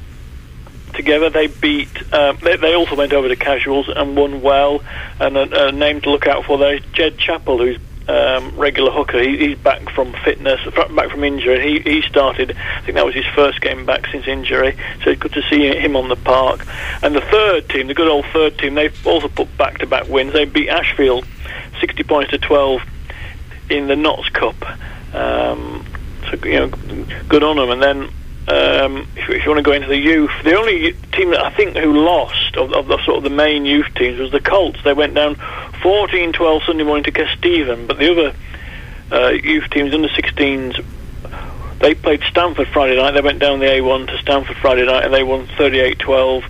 together. 0.99 1.31
They 1.31 1.47
beat. 1.47 1.89
Uh, 2.13 2.35
they, 2.43 2.57
they 2.57 2.75
also 2.75 2.95
went 2.95 3.15
over 3.15 3.29
to 3.29 3.37
casuals 3.37 3.89
and 3.89 4.15
won 4.15 4.43
well. 4.43 4.83
And 5.19 5.39
a, 5.39 5.69
a 5.69 5.73
name 5.73 6.03
to 6.03 6.11
look 6.11 6.27
out 6.27 6.45
for 6.45 6.59
there 6.59 6.75
is 6.75 6.83
Jed 6.93 7.17
Chappell, 7.17 7.57
who's 7.57 7.79
um, 8.09 8.55
regular 8.57 8.91
hooker. 8.91 9.19
He, 9.23 9.39
he's 9.39 9.59
back 9.59 9.89
from 9.91 10.13
fitness, 10.25 10.61
back 10.75 11.11
from 11.11 11.25
injury. 11.25 11.61
He 11.61 11.95
he 11.95 12.03
started. 12.03 12.57
I 12.57 12.81
think 12.83 12.97
that 12.97 13.07
was 13.07 13.15
his 13.15 13.25
first 13.35 13.61
game 13.61 13.87
back 13.87 14.07
since 14.13 14.27
injury. 14.27 14.77
So 15.03 15.11
it's 15.11 15.21
good 15.21 15.33
to 15.33 15.43
see 15.49 15.67
him 15.67 15.97
on 15.97 16.09
the 16.09 16.17
park. 16.17 16.67
And 17.03 17.15
the 17.15 17.23
third 17.23 17.69
team, 17.71 17.87
the 17.87 17.95
good 17.95 18.09
old 18.09 18.27
third 18.33 18.59
team, 18.59 18.75
they've 18.75 19.07
also 19.07 19.29
put 19.29 19.49
back-to-back 19.57 20.09
wins. 20.09 20.33
They 20.33 20.45
beat 20.45 20.69
Ashfield, 20.69 21.25
sixty 21.81 22.03
points 22.03 22.31
to 22.33 22.39
twelve, 22.39 22.83
in 23.71 23.87
the 23.87 23.97
Notts 23.97 24.29
Cup. 24.31 24.57
Um, 25.15 25.87
so 26.29 26.37
you 26.45 26.61
know, 26.61 26.69
good 27.29 27.43
on 27.43 27.57
them. 27.57 27.71
And 27.71 27.83
then. 27.83 28.11
Um, 28.49 29.07
if, 29.15 29.29
if 29.29 29.45
you 29.45 29.51
want 29.51 29.59
to 29.59 29.63
go 29.63 29.73
into 29.73 29.89
the 29.89 29.99
youth, 29.99 30.31
the 30.43 30.57
only 30.57 30.93
team 31.13 31.31
that 31.31 31.45
I 31.45 31.51
think 31.51 31.77
who 31.77 31.93
lost 31.93 32.57
of, 32.57 32.73
of 32.73 32.87
the 32.87 32.97
sort 33.05 33.19
of 33.19 33.23
the 33.25 33.31
main 33.31 33.67
youth 33.67 33.93
teams 33.95 34.19
was 34.19 34.33
the 34.33 34.41
Colts. 34.41 34.83
They 34.85 34.95
went 34.95 35.15
down 35.15 35.35
14-12 35.35 36.65
Sunday 36.65 36.85
morning 36.85 37.05
to 37.05 37.13
Kesteven, 37.13 37.87
but 37.87 37.99
the 37.99 38.11
other 38.11 38.35
uh, 39.13 39.29
youth 39.33 39.69
teams 39.71 39.91
the 39.91 39.97
under 39.97 40.09
16s 40.09 40.83
they 41.81 41.95
played 41.95 42.23
Stamford 42.23 42.69
Friday 42.69 42.97
night. 42.97 43.13
They 43.13 43.21
went 43.21 43.39
down 43.39 43.61
the 43.61 43.67
A1 43.67 44.09
to 44.09 44.19
Stamford 44.19 44.57
Friday 44.57 44.85
night 44.85 45.05
and 45.05 45.15
they 45.15 45.23
won 45.23 45.47
38-12. 45.47 46.45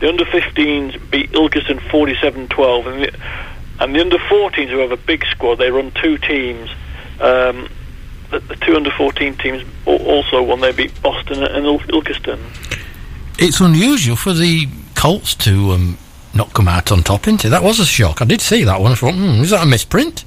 The 0.00 0.08
under 0.08 0.24
15s 0.24 1.10
beat 1.10 1.32
Ilkeston 1.32 1.80
47-12, 1.80 2.86
and 2.86 3.02
the, 3.02 3.20
and 3.80 3.94
the 3.94 4.00
under 4.00 4.18
14s 4.18 4.68
who 4.68 4.78
have 4.78 4.92
a 4.92 4.96
big 4.96 5.24
squad. 5.26 5.56
They 5.56 5.70
run 5.70 5.90
two 5.90 6.18
teams. 6.18 6.70
Um, 7.20 7.68
the, 8.30 8.40
the 8.40 8.56
two 8.56 8.76
under 8.76 8.90
14 8.90 9.36
teams 9.36 9.62
also 9.86 10.42
won. 10.42 10.60
They 10.60 10.72
beat 10.72 11.00
Boston 11.02 11.42
and 11.42 11.64
Il- 11.66 11.78
Ilkeston. 11.80 12.38
It's 13.38 13.60
unusual 13.60 14.16
for 14.16 14.32
the 14.32 14.68
Colts 14.94 15.34
to 15.36 15.70
um, 15.72 15.98
not 16.34 16.52
come 16.54 16.68
out 16.68 16.90
on 16.92 17.02
top, 17.02 17.28
isn't 17.28 17.44
it? 17.44 17.48
That 17.50 17.62
was 17.62 17.78
a 17.80 17.86
shock. 17.86 18.20
I 18.20 18.24
did 18.24 18.40
see 18.40 18.64
that 18.64 18.80
one. 18.80 18.92
I 18.92 18.94
thought, 18.96 19.14
hmm, 19.14 19.40
is 19.42 19.50
that 19.50 19.62
a 19.62 19.66
misprint? 19.66 20.24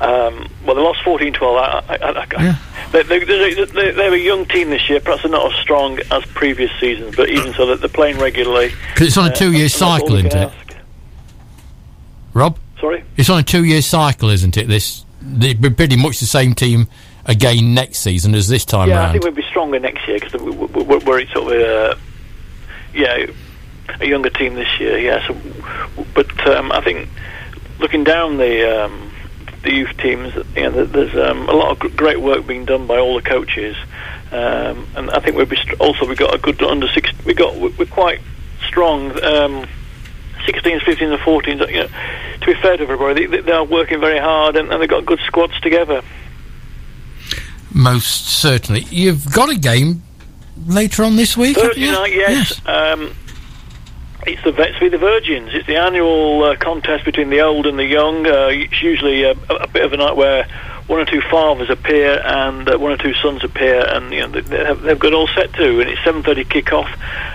Um, 0.00 0.48
well, 0.66 0.76
they 0.76 0.82
lost 0.82 1.00
14-12. 1.04 1.42
I, 1.42 1.64
I, 1.88 1.96
I, 1.96 2.20
I, 2.20 2.42
Yeah. 2.42 2.56
they, 2.92 3.02
they, 3.02 3.18
they, 3.20 3.54
they, 3.64 3.90
they're 3.92 4.12
a 4.12 4.18
young 4.18 4.44
team 4.46 4.68
this 4.68 4.88
year. 4.90 5.00
Perhaps 5.00 5.22
they're 5.22 5.30
not 5.32 5.50
as 5.54 5.58
strong 5.60 5.98
as 6.10 6.22
previous 6.26 6.70
seasons, 6.78 7.16
but 7.16 7.30
even 7.30 7.54
so, 7.54 7.74
they're 7.74 7.88
playing 7.88 8.18
regularly. 8.18 8.70
'Cause 8.94 9.06
it's 9.06 9.16
on 9.16 9.28
a 9.28 9.30
Uh, 9.30 9.34
two-year 9.34 9.62
and 9.62 9.70
that's 9.70 9.80
all 9.82 9.98
cycle, 9.98 10.16
isn't 10.16 10.26
it? 10.34 10.34
ask. 10.34 10.76
Rob? 12.34 12.58
Sorry? 12.78 13.02
It's 13.16 13.30
on 13.30 13.38
a 13.38 13.42
two-year 13.42 13.80
cycle, 13.80 14.28
isn't 14.28 14.58
it? 14.58 14.68
This 14.68 15.05
they'd 15.20 15.60
be 15.60 15.70
pretty 15.70 15.96
much 15.96 16.20
the 16.20 16.26
same 16.26 16.54
team 16.54 16.88
again 17.24 17.74
next 17.74 17.98
season 17.98 18.34
as 18.34 18.48
this 18.48 18.64
time 18.64 18.88
around. 18.88 18.88
yeah, 18.88 19.08
I 19.08 19.12
think 19.12 19.24
we'll 19.24 19.32
be 19.32 19.42
stronger 19.42 19.78
next 19.78 20.06
year 20.06 20.18
because 20.20 20.40
we're, 20.40 20.98
we're 20.98 21.26
sort 21.28 21.52
of 21.52 21.60
a, 21.60 21.98
yeah, 22.94 23.26
a 24.00 24.06
younger 24.06 24.30
team 24.30 24.54
this 24.54 24.80
year. 24.80 24.98
Yeah, 24.98 25.26
so, 25.26 25.36
but 26.14 26.46
um, 26.46 26.72
I 26.72 26.80
think 26.80 27.08
looking 27.78 28.04
down 28.04 28.36
the 28.36 28.84
um, 28.84 29.12
the 29.62 29.72
youth 29.72 29.96
teams, 29.98 30.34
you 30.54 30.62
know, 30.70 30.84
there's 30.84 31.14
um, 31.16 31.48
a 31.48 31.52
lot 31.52 31.84
of 31.84 31.96
great 31.96 32.20
work 32.20 32.46
being 32.46 32.64
done 32.64 32.86
by 32.86 32.98
all 32.98 33.16
the 33.16 33.22
coaches, 33.22 33.76
um, 34.32 34.86
and 34.96 35.10
I 35.10 35.20
think 35.20 35.36
we'll 35.36 35.46
be 35.46 35.56
st- 35.56 35.80
also 35.80 36.06
we've 36.06 36.16
got 36.16 36.34
a 36.34 36.38
good 36.38 36.62
under 36.62 36.88
six. 36.88 37.10
We 37.24 37.34
got 37.34 37.56
we're 37.56 37.72
we're 37.78 37.86
quite 37.86 38.20
strong. 38.66 39.12
Um, 40.48 40.54
16s, 40.54 40.80
15s, 40.80 41.12
and 41.12 41.20
14s. 41.20 41.68
You 41.68 41.76
know, 41.82 41.88
to 42.40 42.46
be 42.46 42.54
fair 42.60 42.76
to 42.76 42.82
everybody, 42.82 43.26
they, 43.26 43.40
they 43.40 43.52
are 43.52 43.64
working 43.64 44.00
very 44.00 44.18
hard, 44.18 44.56
and, 44.56 44.72
and 44.72 44.80
they've 44.80 44.88
got 44.88 45.06
good 45.06 45.20
squads 45.26 45.58
together. 45.60 46.02
Most 47.72 48.26
certainly. 48.26 48.82
You've 48.90 49.32
got 49.32 49.50
a 49.50 49.58
game 49.58 50.02
later 50.66 51.04
on 51.04 51.16
this 51.16 51.36
week. 51.36 51.56
Thursday 51.56 51.82
you? 51.82 51.92
night, 51.92 52.12
yes. 52.12 52.60
Um, 52.66 53.14
it's 54.26 54.42
the 54.42 54.52
Vets 54.52 54.78
v 54.78 54.88
the 54.88 54.98
Virgins. 54.98 55.50
It's 55.52 55.66
the 55.66 55.76
annual 55.76 56.42
uh, 56.42 56.56
contest 56.56 57.04
between 57.04 57.30
the 57.30 57.40
old 57.42 57.66
and 57.66 57.78
the 57.78 57.84
young. 57.84 58.26
Uh, 58.26 58.48
it's 58.50 58.82
usually 58.82 59.22
a, 59.22 59.32
a 59.50 59.68
bit 59.68 59.84
of 59.84 59.92
a 59.92 59.96
night 59.96 60.16
where 60.16 60.48
one 60.86 61.00
or 61.00 61.04
two 61.04 61.20
fathers 61.20 61.68
appear 61.68 62.20
and 62.24 62.68
uh, 62.68 62.78
one 62.78 62.92
or 62.92 62.96
two 62.96 63.14
sons 63.14 63.42
appear, 63.42 63.80
and 63.80 64.12
you 64.12 64.20
know 64.20 64.40
they, 64.40 64.64
have, 64.64 64.82
they've 64.82 64.98
got 64.98 65.12
all 65.12 65.28
set 65.28 65.52
to. 65.54 65.80
And 65.80 65.90
it's 65.90 66.02
seven 66.04 66.22
thirty 66.22 66.44
kick-off, 66.44 66.88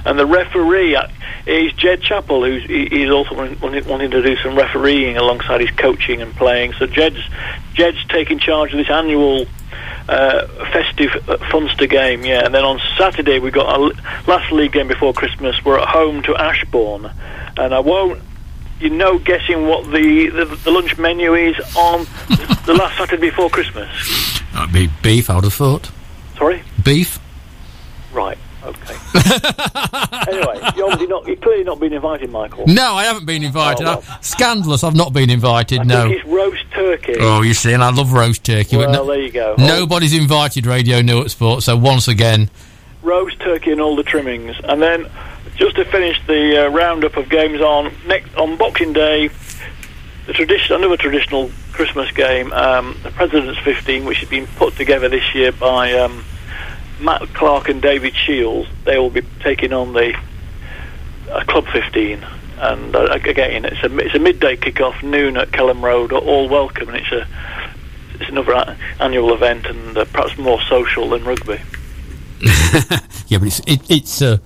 and 0.05 0.17
the 0.17 0.25
referee 0.25 0.95
uh, 0.95 1.07
is 1.45 1.73
Jed 1.73 2.01
Chappell, 2.01 2.45
who's 2.45 2.63
he, 2.63 2.85
he's 2.85 3.09
also 3.09 3.35
wanting 3.35 4.11
to 4.11 4.21
do 4.21 4.37
some 4.37 4.55
refereeing 4.55 5.17
alongside 5.17 5.61
his 5.61 5.71
coaching 5.71 6.21
and 6.21 6.33
playing. 6.35 6.73
So 6.73 6.85
Jed's 6.87 7.21
Jed's 7.73 8.05
taking 8.07 8.39
charge 8.39 8.71
of 8.71 8.77
this 8.77 8.89
annual 8.89 9.45
uh, 10.07 10.47
festive 10.71 11.11
uh, 11.27 11.37
Funster 11.51 11.89
game, 11.89 12.23
yeah. 12.23 12.45
And 12.45 12.53
then 12.55 12.63
on 12.63 12.79
Saturday 12.97 13.39
we 13.39 13.51
got 13.51 13.67
our 13.67 13.91
last 14.27 14.51
league 14.51 14.71
game 14.71 14.87
before 14.87 15.13
Christmas. 15.13 15.55
We're 15.65 15.79
at 15.79 15.87
home 15.89 16.23
to 16.23 16.35
Ashbourne, 16.35 17.11
and 17.57 17.73
I 17.73 17.79
won't, 17.79 18.21
you 18.81 18.89
know, 18.89 19.19
guessing 19.19 19.67
what 19.67 19.85
the, 19.85 20.29
the 20.29 20.45
the 20.63 20.71
lunch 20.71 20.97
menu 20.97 21.33
is 21.35 21.55
on 21.75 22.05
the 22.65 22.73
last 22.77 22.97
Saturday 22.97 23.29
before 23.29 23.49
Christmas. 23.49 23.89
That'd 24.53 24.73
be 24.73 24.89
beef, 25.01 25.29
I 25.29 25.35
would 25.35 25.43
have 25.45 25.53
thought. 25.53 25.91
Sorry, 26.37 26.63
Beef? 26.83 27.19
right, 28.11 28.37
okay. 28.63 28.95
anyway, 30.27 30.59
you 30.75 30.83
obviously 30.85 31.07
not, 31.07 31.27
you've 31.27 31.39
clearly 31.41 31.63
not 31.63 31.79
been 31.79 31.93
invited, 31.93 32.29
Michael. 32.31 32.65
No, 32.67 32.93
I 32.95 33.03
haven't 33.05 33.25
been 33.25 33.43
invited. 33.43 33.85
Oh, 33.85 33.91
uh, 33.91 33.95
well. 33.97 34.05
I- 34.09 34.21
scandalous, 34.21 34.83
I've 34.83 34.95
not 34.95 35.13
been 35.13 35.29
invited, 35.29 35.81
I 35.81 35.83
no. 35.83 36.09
it's 36.09 36.25
roast 36.25 36.63
turkey. 36.71 37.15
Oh, 37.19 37.41
you 37.43 37.53
see, 37.53 37.73
and 37.73 37.83
I 37.83 37.91
love 37.91 38.11
roast 38.11 38.43
turkey. 38.43 38.77
well, 38.77 38.91
no- 38.91 39.05
there 39.05 39.21
you 39.21 39.31
go. 39.31 39.55
Oh. 39.57 39.65
Nobody's 39.65 40.13
invited 40.13 40.65
Radio 40.65 41.01
Newark 41.01 41.29
Sport, 41.29 41.63
so 41.63 41.77
once 41.77 42.07
again, 42.07 42.49
roast 43.03 43.39
turkey 43.39 43.71
and 43.71 43.79
all 43.81 43.95
the 43.95 44.03
trimmings, 44.03 44.55
and 44.63 44.81
then 44.81 45.09
just 45.61 45.75
to 45.75 45.85
finish 45.85 46.19
the 46.25 46.65
uh, 46.65 46.69
roundup 46.69 47.15
of 47.17 47.29
games 47.29 47.61
on 47.61 47.93
next 48.07 48.33
on 48.35 48.57
Boxing 48.57 48.93
Day, 48.93 49.29
the 50.25 50.33
tradition 50.33 50.75
another 50.75 50.97
traditional 50.97 51.51
Christmas 51.71 52.09
game, 52.11 52.51
um, 52.51 52.97
the 53.03 53.11
President's 53.11 53.59
15, 53.59 54.05
which 54.05 54.17
has 54.17 54.29
been 54.29 54.47
put 54.47 54.75
together 54.75 55.07
this 55.07 55.35
year 55.35 55.51
by 55.51 55.93
um, 55.93 56.25
Matt 56.99 57.21
Clark 57.35 57.69
and 57.69 57.79
David 57.79 58.15
Shields. 58.15 58.69
They 58.85 58.97
will 58.97 59.11
be 59.11 59.21
taking 59.41 59.71
on 59.71 59.93
the 59.93 60.19
uh, 61.29 61.43
Club 61.43 61.67
15. 61.67 62.25
And 62.57 62.95
uh, 62.95 63.19
again, 63.23 63.63
it's 63.63 63.83
a 63.83 63.97
it's 63.99 64.15
a 64.15 64.19
midday 64.19 64.55
kick-off, 64.55 65.03
noon 65.03 65.37
at 65.37 65.49
Kelham 65.49 65.83
Road. 65.83 66.11
All 66.11 66.49
welcome, 66.49 66.89
and 66.89 66.97
it's 66.97 67.11
a 67.11 67.27
it's 68.15 68.29
another 68.31 68.53
a- 68.53 68.77
annual 68.99 69.31
event, 69.31 69.67
and 69.67 69.95
uh, 69.95 70.05
perhaps 70.05 70.39
more 70.39 70.59
social 70.63 71.09
than 71.09 71.23
rugby. 71.23 71.61
yeah, 73.27 73.37
but 73.37 73.43
it's 73.43 73.59
it, 73.67 73.81
it's 73.89 74.21
uh, 74.23 74.37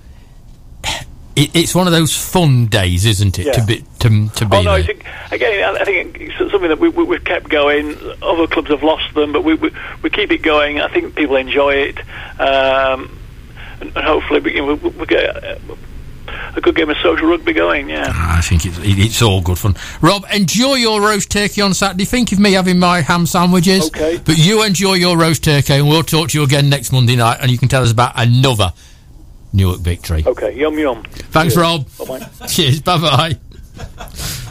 it, 1.35 1.55
it's 1.55 1.75
one 1.75 1.87
of 1.87 1.93
those 1.93 2.15
fun 2.15 2.67
days, 2.67 3.05
isn't 3.05 3.37
it? 3.39 3.53
To 3.53 3.65
be 3.65 3.83
to, 3.99 4.29
to 4.29 4.45
be 4.45 4.57
Oh 4.57 4.61
no! 4.61 4.75
It's, 4.75 4.89
again, 5.31 5.75
I 5.75 5.83
think 5.83 6.19
it's 6.19 6.37
something 6.37 6.69
that 6.69 6.79
we, 6.79 6.89
we, 6.89 7.03
we've 7.03 7.23
kept 7.23 7.49
going. 7.49 7.95
Other 8.21 8.47
clubs 8.47 8.69
have 8.69 8.83
lost 8.83 9.13
them, 9.13 9.33
but 9.33 9.43
we, 9.43 9.55
we, 9.55 9.71
we 10.01 10.09
keep 10.09 10.31
it 10.31 10.41
going. 10.41 10.79
I 10.79 10.87
think 10.87 11.15
people 11.15 11.35
enjoy 11.35 11.75
it, 11.75 11.99
um, 12.39 13.17
and, 13.81 13.95
and 13.95 14.05
hopefully 14.05 14.39
we, 14.39 14.61
we, 14.61 14.73
we 14.75 15.05
get 15.05 15.23
a, 15.23 15.59
a 16.55 16.61
good 16.61 16.75
game 16.75 16.89
of 16.89 16.97
social 16.97 17.27
rugby 17.27 17.53
going. 17.53 17.89
Yeah. 17.89 18.11
I 18.13 18.41
think 18.41 18.65
it's 18.65 18.77
it, 18.77 18.97
it's 18.97 19.21
all 19.21 19.41
good 19.41 19.57
fun. 19.57 19.75
Rob, 20.01 20.25
enjoy 20.33 20.75
your 20.75 21.01
roast 21.01 21.29
turkey 21.29 21.61
on 21.61 21.73
Saturday. 21.73 22.05
Think 22.05 22.31
of 22.31 22.39
me 22.39 22.53
having 22.53 22.79
my 22.79 23.01
ham 23.01 23.25
sandwiches. 23.25 23.87
Okay. 23.87 24.21
But 24.23 24.37
you 24.37 24.63
enjoy 24.63 24.93
your 24.93 25.17
roast 25.17 25.43
turkey, 25.43 25.73
and 25.73 25.87
we'll 25.87 26.03
talk 26.03 26.29
to 26.29 26.37
you 26.37 26.45
again 26.45 26.69
next 26.69 26.93
Monday 26.93 27.15
night, 27.15 27.39
and 27.41 27.51
you 27.51 27.57
can 27.57 27.67
tell 27.67 27.83
us 27.83 27.91
about 27.91 28.13
another 28.15 28.71
Newark 29.55 29.79
victory. 29.79 30.23
Okay. 30.25 30.53
Yum 30.57 30.77
yum. 30.77 31.03
Thanks, 31.31 31.55
Rob. 31.55 31.87
Bye 31.97 32.05
bye. 32.19 32.47
Cheers. 32.47 32.81
Bye 32.81 32.97
bye. 32.99 33.39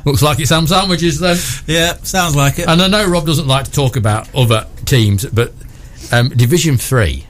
Looks 0.05 0.23
like 0.23 0.39
it's 0.41 0.51
ham 0.51 0.67
sandwiches 0.67 1.19
then. 1.21 1.37
Yeah, 1.67 1.95
sounds 2.03 2.35
like 2.37 2.59
it. 2.59 2.69
And 2.69 2.81
I 2.83 2.89
know 2.89 3.07
Rob 3.09 3.27
doesn't 3.27 3.47
like 3.47 3.67
to 3.67 3.71
talk 3.73 3.97
about 3.97 4.35
other 4.35 4.67
teams, 4.85 5.25
but 5.27 5.53
um, 6.13 6.29
Division 6.31 6.77
Three, 6.77 7.27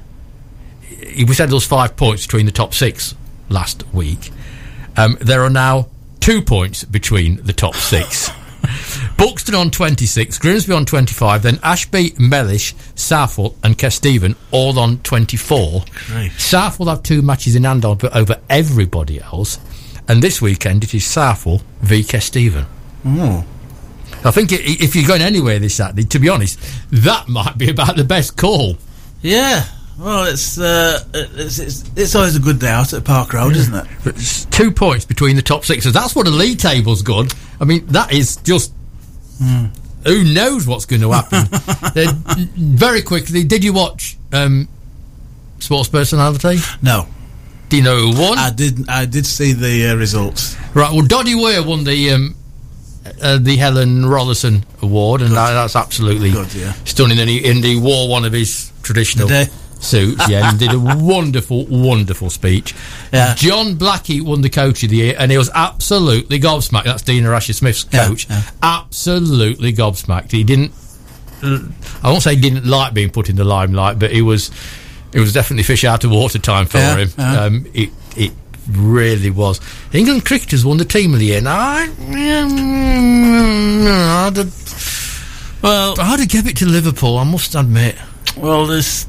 he- 0.83 1.25
we 1.25 1.35
said 1.35 1.49
there 1.49 1.55
was 1.55 1.67
five 1.67 1.97
points 1.97 2.27
between 2.27 2.47
the 2.47 2.53
top 2.53 2.75
six 2.75 3.15
last 3.49 3.85
week. 3.93 4.31
Um, 4.97 5.17
there 5.21 5.43
are 5.43 5.51
now 5.51 5.89
two 6.21 6.43
points 6.43 6.85
between 6.85 7.45
the 7.45 7.53
top 7.53 7.75
six. 7.77 8.31
Buxton 9.19 9.55
on 9.55 9.71
26, 9.71 10.39
Grimsby 10.39 10.73
on 10.73 10.85
25, 10.85 11.43
then 11.43 11.59
Ashby, 11.63 12.15
Mellish, 12.19 12.75
Southwell, 12.95 13.55
and 13.63 13.77
Kesteven 13.77 14.37
all 14.51 14.79
on 14.79 14.99
24. 14.99 15.85
Great. 16.07 16.33
Southwell 16.33 16.89
have 16.89 17.03
two 17.03 17.23
matches 17.23 17.55
in 17.55 17.65
hand 17.65 17.85
over, 17.85 18.11
over 18.15 18.41
everybody 18.49 19.21
else, 19.21 19.59
and 20.09 20.23
this 20.23 20.41
weekend 20.43 20.85
it 20.85 20.95
is 20.95 21.07
Southwell 21.07 21.63
v 21.81 22.03
Kesteven. 22.03 22.67
Oh. 23.07 23.45
I 24.25 24.31
think 24.31 24.53
i 24.53 24.57
if 24.61 24.97
you're 24.97 25.07
going 25.07 25.23
anywhere 25.23 25.59
this 25.59 25.75
Saturday, 25.75 26.05
to 26.05 26.19
be 26.19 26.29
honest, 26.29 26.59
that 26.91 27.29
might 27.29 27.59
be 27.59 27.71
about 27.71 27.97
the 27.97 28.05
best 28.05 28.37
call. 28.37 28.79
Yeah. 29.21 29.65
Well, 29.99 30.25
it's, 30.25 30.59
uh, 30.59 31.05
it's 31.15 31.59
it's 31.61 31.85
it's 31.97 32.15
always 32.17 32.35
a 32.37 32.41
good 32.41 32.59
day 32.59 32.69
out 32.69 32.93
at 32.93 33.05
Park 33.05 33.33
Road, 33.33 33.55
isn't 33.55 33.75
it? 33.75 33.87
But 34.03 34.17
it's 34.17 34.45
two 34.47 34.73
points 34.73 35.05
between 35.05 35.37
the 35.37 35.43
top 35.43 35.65
six. 35.65 35.85
So 35.85 35.91
that's 35.91 36.17
what 36.17 36.25
the 36.25 36.33
league 36.33 36.59
table's 36.59 37.03
good. 37.03 37.33
I 37.61 37.65
mean, 37.65 37.87
that 37.89 38.13
is 38.13 38.37
just. 38.37 38.73
Who 40.07 40.23
knows 40.35 40.67
what's 40.67 40.85
going 40.85 41.01
to 41.03 41.13
happen? 41.13 41.47
Very 42.57 43.03
quickly, 43.03 43.43
did 43.45 43.65
you 43.65 43.73
watch 43.73 44.17
um, 44.33 44.69
Sports 45.61 45.89
Personality? 45.89 46.59
No, 46.83 47.07
Do 47.71 47.77
you 47.79 47.83
know 47.83 47.97
who 47.97 48.21
won? 48.21 48.37
I 48.39 48.51
did. 48.51 48.89
I 48.89 49.07
did 49.07 49.25
see 49.27 49.53
the 49.53 49.89
uh, 49.89 49.95
results. 49.97 50.57
right, 50.75 50.93
well, 50.93 51.07
Doddie 51.07 51.35
Weir 51.35 51.63
won 51.63 51.85
the 51.85 52.11
um, 52.11 52.37
uh, 53.23 53.39
the 53.39 53.57
Helen 53.57 54.03
Rollason 54.03 54.65
Award, 54.83 55.23
and 55.23 55.33
that, 55.33 55.53
that's 55.55 55.77
absolutely 55.77 56.33
Good, 56.33 56.53
yeah. 56.55 56.73
stunning. 56.85 57.19
And 57.19 57.31
he, 57.31 57.49
and 57.49 57.65
he 57.65 57.79
wore 57.81 58.09
one 58.09 58.25
of 58.25 58.33
his 58.33 58.73
traditional 58.83 59.29
suits, 59.85 60.29
yeah, 60.29 60.49
and 60.51 60.59
did 60.59 60.73
a 60.73 60.79
wonderful, 60.79 61.67
wonderful 61.67 62.31
speech. 62.31 62.75
Yeah. 63.13 63.35
John 63.35 63.77
Blackie 63.77 64.21
won 64.23 64.41
the 64.41 64.51
Coach 64.51 64.83
of 64.83 64.91
the 64.91 64.97
Year, 64.97 65.17
and 65.19 65.31
he 65.31 65.39
was 65.39 65.51
absolutely 65.55 66.41
gobsmacked. 66.41 66.85
That's 66.85 67.03
Dina 67.03 67.31
Asher 67.31 67.53
Smith's 67.53 67.85
coach. 67.85 68.29
yeah. 68.29 68.43
Absolutely 68.63 69.73
gobsmacked. 69.73 70.31
He 70.33 70.45
didn't. 70.45 70.73
I 71.43 72.11
won't 72.11 72.23
say 72.23 72.35
he 72.37 72.41
didn't 72.41 72.65
like 72.67 72.95
being 72.95 73.11
put 73.11 73.29
in 73.29 73.37
the 73.37 73.45
limelight, 73.45 73.99
but 73.99 74.11
it 74.13 74.23
was 74.23 74.51
it 75.13 75.21
was 75.21 75.33
definitely 75.33 75.63
fish 75.65 75.85
out 75.85 76.03
of 76.05 76.11
water 76.11 76.39
time 76.39 76.67
for 76.67 76.79
Yeah, 76.79 76.97
him. 76.97 77.09
yeah. 77.19 77.41
Um, 77.43 77.67
it 77.75 77.91
it 78.17 78.33
really 78.71 79.29
was. 79.31 79.61
England 79.93 80.25
cricketers 80.25 80.65
won 80.65 80.79
the 80.79 80.85
team 80.87 81.13
of 81.13 81.21
the 81.21 81.27
year. 81.27 81.41
Now, 81.43 81.59
I, 81.59 81.83
I'd, 84.29 84.37
have, 84.37 85.59
Well, 85.63 85.95
I'd 86.01 86.21
have 86.21 86.29
give 86.29 86.47
it 86.47 86.57
to 86.59 86.67
Liverpool. 86.67 87.19
I 87.19 87.25
must 87.25 87.55
admit. 87.55 87.97
well, 88.37 88.67
this 88.67 89.07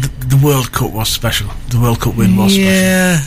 the, 0.00 0.36
the 0.36 0.40
World 0.44 0.72
Cup 0.72 0.92
was 0.92 1.08
special. 1.08 1.48
The 1.70 1.80
World 1.80 2.00
Cup 2.00 2.16
win 2.16 2.36
was 2.36 2.52
special. 2.54 2.70
yeah. 2.70 3.20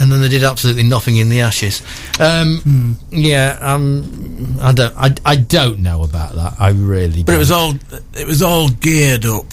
And 0.00 0.10
then 0.10 0.20
they 0.20 0.28
did 0.28 0.42
absolutely 0.42 0.82
nothing 0.82 1.18
in 1.18 1.28
the 1.28 1.40
Ashes. 1.40 1.80
Um, 2.18 2.58
Hmm. 2.58 2.92
Yeah, 3.10 3.56
um, 3.60 4.58
I 4.60 4.72
don't, 4.72 4.92
I, 4.96 5.14
I 5.24 5.36
don't 5.36 5.78
know 5.80 6.02
about 6.02 6.34
that. 6.34 6.54
I 6.58 6.70
really. 6.70 7.22
But 7.22 7.32
don't. 7.32 7.36
it 7.36 7.38
was 7.38 7.50
all 7.52 7.74
it 8.14 8.26
was 8.26 8.42
all 8.42 8.68
geared 8.70 9.24
up 9.24 9.46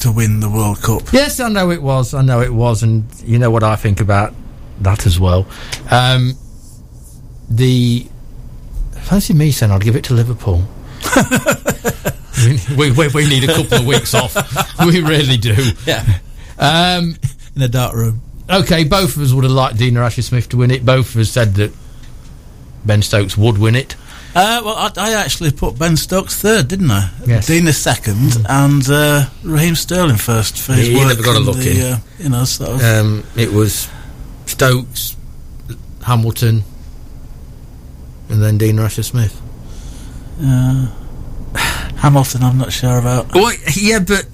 to 0.00 0.10
win 0.10 0.40
the 0.40 0.50
World 0.50 0.82
Cup. 0.82 1.12
Yes, 1.12 1.38
I 1.38 1.48
know 1.50 1.70
it 1.70 1.82
was. 1.82 2.14
I 2.14 2.22
know 2.22 2.40
it 2.40 2.52
was, 2.52 2.82
and 2.82 3.04
you 3.22 3.38
know 3.38 3.50
what 3.50 3.62
I 3.62 3.76
think 3.76 4.00
about 4.00 4.34
that 4.80 5.06
as 5.06 5.20
well. 5.20 5.46
Um, 5.90 6.34
the 7.48 8.08
fancy 8.92 9.34
me 9.34 9.52
saying 9.52 9.70
I'd 9.70 9.82
give 9.82 9.94
it 9.94 10.04
to 10.04 10.14
Liverpool. 10.14 10.64
we, 12.46 12.76
we, 12.76 12.90
we, 12.92 13.08
we 13.08 13.28
need 13.28 13.44
a 13.48 13.54
couple 13.54 13.78
of 13.78 13.86
weeks 13.86 14.14
off. 14.14 14.34
We 14.84 15.00
really 15.02 15.36
do. 15.36 15.54
Yeah, 15.86 16.04
Um, 16.58 17.16
in 17.56 17.62
a 17.62 17.68
dark 17.68 17.94
room. 17.94 18.22
okay, 18.48 18.84
both 18.84 19.16
of 19.16 19.22
us 19.22 19.32
would 19.32 19.44
have 19.44 19.52
liked 19.52 19.76
Dina 19.78 20.00
Asher 20.00 20.22
Smith 20.22 20.48
to 20.50 20.56
win 20.56 20.70
it. 20.70 20.84
Both 20.84 21.14
of 21.14 21.20
us 21.20 21.30
said 21.30 21.54
that 21.54 21.72
Ben 22.84 23.02
Stokes 23.02 23.36
would 23.36 23.58
win 23.58 23.74
it. 23.76 23.94
Uh, 24.34 24.62
well, 24.64 24.76
I, 24.76 24.90
I 24.96 25.12
actually 25.14 25.50
put 25.50 25.76
Ben 25.78 25.96
Stokes 25.96 26.40
third, 26.40 26.68
didn't 26.68 26.90
I? 26.90 27.10
Yes. 27.26 27.46
Dina 27.48 27.72
second, 27.72 28.36
and 28.48 28.88
uh, 28.88 29.26
Raheem 29.42 29.74
Sterling 29.74 30.16
first 30.18 30.56
for 30.56 30.72
his 30.72 30.86
He 30.88 30.94
work. 30.94 31.08
never 31.08 31.22
got 31.22 31.34
a 31.34 31.38
in 31.40 31.44
look 31.44 31.56
the, 31.56 31.70
in. 31.70 31.92
Uh, 31.92 31.98
you 32.18 32.28
know, 32.28 32.44
sort 32.44 32.70
of. 32.70 32.82
Um, 32.82 33.24
it 33.36 33.52
was 33.52 33.88
Stokes, 34.46 35.16
Hamilton, 36.06 36.62
and 38.28 38.40
then 38.42 38.56
Dean 38.56 38.78
Asher 38.78 39.02
Smith. 39.02 39.38
Uh, 40.40 40.86
Hamilton, 42.00 42.42
I'm 42.42 42.58
not 42.58 42.72
sure 42.72 42.98
about. 42.98 43.34
Well, 43.34 43.52
yeah, 43.76 43.98
but 44.00 44.26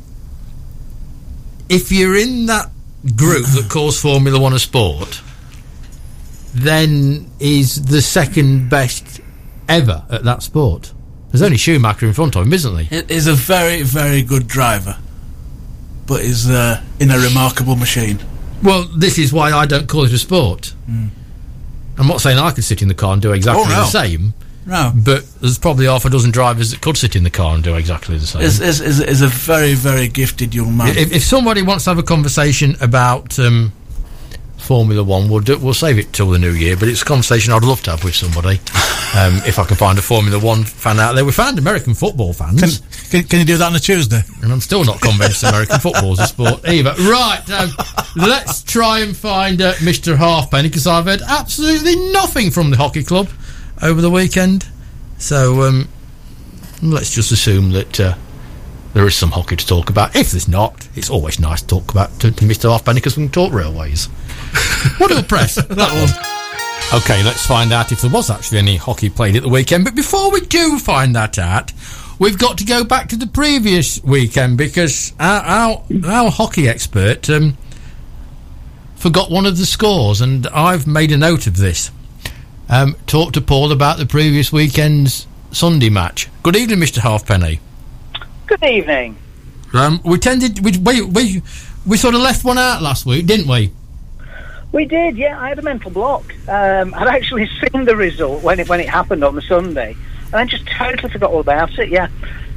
if 1.69 1.91
you're 1.93 2.17
in 2.17 2.47
that 2.47 2.71
group 3.17 3.45
that 3.47 3.67
calls 3.69 4.01
Formula 4.01 4.39
One 4.41 4.53
a 4.53 4.59
sport, 4.59 5.21
then 6.55 7.31
he's 7.39 7.85
the 7.87 8.01
second 8.03 8.69
best 8.71 9.21
ever 9.69 10.05
at 10.11 10.25
that 10.25 10.43
sport. 10.43 10.93
There's 11.31 11.43
only 11.43 11.57
Schumacher 11.57 12.07
in 12.07 12.13
front 12.13 12.37
of 12.37 12.47
him, 12.47 12.53
isn't 12.53 12.79
he? 12.79 12.85
He- 12.85 13.15
He's 13.15 13.27
a 13.27 13.35
very, 13.35 13.83
very 13.83 14.23
good 14.23 14.47
driver, 14.47 14.97
but 16.07 16.23
he's 16.25 16.49
uh, 16.49 16.81
in 17.01 17.11
a 17.11 17.19
remarkable 17.19 17.77
machine. 17.77 18.21
Well, 18.63 18.85
this 18.97 19.19
is 19.19 19.33
why 19.33 19.51
I 19.53 19.67
don't 19.67 19.89
call 19.89 20.05
it 20.05 20.13
a 20.13 20.19
sport. 20.19 20.73
I'm 20.89 22.07
not 22.07 22.21
saying 22.21 22.39
I 22.39 22.53
could 22.53 22.65
sit 22.65 22.81
in 22.81 22.89
the 22.89 22.95
car 22.95 23.13
and 23.13 23.21
do 23.21 23.33
exactly 23.33 23.65
Oh, 23.67 23.69
no. 23.69 23.75
the 23.81 23.87
same, 23.87 24.35
No, 24.67 24.93
but 24.95 25.25
there's 25.41 25.59
probably 25.59 25.87
half 25.87 26.05
a 26.05 26.11
dozen 26.11 26.33
drivers 26.33 26.73
that 26.73 26.81
could 26.81 26.97
sit 26.97 27.15
in 27.15 27.23
the 27.23 27.31
car 27.31 27.55
and 27.55 27.63
do 27.63 27.77
exactly 27.77 28.19
the 28.19 28.27
same. 28.27 28.43
is 28.43 28.61
is 28.61 28.81
is 28.81 29.01
is 29.01 29.23
a 29.23 29.29
very, 29.29 29.75
very 29.75 30.09
gifted 30.09 30.55
young 30.55 30.77
man. 30.77 30.97
If, 30.97 31.13
if 31.13 31.23
somebody 31.23 31.63
wants 31.63 31.85
to 31.85 31.91
have 31.91 31.99
a 31.99 32.03
conversation 32.03 32.75
about 32.81 33.39
um, 33.39 33.73
Formula 34.59 35.05
One, 35.05 35.29
we'll 35.31 35.41
do, 35.41 35.57
we'll 35.59 35.73
save 35.73 35.99
it 35.99 36.13
till 36.13 36.31
the 36.31 36.39
new 36.41 36.51
year. 36.51 36.77
But 36.77 36.89
it's 36.89 37.03
a 37.03 37.05
conversation 37.05 37.53
I'd 37.53 37.63
love 37.63 37.83
to 37.85 37.93
have 37.93 38.05
with 38.05 38.15
somebody. 38.15 38.61
Um, 39.15 39.37
if 39.47 39.59
I 39.59 39.65
can 39.65 39.77
find 39.77 39.99
a 39.99 40.03
Formula 40.03 40.39
One 40.39 40.65
fan 40.65 40.99
out 41.01 41.15
there, 41.15 41.25
we 41.25 41.33
found 41.33 41.59
American 41.59 41.95
football 41.95 42.35
fans, 42.35 42.61
can, 42.61 43.21
can, 43.23 43.29
can 43.29 43.39
you 43.39 43.45
do 43.47 43.57
that 43.57 43.67
on 43.67 43.75
a 43.75 43.79
Tuesday? 43.79 44.21
and 44.43 44.53
I'm 44.53 44.61
still 44.61 44.85
not 44.85 45.01
convinced 45.01 45.43
American 45.43 45.79
football's 45.79 46.19
a 46.19 46.27
sport 46.27 46.61
either. 46.69 46.93
Right, 46.99 47.43
um, 47.51 47.71
let's 48.17 48.63
try 48.65 48.99
and 48.99 49.17
find 49.17 49.63
uh, 49.63 49.73
Mr. 49.75 50.17
Halfpenny 50.17 50.69
because 50.69 50.87
I've 50.87 51.07
heard 51.07 51.23
absolutely 51.23 51.97
nothing 52.13 52.51
from 52.51 52.71
the 52.71 52.77
hockey 52.77 53.05
club 53.05 53.29
over 53.83 54.01
the 54.01 54.11
weekend. 54.11 54.69
So 55.19 55.63
um, 55.63 55.89
let's 56.83 57.15
just 57.15 57.33
assume 57.33 57.73
that. 57.73 58.01
Uh, 58.01 58.15
there 58.97 59.07
is 59.07 59.15
some 59.15 59.31
hockey 59.31 59.57
to 59.57 59.67
talk 59.67 59.91
about. 59.91 60.17
If 60.17 60.31
there's 60.31 60.49
not, 60.49 60.89
it's 60.95 61.11
always 61.11 61.39
nice 61.39 61.61
to 61.61 61.67
talk 61.67 61.91
about 61.91 62.19
to, 62.21 62.31
to 62.31 62.45
Mr. 62.47 62.71
Halfpenny 62.71 63.01
because 63.01 63.19
we 63.19 63.25
can 63.25 63.31
talk 63.31 63.53
railways. 63.53 64.07
what 64.97 65.13
a 65.13 65.23
press 65.23 65.57
that 65.57 65.69
one. 65.69 67.01
Okay, 67.03 67.23
let's 67.23 67.45
find 67.45 67.75
out 67.75 67.93
if 67.93 68.01
there 68.01 68.11
was 68.11 68.31
actually 68.31 68.57
any 68.57 68.77
hockey 68.77 69.11
played 69.11 69.37
at 69.37 69.43
the 69.43 69.51
weekend. 69.51 69.85
But 69.85 69.97
before 69.97 70.31
we 70.31 70.41
do 70.41 70.79
find 70.79 71.15
that 71.15 71.39
out, 71.39 71.75
we've 72.19 72.39
got 72.39 72.57
to 72.57 72.65
go 72.65 72.85
back 72.85 73.09
to 73.09 73.17
the 73.17 73.27
previous 73.27 74.03
weekend 74.03 74.57
because 74.57 75.13
our 75.21 75.43
our, 75.43 75.85
our 76.07 76.31
hockey 76.31 76.67
expert 76.67 77.29
um, 77.29 77.59
forgot 78.95 79.31
one 79.31 79.45
of 79.45 79.59
the 79.59 79.67
scores, 79.67 80.23
and 80.23 80.47
I've 80.47 80.87
made 80.87 81.13
a 81.13 81.19
note 81.19 81.47
of 81.47 81.59
this. 81.59 81.91
Um, 82.69 82.97
talk 83.07 83.33
to 83.35 83.41
Paul 83.41 83.71
about 83.71 83.99
the 83.99 84.07
previous 84.07 84.53
weekend's 84.53 85.27
Sunday 85.53 85.89
match. 85.89 86.29
Good 86.43 86.57
evening, 86.57 86.81
Mr. 86.81 86.99
Halfpenny. 86.99 87.61
Good 88.47 88.65
evening. 88.65 89.17
Um, 89.73 90.01
we 90.05 90.19
tended 90.19 90.65
we, 90.65 90.77
we 90.79 91.03
we 91.03 91.43
we 91.87 91.97
sort 91.97 92.15
of 92.15 92.21
left 92.21 92.45
one 92.45 92.59
out 92.59 92.83
last 92.83 93.07
week, 93.07 93.27
didn't 93.27 93.47
we? 93.47 93.73
We 94.73 94.85
did, 94.85 95.17
yeah. 95.17 95.41
I 95.41 95.49
had 95.49 95.59
a 95.59 95.63
mental 95.63 95.91
block. 95.91 96.35
Um, 96.49 96.93
I'd 96.95 97.07
actually 97.07 97.49
seen 97.73 97.85
the 97.85 97.97
result 97.97 98.43
when 98.43 98.59
it 98.59 98.69
when 98.69 98.81
it 98.81 98.89
happened 98.89 99.23
on 99.23 99.37
the 99.37 99.43
Sunday, 99.43 99.97
and 100.27 100.35
I 100.35 100.45
just 100.45 100.67
totally 100.67 101.09
forgot 101.11 101.31
all 101.31 101.41
about 101.41 101.79
it. 101.79 101.89
Yeah, 101.89 102.09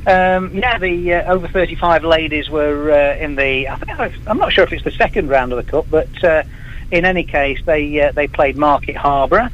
um, 0.07 0.55
yeah. 0.55 0.79
The 0.79 1.13
uh, 1.13 1.33
over 1.33 1.47
thirty 1.47 1.75
five 1.75 2.03
ladies 2.03 2.49
were 2.49 2.91
uh, 2.91 3.15
in 3.17 3.35
the. 3.35 3.67
I 3.67 4.11
I'm 4.25 4.39
not 4.39 4.53
sure 4.53 4.63
if 4.63 4.73
it's 4.73 4.83
the 4.83 4.91
second 4.91 5.29
round 5.29 5.53
of 5.53 5.63
the 5.63 5.71
cup, 5.71 5.85
but 5.89 6.23
uh, 6.23 6.43
in 6.91 7.05
any 7.05 7.23
case, 7.23 7.59
they 7.65 8.01
uh, 8.01 8.11
they 8.11 8.27
played 8.27 8.57
Market 8.57 8.95
Harborough, 8.95 9.49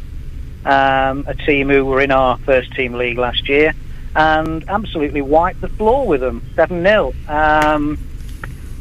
um, 0.66 1.26
a 1.28 1.36
team 1.36 1.70
who 1.70 1.86
were 1.86 2.02
in 2.02 2.12
our 2.12 2.38
first 2.40 2.74
team 2.74 2.94
league 2.94 3.18
last 3.18 3.48
year, 3.48 3.74
and 4.16 4.68
absolutely 4.68 5.22
wiped 5.22 5.62
the 5.62 5.70
floor 5.70 6.06
with 6.08 6.22
them, 6.22 6.42
seven 6.56 6.84
0 6.84 7.14
um, 7.28 7.98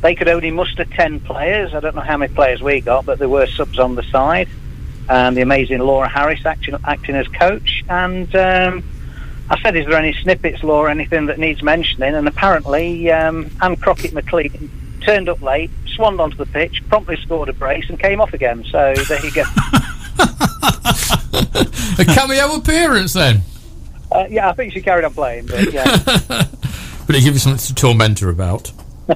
they 0.05 0.15
could 0.15 0.29
only 0.29 0.51
muster 0.51 0.85
10 0.85 1.21
players. 1.21 1.73
I 1.73 1.81
don't 1.81 1.97
know 1.97 2.03
how 2.03 2.19
many 2.19 2.33
players 2.35 2.61
we 2.61 2.83
got, 2.83 3.07
but 3.07 3.19
there 3.19 3.29
were 3.29 3.47
subs 3.47 3.79
on 3.79 3.95
the 3.95 4.03
side. 4.03 4.51
And 5.09 5.35
the 5.35 5.41
amazing 5.41 5.79
Laura 5.79 6.09
Harris 6.09 6.45
acting, 6.45 6.77
acting 6.85 7.15
as 7.15 7.27
coach. 7.29 7.83
And 7.89 8.35
um, 8.37 8.85
I 9.49 9.59
said, 9.63 9.77
Is 9.77 9.87
there 9.87 9.97
any 9.97 10.13
snippets, 10.13 10.63
Laura, 10.63 10.91
anything 10.91 11.25
that 11.27 11.39
needs 11.39 11.63
mentioning? 11.63 12.15
And 12.15 12.29
apparently, 12.29 13.11
um, 13.11 13.51
Anne 13.63 13.77
Crockett 13.77 14.13
McLean 14.13 14.71
turned 15.01 15.31
up 15.31 15.41
late, 15.41 15.71
swanned 15.87 16.21
onto 16.21 16.37
the 16.37 16.47
pitch, 16.47 16.87
promptly 16.91 17.17
scored 17.17 17.49
a 17.49 17.55
brace, 17.55 17.89
and 17.89 17.99
came 17.99 18.21
off 18.21 18.35
again. 18.35 18.63
So 18.65 18.93
there 19.09 19.25
you 19.25 19.33
go. 19.33 19.45
A 21.99 22.05
cameo 22.05 22.57
appearance 22.57 23.13
then. 23.13 23.43
Uh, 24.11 24.27
yeah, 24.31 24.49
I 24.49 24.53
think 24.53 24.73
she 24.73 24.81
carried 24.81 25.05
on 25.05 25.13
playing, 25.15 25.47
but 25.47 25.73
yeah. 25.73 26.47
But 27.07 27.17
it 27.17 27.23
gives 27.23 27.35
you 27.35 27.39
something 27.39 27.67
to 27.67 27.75
torment 27.75 28.21
her 28.21 28.31
about. 28.31 28.73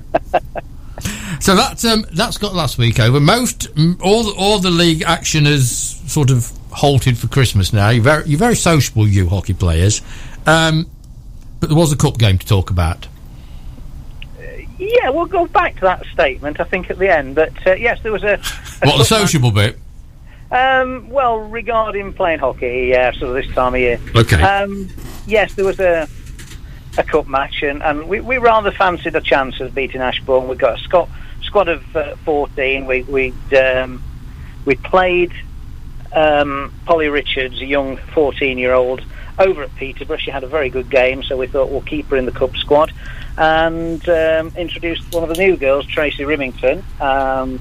so 1.40 1.56
that's 1.56 1.84
um, 1.84 2.04
that's 2.12 2.36
got 2.36 2.54
last 2.54 2.78
week 2.78 3.00
over. 3.00 3.18
Most 3.20 3.68
all 4.02 4.24
the, 4.24 4.34
all 4.36 4.58
the 4.58 4.70
league 4.70 5.02
action 5.02 5.46
has 5.46 5.70
sort 6.06 6.30
of 6.30 6.52
halted 6.70 7.16
for 7.16 7.28
Christmas 7.28 7.72
now. 7.72 7.88
You're 7.88 8.04
very 8.04 8.26
you're 8.26 8.38
very 8.38 8.56
sociable, 8.56 9.08
you 9.08 9.28
hockey 9.28 9.54
players. 9.54 10.02
Um, 10.46 10.90
but 11.60 11.68
there 11.70 11.78
was 11.78 11.92
a 11.92 11.96
cup 11.96 12.18
game 12.18 12.38
to 12.38 12.46
talk 12.46 12.70
about. 12.70 13.08
yeah, 14.78 15.08
we'll 15.08 15.26
go 15.26 15.46
back 15.46 15.74
to 15.76 15.80
that 15.82 16.04
statement, 16.12 16.60
I 16.60 16.64
think, 16.64 16.90
at 16.90 16.98
the 16.98 17.08
end. 17.08 17.34
But 17.34 17.66
uh, 17.66 17.74
yes, 17.74 18.00
there 18.02 18.12
was 18.12 18.22
a. 18.22 18.34
a 18.34 18.86
What 18.86 18.98
the 18.98 19.04
sociable 19.04 19.50
bit? 19.50 19.78
Um, 20.50 21.10
well, 21.10 21.38
regarding 21.38 22.14
playing 22.14 22.38
hockey, 22.38 22.88
yeah, 22.90 23.12
sort 23.12 23.36
of 23.36 23.44
this 23.44 23.54
time 23.54 23.74
of 23.74 23.80
year. 23.80 24.00
Okay. 24.16 24.40
Um, 24.40 24.88
yes, 25.26 25.54
there 25.54 25.64
was 25.64 25.78
a 25.78 26.08
a 26.96 27.04
cup 27.04 27.28
match, 27.28 27.62
and, 27.62 27.82
and 27.82 28.08
we, 28.08 28.20
we 28.20 28.38
rather 28.38 28.72
fancied 28.72 29.14
a 29.14 29.20
chance 29.20 29.60
of 29.60 29.74
beating 29.74 30.00
Ashbourne. 30.00 30.48
We 30.48 30.56
got 30.56 30.80
a 30.80 30.82
squad 30.82 31.08
squad 31.42 31.68
of 31.68 31.96
uh, 31.96 32.16
fourteen. 32.24 32.86
We 32.86 33.02
we 33.02 33.34
um, 33.56 34.02
we 34.64 34.74
played 34.76 35.32
um, 36.12 36.72
Polly 36.86 37.08
Richards, 37.08 37.60
a 37.60 37.66
young 37.66 37.98
fourteen-year-old, 38.14 39.02
over 39.38 39.62
at 39.64 39.74
Peterborough. 39.76 40.16
She 40.16 40.30
had 40.30 40.44
a 40.44 40.48
very 40.48 40.70
good 40.70 40.90
game, 40.90 41.22
so 41.22 41.36
we 41.36 41.46
thought 41.46 41.70
we'll 41.70 41.82
keep 41.82 42.08
her 42.08 42.16
in 42.16 42.24
the 42.24 42.32
cup 42.32 42.56
squad, 42.56 42.92
and 43.36 44.08
um, 44.08 44.52
introduced 44.56 45.12
one 45.12 45.22
of 45.22 45.28
the 45.28 45.36
new 45.36 45.56
girls, 45.56 45.86
Tracy 45.86 46.24
Rimington. 46.24 46.82
Um, 47.00 47.60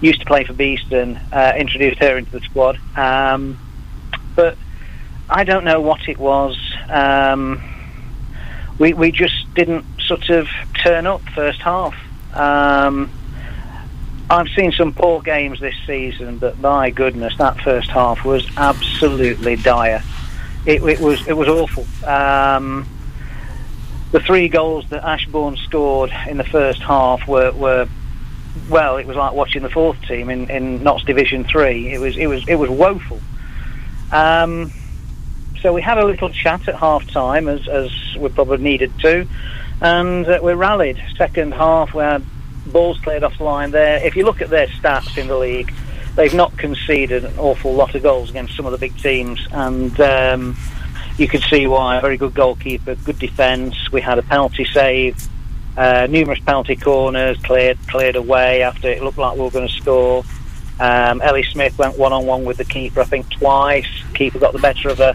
used 0.00 0.20
to 0.20 0.26
play 0.26 0.44
for 0.44 0.52
Beeston, 0.52 1.16
uh, 1.32 1.52
introduced 1.56 1.98
her 2.00 2.16
into 2.16 2.30
the 2.32 2.40
squad. 2.40 2.78
Um, 2.96 3.58
but 4.34 4.56
I 5.28 5.44
don't 5.44 5.64
know 5.64 5.80
what 5.80 6.08
it 6.08 6.18
was. 6.18 6.58
Um, 6.88 7.62
we 8.78 8.92
we 8.92 9.10
just 9.10 9.52
didn't 9.54 9.84
sort 10.00 10.28
of 10.30 10.48
turn 10.82 11.06
up 11.06 11.22
first 11.30 11.60
half. 11.62 11.94
Um, 12.34 13.10
I've 14.28 14.48
seen 14.48 14.72
some 14.72 14.92
poor 14.92 15.22
games 15.22 15.60
this 15.60 15.74
season, 15.86 16.38
but 16.38 16.58
my 16.58 16.90
goodness, 16.90 17.36
that 17.38 17.60
first 17.60 17.90
half 17.90 18.24
was 18.24 18.46
absolutely 18.56 19.56
dire. 19.56 20.02
It, 20.66 20.82
it 20.82 21.00
was 21.00 21.26
it 21.26 21.36
was 21.36 21.48
awful. 21.48 21.86
Um, 22.08 22.86
the 24.12 24.20
three 24.20 24.48
goals 24.48 24.88
that 24.90 25.04
Ashbourne 25.04 25.56
scored 25.56 26.12
in 26.28 26.36
the 26.36 26.44
first 26.44 26.80
half 26.82 27.26
were, 27.26 27.52
were 27.52 27.88
well, 28.68 28.96
it 28.96 29.06
was 29.06 29.16
like 29.16 29.32
watching 29.32 29.62
the 29.62 29.70
fourth 29.70 30.00
team 30.02 30.30
in, 30.30 30.50
in 30.50 30.82
Notts 30.82 31.04
Division 31.04 31.44
Three. 31.44 31.92
It 31.92 31.98
was 31.98 32.16
it 32.16 32.26
was 32.26 32.46
it 32.48 32.56
was 32.56 32.70
woeful. 32.70 33.20
Um, 34.12 34.72
so 35.60 35.72
we 35.72 35.82
had 35.82 35.98
a 35.98 36.04
little 36.04 36.28
chat 36.30 36.68
at 36.68 36.74
half 36.74 37.08
time, 37.10 37.48
as 37.48 37.66
as 37.68 37.90
we 38.18 38.28
probably 38.28 38.58
needed 38.58 38.92
to, 39.00 39.26
and 39.80 40.26
uh, 40.26 40.40
we 40.42 40.52
rallied. 40.52 41.00
Second 41.16 41.54
half, 41.54 41.94
we 41.94 42.02
had 42.02 42.24
balls 42.66 42.98
cleared 43.00 43.22
off 43.22 43.38
the 43.38 43.44
line 43.44 43.70
there. 43.70 44.04
If 44.04 44.16
you 44.16 44.24
look 44.24 44.42
at 44.42 44.50
their 44.50 44.66
stats 44.68 45.16
in 45.16 45.28
the 45.28 45.36
league, 45.36 45.72
they've 46.14 46.34
not 46.34 46.56
conceded 46.56 47.24
an 47.24 47.38
awful 47.38 47.74
lot 47.74 47.94
of 47.94 48.02
goals 48.02 48.30
against 48.30 48.56
some 48.56 48.66
of 48.66 48.72
the 48.72 48.78
big 48.78 48.96
teams, 48.98 49.46
and 49.52 49.98
um, 50.00 50.56
you 51.18 51.28
could 51.28 51.42
see 51.42 51.66
why. 51.66 52.00
Very 52.00 52.16
good 52.16 52.34
goalkeeper, 52.34 52.94
good 52.96 53.18
defence. 53.18 53.90
We 53.92 54.00
had 54.00 54.18
a 54.18 54.22
penalty 54.22 54.64
save, 54.64 55.16
uh, 55.76 56.06
numerous 56.08 56.40
penalty 56.40 56.76
corners 56.76 57.36
cleared 57.42 57.78
cleared 57.88 58.16
away 58.16 58.62
after 58.62 58.88
it 58.88 59.02
looked 59.02 59.18
like 59.18 59.36
we 59.36 59.42
were 59.42 59.50
going 59.50 59.68
to 59.68 59.74
score. 59.74 60.24
Um, 60.78 61.22
Ellie 61.22 61.42
Smith 61.42 61.78
went 61.78 61.98
one 61.98 62.12
on 62.12 62.26
one 62.26 62.44
with 62.44 62.58
the 62.58 62.64
keeper, 62.64 63.00
I 63.00 63.04
think 63.04 63.30
twice. 63.30 63.88
Keeper 64.14 64.38
got 64.38 64.52
the 64.52 64.58
better 64.58 64.88
of 64.88 64.98
her. 64.98 65.14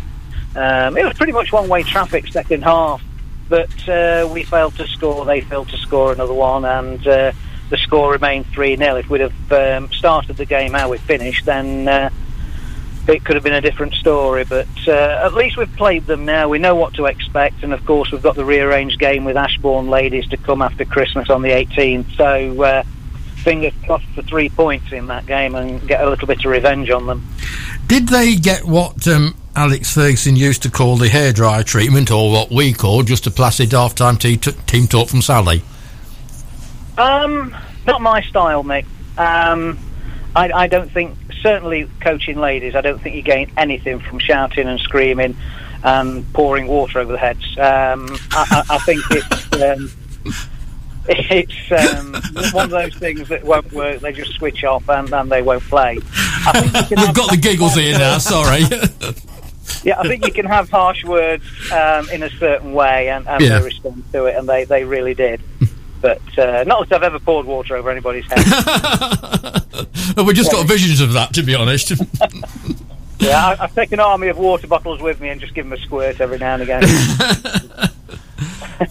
Um, 0.55 0.97
it 0.97 1.05
was 1.05 1.15
pretty 1.15 1.33
much 1.33 1.51
one 1.51 1.69
way 1.69 1.83
traffic 1.83 2.27
second 2.27 2.63
half, 2.63 3.01
but 3.47 3.89
uh, 3.89 4.27
we 4.31 4.43
failed 4.43 4.75
to 4.77 4.87
score. 4.87 5.25
They 5.25 5.41
failed 5.41 5.69
to 5.69 5.77
score 5.77 6.11
another 6.11 6.33
one, 6.33 6.65
and 6.65 7.07
uh, 7.07 7.31
the 7.69 7.77
score 7.77 8.11
remained 8.11 8.47
3 8.47 8.75
0. 8.75 8.95
If 8.97 9.09
we'd 9.09 9.21
have 9.21 9.51
um, 9.51 9.91
started 9.91 10.37
the 10.37 10.45
game 10.45 10.73
how 10.73 10.91
it 10.93 10.99
finished, 11.01 11.45
then 11.45 11.87
uh, 11.87 12.09
it 13.07 13.25
could 13.25 13.35
have 13.35 13.43
been 13.43 13.53
a 13.53 13.61
different 13.61 13.93
story. 13.93 14.43
But 14.43 14.67
uh, 14.87 15.21
at 15.23 15.33
least 15.33 15.57
we've 15.57 15.71
played 15.75 16.05
them 16.05 16.25
now. 16.25 16.49
We 16.49 16.59
know 16.59 16.75
what 16.75 16.93
to 16.95 17.05
expect, 17.05 17.63
and 17.63 17.73
of 17.73 17.85
course, 17.85 18.11
we've 18.11 18.21
got 18.21 18.35
the 18.35 18.45
rearranged 18.45 18.99
game 18.99 19.25
with 19.25 19.37
Ashbourne 19.37 19.89
Ladies 19.89 20.27
to 20.29 20.37
come 20.37 20.61
after 20.61 20.85
Christmas 20.85 21.29
on 21.29 21.41
the 21.41 21.49
18th. 21.49 22.15
So, 22.15 22.63
uh, 22.63 22.83
fingers 23.37 23.73
crossed 23.85 24.05
for 24.13 24.21
three 24.21 24.49
points 24.49 24.91
in 24.91 25.07
that 25.07 25.25
game 25.25 25.55
and 25.55 25.85
get 25.87 26.03
a 26.03 26.09
little 26.09 26.27
bit 26.27 26.39
of 26.39 26.51
revenge 26.51 26.89
on 26.89 27.07
them. 27.07 27.27
Did 27.87 28.07
they 28.07 28.35
get 28.35 28.65
what 28.65 29.07
um, 29.07 29.35
Alex 29.55 29.93
Ferguson 29.93 30.35
used 30.35 30.63
to 30.63 30.71
call 30.71 30.95
the 30.95 31.07
hairdryer 31.07 31.65
treatment, 31.65 32.11
or 32.11 32.31
what 32.31 32.51
we 32.51 32.73
call 32.73 33.03
just 33.03 33.27
a 33.27 33.31
placid 33.31 33.71
half-time 33.71 34.17
te- 34.17 34.37
t- 34.37 34.51
team 34.65 34.87
talk 34.87 35.09
from 35.09 35.21
Sally? 35.21 35.63
Um, 36.97 37.55
not 37.85 38.01
my 38.01 38.21
style, 38.21 38.63
Mick. 38.63 38.85
Um, 39.17 39.77
I, 40.35 40.51
I 40.51 40.67
don't 40.67 40.91
think, 40.91 41.17
certainly 41.41 41.89
coaching 42.01 42.37
ladies, 42.37 42.75
I 42.75 42.81
don't 42.81 42.99
think 43.01 43.15
you 43.15 43.21
gain 43.21 43.51
anything 43.57 43.99
from 43.99 44.19
shouting 44.19 44.67
and 44.67 44.79
screaming 44.79 45.35
and 45.83 46.31
pouring 46.33 46.67
water 46.67 46.99
over 46.99 47.11
the 47.11 47.17
heads. 47.17 47.43
Um, 47.57 48.07
I, 48.31 48.63
I, 48.69 48.75
I 48.75 48.77
think 48.79 49.01
it's 49.09 49.61
um, 49.61 49.91
it's 51.09 51.71
um, 51.71 52.13
one 52.53 52.65
of 52.65 52.69
those 52.71 52.95
things 52.95 53.27
that 53.29 53.43
won't 53.43 53.71
work. 53.73 53.99
They 54.01 54.11
just 54.13 54.33
switch 54.33 54.63
off 54.63 54.87
and, 54.89 55.11
and 55.13 55.31
they 55.31 55.41
won't 55.41 55.63
play. 55.63 55.97
I 56.45 56.61
think 56.61 56.73
you 56.89 56.95
can 56.95 57.05
We've 57.07 57.15
got 57.15 57.31
the 57.31 57.37
giggles 57.37 57.75
here 57.75 57.97
now. 57.97 58.17
Sorry. 58.19 58.61
Yeah, 59.83 59.99
I 59.99 60.07
think 60.07 60.25
you 60.27 60.33
can 60.33 60.45
have 60.45 60.69
harsh 60.69 61.03
words 61.05 61.43
um, 61.71 62.07
in 62.09 62.21
a 62.23 62.29
certain 62.31 62.73
way 62.73 63.09
and, 63.09 63.27
and 63.27 63.41
Yeah. 63.41 63.57
they 63.59 63.65
respond 63.65 64.03
to 64.11 64.25
it, 64.25 64.35
and 64.35 64.47
they, 64.47 64.63
they 64.65 64.83
really 64.83 65.13
did. 65.15 65.41
But 66.01 66.21
uh, 66.37 66.63
not 66.65 66.87
that 66.89 66.97
I've 66.97 67.03
ever 67.03 67.19
poured 67.19 67.45
water 67.47 67.75
over 67.77 67.89
anybody's 67.89 68.25
head. 68.25 68.45
we 70.17 70.33
just 70.33 70.51
got 70.51 70.67
visions 70.67 71.01
of 71.01 71.13
that, 71.13 71.33
to 71.33 71.43
be 71.43 71.55
honest. 71.55 71.91
yeah, 73.19 73.47
I, 73.47 73.63
I've 73.63 73.75
taken 73.75 73.99
an 73.99 74.05
army 74.05 74.27
of 74.27 74.37
water 74.37 74.67
bottles 74.67 75.01
with 75.01 75.19
me 75.21 75.29
and 75.29 75.39
just 75.39 75.53
give 75.53 75.65
them 75.65 75.73
a 75.73 75.81
squirt 75.81 76.21
every 76.21 76.37
now 76.37 76.55
and 76.55 76.63
again. 76.63 76.83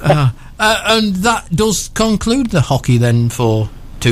uh, 0.00 0.30
uh, 0.58 0.82
and 0.86 1.14
that 1.16 1.48
does 1.54 1.88
conclude 1.88 2.50
the 2.50 2.60
hockey 2.60 2.98
then 2.98 3.28
for 3.28 3.64
It, 3.64 3.70
it, 4.06 4.10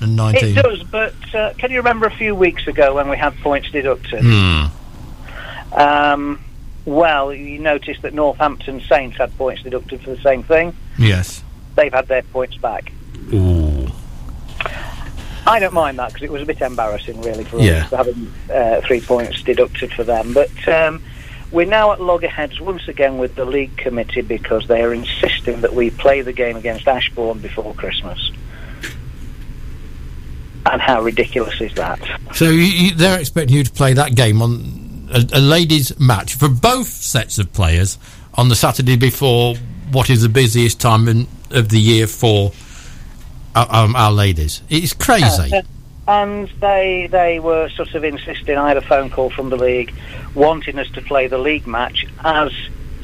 2019. 0.00 0.58
it 0.58 0.62
does, 0.62 0.82
but 0.84 1.14
uh, 1.34 1.52
can 1.58 1.70
you 1.70 1.78
remember 1.78 2.06
a 2.06 2.16
few 2.16 2.34
weeks 2.34 2.66
ago 2.66 2.94
when 2.94 3.08
we 3.08 3.16
had 3.16 3.36
points 3.38 3.70
deducted? 3.70 4.22
Hmm. 4.22 4.64
Um, 5.72 6.40
well, 6.84 7.32
you 7.32 7.58
noticed 7.58 8.02
that 8.02 8.14
Northampton 8.14 8.80
Saints 8.82 9.16
had 9.16 9.36
points 9.36 9.62
deducted 9.62 10.02
for 10.02 10.10
the 10.10 10.20
same 10.20 10.42
thing. 10.42 10.76
Yes. 10.98 11.42
They've 11.74 11.92
had 11.92 12.06
their 12.06 12.22
points 12.22 12.56
back. 12.56 12.92
Ooh. 13.32 13.88
I 15.46 15.58
don't 15.58 15.74
mind 15.74 15.98
that 15.98 16.08
because 16.08 16.22
it 16.22 16.30
was 16.32 16.42
a 16.42 16.46
bit 16.46 16.60
embarrassing, 16.60 17.20
really, 17.22 17.44
for 17.44 17.58
Yeah. 17.60 17.84
us 17.84 17.90
having 17.90 18.32
uh, 18.52 18.80
three 18.82 19.00
points 19.00 19.42
deducted 19.42 19.92
for 19.92 20.02
them. 20.04 20.32
But 20.32 20.50
um, 20.68 21.02
we're 21.52 21.66
now 21.66 21.92
at 21.92 22.00
loggerheads 22.00 22.60
once 22.60 22.88
again 22.88 23.18
with 23.18 23.34
the 23.34 23.44
league 23.44 23.76
committee 23.76 24.22
because 24.22 24.66
they 24.68 24.82
are 24.82 24.94
insisting 24.94 25.60
that 25.60 25.74
we 25.74 25.90
play 25.90 26.22
the 26.22 26.32
game 26.32 26.56
against 26.56 26.88
Ashbourne 26.88 27.38
before 27.40 27.74
Christmas. 27.74 28.30
And 30.66 30.80
how 30.80 31.02
ridiculous 31.02 31.60
is 31.60 31.74
that? 31.74 32.00
So 32.32 32.46
you, 32.46 32.60
you, 32.62 32.94
they're 32.94 33.20
expecting 33.20 33.54
you 33.56 33.64
to 33.64 33.70
play 33.70 33.92
that 33.92 34.14
game 34.14 34.40
on 34.40 35.08
a, 35.12 35.22
a 35.34 35.40
ladies' 35.40 35.98
match 36.00 36.34
for 36.36 36.48
both 36.48 36.88
sets 36.88 37.38
of 37.38 37.52
players 37.52 37.98
on 38.34 38.48
the 38.48 38.56
Saturday 38.56 38.96
before 38.96 39.56
what 39.92 40.08
is 40.08 40.22
the 40.22 40.28
busiest 40.30 40.80
time 40.80 41.06
in, 41.06 41.26
of 41.50 41.68
the 41.68 41.78
year 41.78 42.06
for 42.06 42.50
um, 43.54 43.96
our 43.96 44.12
ladies. 44.12 44.62
It's 44.68 44.92
crazy. 44.92 45.54
Uh, 45.54 45.62
and 46.06 46.48
they 46.60 47.08
they 47.10 47.40
were 47.40 47.68
sort 47.70 47.94
of 47.94 48.04
insisting. 48.04 48.56
I 48.58 48.68
had 48.68 48.76
a 48.76 48.82
phone 48.82 49.08
call 49.10 49.30
from 49.30 49.48
the 49.50 49.56
league 49.56 49.94
wanting 50.34 50.78
us 50.78 50.90
to 50.90 51.00
play 51.02 51.28
the 51.28 51.38
league 51.38 51.66
match 51.66 52.06
as 52.22 52.52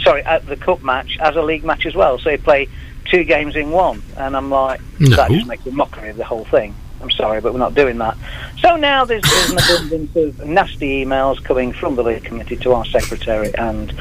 sorry 0.00 0.22
at 0.24 0.46
the 0.46 0.56
cup 0.56 0.82
match 0.82 1.16
as 1.20 1.36
a 1.36 1.42
league 1.42 1.64
match 1.64 1.86
as 1.86 1.94
well. 1.94 2.18
So 2.18 2.30
you 2.30 2.38
play 2.38 2.68
two 3.06 3.24
games 3.24 3.56
in 3.56 3.70
one, 3.70 4.02
and 4.16 4.36
I'm 4.36 4.50
like 4.50 4.80
No. 4.98 5.16
that 5.16 5.30
just 5.30 5.46
makes 5.46 5.64
a 5.66 5.70
mockery 5.72 6.10
of 6.10 6.16
the 6.16 6.24
whole 6.24 6.44
thing. 6.44 6.74
I'm 7.02 7.10
sorry, 7.10 7.40
but 7.40 7.54
we're 7.54 7.58
not 7.58 7.74
doing 7.74 7.96
that. 7.98 8.18
So 8.58 8.76
now 8.76 9.06
there's, 9.06 9.22
there's 9.22 9.50
an 9.52 9.58
abundance 9.58 10.16
of 10.16 10.46
nasty 10.46 11.02
emails 11.02 11.42
coming 11.42 11.72
from 11.72 11.96
the 11.96 12.02
league 12.02 12.24
committee 12.24 12.56
to 12.56 12.74
our 12.74 12.84
secretary, 12.84 13.54
and 13.56 13.94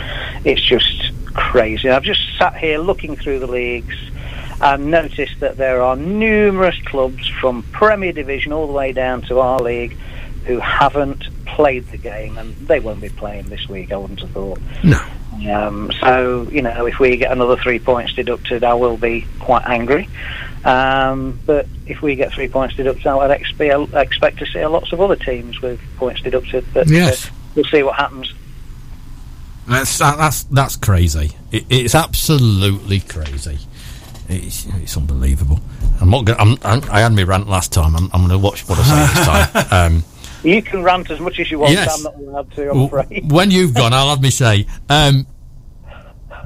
it's 0.43 0.61
just 0.61 1.11
crazy. 1.33 1.89
I've 1.89 2.03
just 2.03 2.19
sat 2.37 2.57
here 2.57 2.77
looking 2.77 3.15
through 3.15 3.39
the 3.39 3.47
leagues 3.47 3.95
and 4.61 4.91
noticed 4.91 5.39
that 5.39 5.57
there 5.57 5.81
are 5.81 5.95
numerous 5.95 6.79
clubs 6.85 7.27
from 7.27 7.63
Premier 7.71 8.11
Division 8.11 8.51
all 8.53 8.67
the 8.67 8.73
way 8.73 8.91
down 8.91 9.21
to 9.23 9.39
our 9.39 9.59
league 9.59 9.97
who 10.45 10.59
haven't 10.59 11.23
played 11.45 11.87
the 11.91 11.97
game, 11.97 12.37
and 12.37 12.55
they 12.67 12.79
won't 12.79 13.01
be 13.01 13.09
playing 13.09 13.49
this 13.49 13.67
week. 13.69 13.91
I 13.91 13.97
wouldn't 13.97 14.19
have 14.21 14.31
thought. 14.31 14.59
No. 14.83 15.01
Um, 15.49 15.91
so 16.01 16.47
you 16.51 16.61
know, 16.61 16.85
if 16.85 16.99
we 16.99 17.15
get 17.17 17.31
another 17.31 17.55
three 17.55 17.79
points 17.79 18.13
deducted, 18.13 18.63
I 18.63 18.73
will 18.73 18.97
be 18.97 19.25
quite 19.39 19.65
angry. 19.67 20.09
Um, 20.65 21.39
but 21.45 21.67
if 21.85 22.01
we 22.01 22.15
get 22.15 22.33
three 22.33 22.49
points 22.49 22.75
deducted, 22.75 23.07
I 23.07 23.15
would 23.15 23.31
ex- 23.31 23.53
expect 23.93 24.39
to 24.39 24.45
see 24.47 24.65
lots 24.65 24.91
of 24.91 24.99
other 24.99 25.15
teams 25.15 25.61
with 25.61 25.79
points 25.95 26.21
deducted. 26.21 26.65
But 26.73 26.89
Yes. 26.89 27.27
uh, 27.27 27.31
we'll 27.55 27.65
see 27.65 27.83
what 27.83 27.95
happens. 27.95 28.33
That's 29.67 29.99
that's 29.99 30.43
that's 30.45 30.75
crazy. 30.75 31.31
It, 31.51 31.65
it's 31.69 31.95
absolutely 31.95 32.99
crazy. 33.01 33.59
It's, 34.29 34.67
it's 34.75 34.95
unbelievable. 34.95 35.59
I'm 35.99 36.09
not 36.09 36.25
going. 36.25 36.39
I'm, 36.39 36.57
I'm, 36.63 36.89
I 36.91 37.01
had 37.01 37.13
my 37.13 37.23
rant 37.23 37.49
last 37.49 37.73
time. 37.73 37.95
I'm, 37.95 38.05
I'm 38.13 38.21
going 38.27 38.29
to 38.29 38.37
watch 38.37 38.67
what 38.69 38.77
I 38.79 38.83
say 38.83 39.13
this 39.15 39.25
time. 39.25 39.65
Um, 39.95 40.03
You 40.43 40.61
can 40.61 40.83
rant 40.83 41.09
as 41.09 41.19
much 41.19 41.39
as 41.39 41.49
you 41.51 41.59
want. 41.59 41.73
Yes. 41.73 41.97
I'm 41.97 42.03
not 42.03 42.15
allowed 42.15 42.51
to. 42.53 42.71
I'm 42.71 42.81
afraid. 42.81 43.31
when 43.31 43.51
you've 43.51 43.73
gone, 43.73 43.91
I'll 43.91 44.09
have 44.09 44.21
me 44.21 44.29
say. 44.29 44.67
Um, 44.87 45.25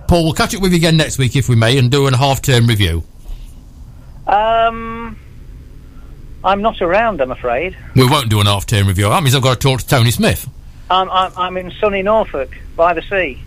Paul, 0.07 0.23
we'll 0.23 0.34
catch 0.34 0.55
up 0.55 0.61
with 0.61 0.71
you 0.71 0.77
again 0.77 0.97
next 0.97 1.17
week 1.17 1.36
if 1.36 1.49
we 1.49 1.55
may, 1.55 1.77
and 1.77 1.91
do 1.91 2.07
a 2.07 2.15
half-term 2.15 2.67
review. 2.67 3.03
Um, 4.27 5.17
I'm 6.43 6.61
not 6.61 6.81
around. 6.81 7.21
I'm 7.21 7.31
afraid. 7.31 7.77
We 7.95 8.09
won't 8.09 8.29
do 8.29 8.39
an 8.39 8.47
half-term 8.47 8.88
review. 8.88 9.09
That 9.09 9.21
means 9.23 9.36
I've 9.36 9.43
got 9.43 9.53
to 9.55 9.59
talk 9.59 9.81
to 9.81 9.88
Tony 9.88 10.11
Smith. 10.11 10.49
I'm, 10.89 11.09
I'm, 11.09 11.31
I'm 11.38 11.57
in 11.57 11.71
sunny 11.79 12.01
Norfolk 12.01 12.55
by 12.75 12.93
the 12.93 13.01
sea. 13.03 13.41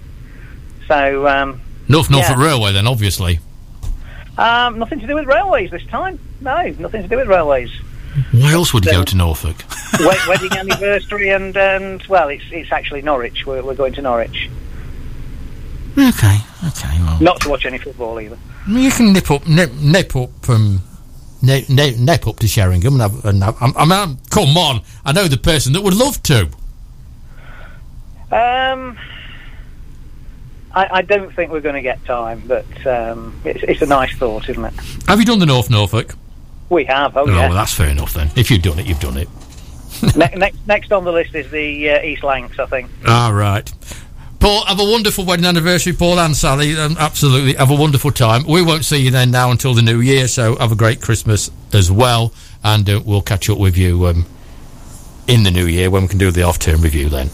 So 0.89 1.27
um, 1.27 1.61
North 1.89 2.11
Norfolk 2.11 2.37
Yeah. 2.39 2.45
Railway, 2.45 2.73
then 2.73 2.87
obviously. 2.87 3.41
Um, 4.39 4.79
nothing 4.79 5.01
to 5.01 5.07
do 5.07 5.15
with 5.15 5.27
railways 5.27 5.71
this 5.71 5.85
time. 5.87 6.19
No, 6.41 6.63
nothing 6.79 7.03
to 7.03 7.09
do 7.09 7.17
with 7.17 7.29
railways. 7.29 7.71
Why 8.33 8.53
else 8.53 8.73
would 8.73 8.85
you 8.87 8.93
go 8.93 9.03
to 9.05 9.17
Norfolk? 9.17 9.57
Wedding 10.29 10.53
anniversary 10.57 11.31
and 11.31 11.57
and 11.57 12.03
well, 12.05 12.29
it's 12.29 12.45
it's 12.51 12.73
actually 12.73 13.03
Norwich. 13.03 13.45
We're 13.47 13.63
we're 13.63 13.75
going 13.75 13.93
to 13.95 14.03
Norwich, 14.03 14.49
Okay, 15.99 16.39
okay. 16.67 16.99
Well, 17.01 17.19
not 17.21 17.41
to 17.41 17.49
watch 17.51 17.65
any 17.67 17.79
football 17.79 18.21
either. 18.21 18.39
you 18.69 18.91
can 18.91 19.13
nip 19.13 19.31
up, 19.31 19.47
nip, 19.47 19.73
nip 19.81 20.15
up 20.17 20.31
from. 20.43 20.81
Nip, 21.43 21.69
nip, 21.69 21.97
nip 21.99 22.27
up 22.27 22.39
to 22.39 22.49
Sheringham 22.49 22.95
and 22.95 23.03
have, 23.03 23.25
and 23.27 23.43
have 23.43 23.57
I'm, 23.63 23.77
I'm, 23.77 23.93
I'm- 23.93 24.19
come 24.31 24.57
on! 24.57 24.81
I 25.05 25.13
know 25.13 25.29
the 25.29 25.37
person 25.37 25.75
that 25.75 25.83
would 25.83 25.95
love 25.95 26.23
to. 26.25 26.49
Um, 28.33 28.99
I, 30.77 30.99
I 30.99 31.03
don't 31.03 31.35
think 31.35 31.51
we're 31.51 31.61
going 31.63 31.75
to 31.75 31.83
get 31.83 32.05
time, 32.05 32.43
but 32.47 32.87
um, 32.87 33.41
it's, 33.45 33.63
it's 33.65 33.83
a 33.83 33.87
nice 33.87 34.15
thought, 34.17 34.49
isn't 34.49 34.65
it? 34.65 34.75
Have 35.09 35.19
you 35.19 35.25
done 35.25 35.39
the 35.41 35.47
North 35.47 35.71
Norfolk? 35.71 36.15
We 36.69 36.85
have. 36.85 37.17
Oh, 37.17 37.23
Oh, 37.23 37.29
yeah. 37.29 37.49
well, 37.49 37.55
that's 37.55 37.73
fair 37.75 37.89
enough 37.89 38.13
then. 38.13 38.31
If 38.37 38.51
you've 38.51 38.63
done 38.63 38.79
it, 38.79 38.87
you've 38.87 39.01
done 39.01 39.17
it. 39.17 39.29
ne- 40.17 40.35
next, 40.37 40.59
next 40.67 40.93
on 40.93 41.05
the 41.05 41.13
list 41.13 41.35
is 41.35 41.51
the 41.51 41.91
uh, 41.91 42.03
East 42.03 42.23
Lancs, 42.23 42.59
I 42.59 42.67
think. 42.67 42.91
All 43.09 43.33
right. 43.33 43.73
Paul, 44.39 44.67
have 44.67 44.79
a 44.79 44.85
wonderful 44.85 45.25
wedding 45.25 45.47
anniversary, 45.47 45.95
Paul 45.95 46.19
and 46.21 46.37
Sally. 46.37 46.77
Um, 46.77 46.97
absolutely, 46.99 47.55
have 47.55 47.71
a 47.71 47.75
wonderful 47.75 48.11
time. 48.11 48.45
We 48.47 48.61
won't 48.63 48.85
see 48.85 48.99
you 48.99 49.11
then 49.11 49.31
now 49.31 49.51
until 49.51 49.73
the 49.73 49.81
new 49.81 50.01
year, 50.01 50.29
so 50.29 50.57
have 50.57 50.73
a 50.73 50.77
great 50.77 51.01
Christmas 51.01 51.51
as 51.73 51.91
well, 51.91 52.35
and 52.63 52.89
uh, 52.91 53.01
we'll 53.03 53.23
catch 53.23 53.49
up 53.49 53.57
with 53.59 53.79
you 53.79 54.07
um, 54.07 54.27
in 55.27 55.43
the 55.45 55.51
new 55.51 55.65
year 55.67 55.89
when 55.91 56.03
we 56.03 56.09
can 56.09 56.19
do 56.19 56.31
the 56.31 56.43
off-term 56.43 56.83
review 56.83 57.09
then. 57.09 57.31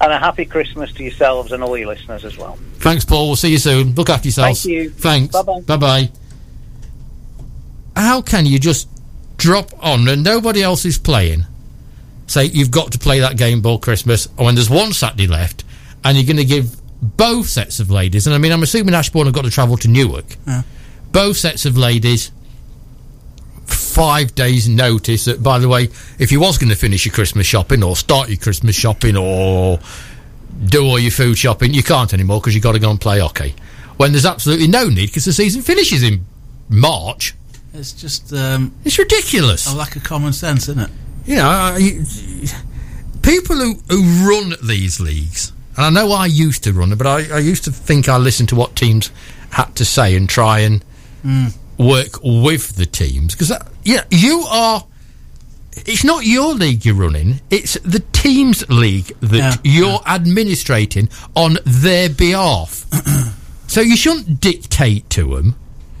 And 0.00 0.12
a 0.12 0.18
happy 0.18 0.44
Christmas 0.44 0.92
to 0.92 1.02
yourselves 1.02 1.52
and 1.52 1.62
all 1.62 1.76
your 1.76 1.88
listeners 1.88 2.24
as 2.24 2.36
well. 2.36 2.58
Thanks, 2.78 3.04
Paul. 3.04 3.28
We'll 3.28 3.36
see 3.36 3.50
you 3.50 3.58
soon. 3.58 3.94
Look 3.94 4.10
after 4.10 4.28
yourselves. 4.28 4.62
Thank 4.62 4.72
you. 4.72 4.90
Thanks. 4.90 5.32
Bye-bye. 5.32 5.60
Bye-bye. 5.62 6.10
How 7.96 8.20
can 8.20 8.44
you 8.44 8.58
just 8.58 8.88
drop 9.38 9.70
on 9.82 10.06
and 10.06 10.22
nobody 10.22 10.62
else 10.62 10.84
is 10.84 10.98
playing? 10.98 11.46
Say 12.26 12.44
you've 12.46 12.70
got 12.70 12.92
to 12.92 12.98
play 12.98 13.20
that 13.20 13.38
game 13.38 13.62
ball 13.62 13.78
Christmas, 13.78 14.26
and 14.26 14.44
when 14.44 14.54
there's 14.54 14.68
one 14.68 14.92
Saturday 14.92 15.26
left, 15.26 15.64
and 16.04 16.16
you're 16.16 16.26
going 16.26 16.36
to 16.36 16.44
give 16.44 16.76
both 17.00 17.48
sets 17.48 17.80
of 17.80 17.90
ladies, 17.90 18.26
and 18.26 18.34
I 18.34 18.38
mean, 18.38 18.52
I'm 18.52 18.62
assuming 18.62 18.94
Ashbourne 18.94 19.26
have 19.26 19.34
got 19.34 19.44
to 19.44 19.50
travel 19.50 19.76
to 19.78 19.88
Newark. 19.88 20.36
Yeah. 20.46 20.62
Both 21.12 21.36
sets 21.36 21.64
of 21.64 21.78
ladies, 21.78 22.32
five 23.66 24.34
days' 24.34 24.68
notice. 24.68 25.24
That, 25.26 25.42
by 25.42 25.58
the 25.58 25.68
way, 25.68 25.88
if 26.18 26.32
you 26.32 26.40
was 26.40 26.58
going 26.58 26.70
to 26.70 26.76
finish 26.76 27.04
your 27.04 27.14
Christmas 27.14 27.46
shopping 27.46 27.82
or 27.82 27.96
start 27.96 28.28
your 28.28 28.38
Christmas 28.38 28.74
shopping 28.76 29.16
or 29.16 29.78
do 30.66 30.84
all 30.84 30.98
your 30.98 31.10
food 31.10 31.36
shopping, 31.38 31.74
you 31.74 31.82
can't 31.82 32.12
anymore 32.14 32.40
because 32.40 32.54
you've 32.54 32.64
got 32.64 32.72
to 32.72 32.78
go 32.78 32.90
and 32.90 33.00
play 33.00 33.20
hockey. 33.20 33.54
When 33.96 34.12
there's 34.12 34.26
absolutely 34.26 34.68
no 34.68 34.88
need 34.88 35.06
because 35.06 35.24
the 35.24 35.32
season 35.32 35.62
finishes 35.62 36.02
in 36.02 36.24
March. 36.68 37.34
It's 37.74 37.92
just 37.92 38.32
um, 38.32 38.74
It's 38.84 38.98
ridiculous. 38.98 39.70
a 39.72 39.76
lack 39.76 39.96
of 39.96 40.02
common 40.04 40.32
sense, 40.32 40.68
isn't 40.68 40.80
it? 40.80 40.90
You 41.26 41.36
know, 41.36 41.48
I, 41.48 41.92
people 43.22 43.56
who, 43.56 43.74
who 43.90 44.28
run 44.28 44.54
these 44.62 45.00
leagues, 45.00 45.52
and 45.76 45.84
I 45.86 45.90
know 45.90 46.12
I 46.12 46.26
used 46.26 46.64
to 46.64 46.72
run 46.72 46.90
them, 46.90 46.98
but 46.98 47.06
I, 47.06 47.36
I 47.36 47.38
used 47.38 47.64
to 47.64 47.70
think 47.72 48.08
I 48.08 48.16
listened 48.16 48.48
to 48.50 48.54
what 48.56 48.76
teams 48.76 49.10
had 49.50 49.74
to 49.76 49.84
say 49.84 50.16
and 50.16 50.28
try 50.28 50.60
and 50.60 50.84
work 51.78 52.18
with 52.22 52.76
the 52.76 52.86
teams 52.86 53.34
because 53.34 53.52
yeah, 53.84 54.04
you 54.10 54.44
are. 54.48 54.84
It's 55.84 56.04
not 56.04 56.24
your 56.24 56.54
league 56.54 56.84
you're 56.86 56.94
running; 56.94 57.40
it's 57.50 57.74
the 57.80 58.00
team's 58.12 58.68
league 58.70 59.08
that 59.20 59.60
Yeah. 59.62 59.72
you're 59.78 60.00
administrating 60.06 61.08
on 61.34 61.58
their 61.64 62.08
behalf. 62.08 62.86
so 63.66 63.80
you 63.82 63.96
shouldn't 63.96 64.40
dictate 64.40 65.08
to 65.10 65.36
them. 65.36 65.54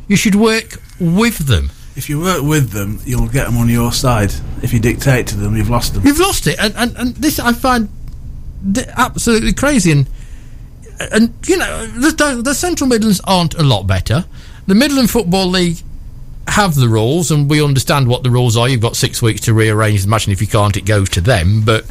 You 0.08 0.16
should 0.16 0.34
work 0.34 0.78
with 0.98 1.38
them. 1.46 1.70
If 1.94 2.08
you 2.08 2.20
work 2.20 2.42
with 2.42 2.70
them, 2.70 3.00
you'll 3.04 3.28
get 3.28 3.46
them 3.46 3.56
on 3.58 3.68
your 3.68 3.92
side. 3.92 4.32
If 4.62 4.72
you 4.72 4.80
dictate 4.80 5.26
to 5.28 5.36
them, 5.36 5.56
you've 5.56 5.70
lost 5.70 5.94
them. 5.94 6.06
You've 6.06 6.20
lost 6.20 6.46
it, 6.46 6.58
and, 6.58 6.74
and, 6.76 6.96
and 6.96 7.14
this 7.16 7.38
I 7.38 7.52
find 7.52 7.88
absolutely 8.96 9.52
crazy. 9.52 9.92
And 9.92 10.08
and 11.12 11.34
you 11.46 11.58
know 11.58 11.86
the, 11.86 12.40
the 12.42 12.54
Central 12.54 12.88
Midlands 12.88 13.20
aren't 13.24 13.54
a 13.54 13.62
lot 13.62 13.86
better. 13.86 14.24
The 14.66 14.74
Midland 14.74 15.10
Football 15.10 15.46
League 15.48 15.78
have 16.48 16.74
the 16.74 16.88
rules, 16.88 17.30
and 17.30 17.48
we 17.50 17.62
understand 17.62 18.08
what 18.08 18.22
the 18.22 18.30
rules 18.30 18.56
are. 18.56 18.68
You've 18.68 18.80
got 18.80 18.96
six 18.96 19.20
weeks 19.22 19.42
to 19.42 19.54
rearrange 19.54 20.02
the 20.02 20.08
match, 20.08 20.26
and 20.26 20.32
if 20.32 20.40
you 20.40 20.46
can't, 20.46 20.76
it 20.76 20.84
goes 20.84 21.08
to 21.10 21.20
them. 21.20 21.62
But 21.62 21.84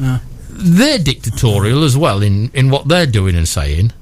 Yeah. 0.00 0.18
they're 0.50 0.98
dictatorial 0.98 1.84
as 1.84 1.96
well 1.96 2.22
in 2.22 2.50
in 2.54 2.70
what 2.70 2.88
they're 2.88 3.06
doing 3.06 3.36
and 3.36 3.46
saying. 3.48 3.92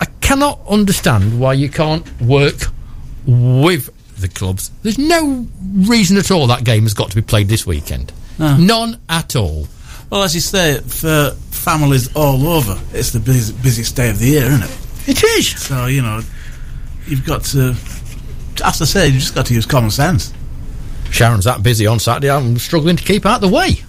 I 0.00 0.06
cannot 0.20 0.60
understand 0.68 1.40
why 1.40 1.54
you 1.54 1.68
can't 1.68 2.04
work 2.20 2.70
with 3.26 3.90
the 4.20 4.28
clubs. 4.28 4.70
There's 4.82 4.98
no 4.98 5.46
reason 5.74 6.16
at 6.16 6.30
all 6.30 6.46
that 6.48 6.64
game 6.64 6.82
has 6.84 6.94
got 6.94 7.10
to 7.10 7.16
be 7.16 7.22
played 7.22 7.48
this 7.48 7.66
weekend. 7.66 8.12
No. 8.38 8.56
None 8.56 8.98
at 9.08 9.34
all. 9.36 9.66
Well, 10.10 10.22
as 10.22 10.34
you 10.34 10.40
say, 10.40 10.80
for 10.80 11.30
families 11.50 12.14
all 12.14 12.46
over, 12.48 12.78
it's 12.92 13.10
the 13.10 13.20
busy, 13.20 13.52
busiest 13.62 13.96
day 13.96 14.10
of 14.10 14.18
the 14.18 14.26
year, 14.26 14.44
isn't 14.44 14.62
it? 14.62 14.76
It 15.08 15.24
is. 15.24 15.48
So 15.60 15.86
you 15.86 16.02
know, 16.02 16.20
you've 17.08 17.24
got 17.26 17.44
to. 17.46 17.74
As 18.64 18.82
I 18.82 18.84
say, 18.84 19.06
you've 19.08 19.20
just 19.20 19.34
got 19.34 19.46
to 19.46 19.54
use 19.54 19.66
common 19.66 19.90
sense. 19.90 20.32
Sharon's 21.10 21.44
that 21.44 21.62
busy 21.62 21.86
on 21.86 21.98
Saturday. 21.98 22.30
I'm 22.30 22.58
struggling 22.58 22.96
to 22.96 23.04
keep 23.04 23.24
out 23.24 23.40
the 23.40 23.48
way. 23.48 23.82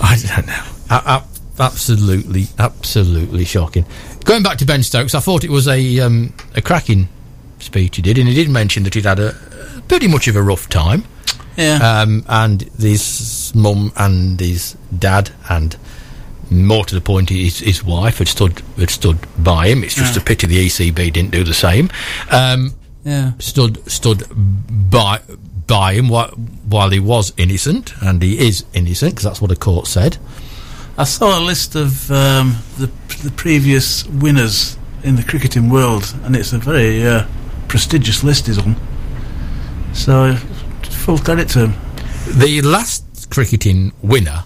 I 0.00 0.16
don't 0.26 0.46
know. 0.46 0.64
A- 0.90 0.94
a- 1.20 1.24
absolutely, 1.62 2.46
absolutely 2.58 3.44
shocking. 3.44 3.84
Going 4.24 4.42
back 4.42 4.58
to 4.58 4.66
Ben 4.66 4.82
Stokes, 4.82 5.14
I 5.14 5.20
thought 5.20 5.44
it 5.44 5.50
was 5.50 5.68
a 5.68 6.00
um, 6.00 6.32
a 6.54 6.62
cracking 6.62 7.08
speech 7.58 7.96
he 7.96 8.02
did, 8.02 8.18
and 8.18 8.28
he 8.28 8.34
did 8.34 8.48
mention 8.50 8.82
that 8.84 8.94
he'd 8.94 9.04
had 9.04 9.18
a 9.18 9.32
pretty 9.88 10.08
much 10.08 10.28
of 10.28 10.36
a 10.36 10.42
rough 10.42 10.68
time. 10.68 11.04
Yeah. 11.56 11.76
Um, 12.02 12.24
and 12.28 12.62
his 12.78 13.52
mum 13.54 13.92
and 13.96 14.38
his 14.38 14.76
dad, 14.96 15.30
and 15.48 15.76
more 16.50 16.84
to 16.84 16.94
the 16.94 17.00
point, 17.00 17.30
his, 17.30 17.58
his 17.58 17.82
wife 17.82 18.18
had 18.18 18.28
stood 18.28 18.62
had 18.78 18.90
stood 18.90 19.18
by 19.42 19.68
him. 19.68 19.82
It's 19.82 19.94
just 19.94 20.16
a 20.16 20.20
pity 20.20 20.46
the 20.46 20.66
ECB 20.66 21.12
didn't 21.12 21.30
do 21.30 21.44
the 21.44 21.54
same. 21.54 21.90
Um, 22.30 22.74
yeah. 23.04 23.32
stood 23.38 23.88
stood 23.90 24.24
by 24.90 25.20
by 25.66 25.94
him 25.94 26.08
while, 26.08 26.28
while 26.68 26.90
he 26.90 27.00
was 27.00 27.32
innocent, 27.36 27.94
and 28.00 28.22
he 28.22 28.38
is 28.46 28.64
innocent 28.72 29.12
because 29.12 29.24
that's 29.24 29.40
what 29.40 29.50
a 29.50 29.56
court 29.56 29.86
said. 29.86 30.18
I 30.98 31.04
saw 31.04 31.38
a 31.38 31.42
list 31.42 31.74
of 31.74 32.10
um, 32.10 32.56
the 32.78 32.90
the 33.22 33.32
previous 33.36 34.06
winners 34.06 34.78
in 35.02 35.16
the 35.16 35.22
cricketing 35.22 35.68
world, 35.68 36.14
and 36.24 36.36
it's 36.36 36.52
a 36.52 36.58
very 36.58 37.06
uh, 37.06 37.26
prestigious 37.68 38.22
list. 38.22 38.48
Is 38.48 38.58
on. 38.58 38.76
So, 39.92 40.36
full 40.82 41.18
credit 41.18 41.48
to 41.50 41.66
him. 41.66 41.74
The 42.38 42.60
last 42.62 43.30
cricketing 43.30 43.92
winner 44.02 44.44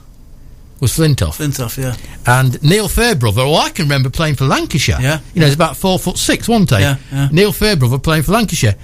was 0.80 0.92
Flintoff, 0.92 1.36
Flintoff, 1.36 1.76
yeah. 1.76 1.96
and 2.26 2.62
Neil 2.62 2.88
Fairbrother. 2.88 3.42
Oh, 3.42 3.54
I 3.54 3.70
can 3.70 3.84
remember 3.84 4.10
playing 4.10 4.36
for 4.36 4.46
Lancashire. 4.46 5.00
Yeah, 5.00 5.20
you 5.34 5.40
know, 5.40 5.46
he's 5.46 5.54
about 5.54 5.76
four 5.76 5.98
foot 5.98 6.16
six, 6.16 6.48
wasn't 6.48 6.70
he? 6.70 6.80
Yeah, 6.80 6.96
yeah. 7.12 7.28
Neil 7.30 7.52
Fairbrother 7.52 7.98
playing 7.98 8.22
for 8.22 8.32
Lancashire. 8.32 8.76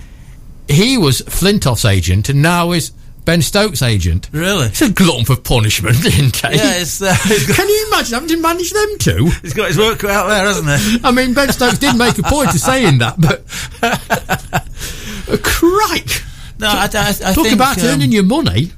He 0.68 0.98
was 0.98 1.22
Flintoff's 1.22 1.84
agent, 1.84 2.28
and 2.28 2.42
now 2.42 2.72
is 2.72 2.92
Ben 3.24 3.40
Stokes' 3.40 3.82
agent. 3.82 4.28
Really? 4.32 4.66
It's 4.66 4.82
a 4.82 4.90
glutton 4.90 5.24
for 5.24 5.36
punishment, 5.36 5.96
isn't 6.04 6.36
he? 6.36 6.56
Yeah, 6.56 6.80
it's, 6.80 7.00
uh, 7.00 7.16
Can 7.54 7.68
you 7.68 7.86
imagine 7.88 8.14
having 8.14 8.28
to 8.28 8.40
manage 8.40 8.72
them 8.72 8.98
two? 8.98 9.26
he's 9.42 9.54
got 9.54 9.68
his 9.68 9.78
work 9.78 9.98
cut 9.98 10.10
out 10.10 10.28
there, 10.28 10.44
hasn't 10.44 10.68
he? 10.80 11.00
I 11.02 11.12
mean, 11.12 11.34
Ben 11.34 11.50
Stokes 11.52 11.78
did 11.78 11.96
make 11.96 12.18
a 12.18 12.22
point 12.22 12.50
of 12.50 12.60
saying 12.60 12.98
that, 12.98 13.20
but 13.20 13.46
crike! 15.42 16.22
No, 16.58 16.68
I, 16.68 16.88
I, 16.92 17.08
I 17.08 17.34
Talk 17.34 17.44
think, 17.44 17.54
about 17.54 17.78
um, 17.82 17.86
earning 17.86 18.12
your 18.12 18.22
money. 18.22 18.72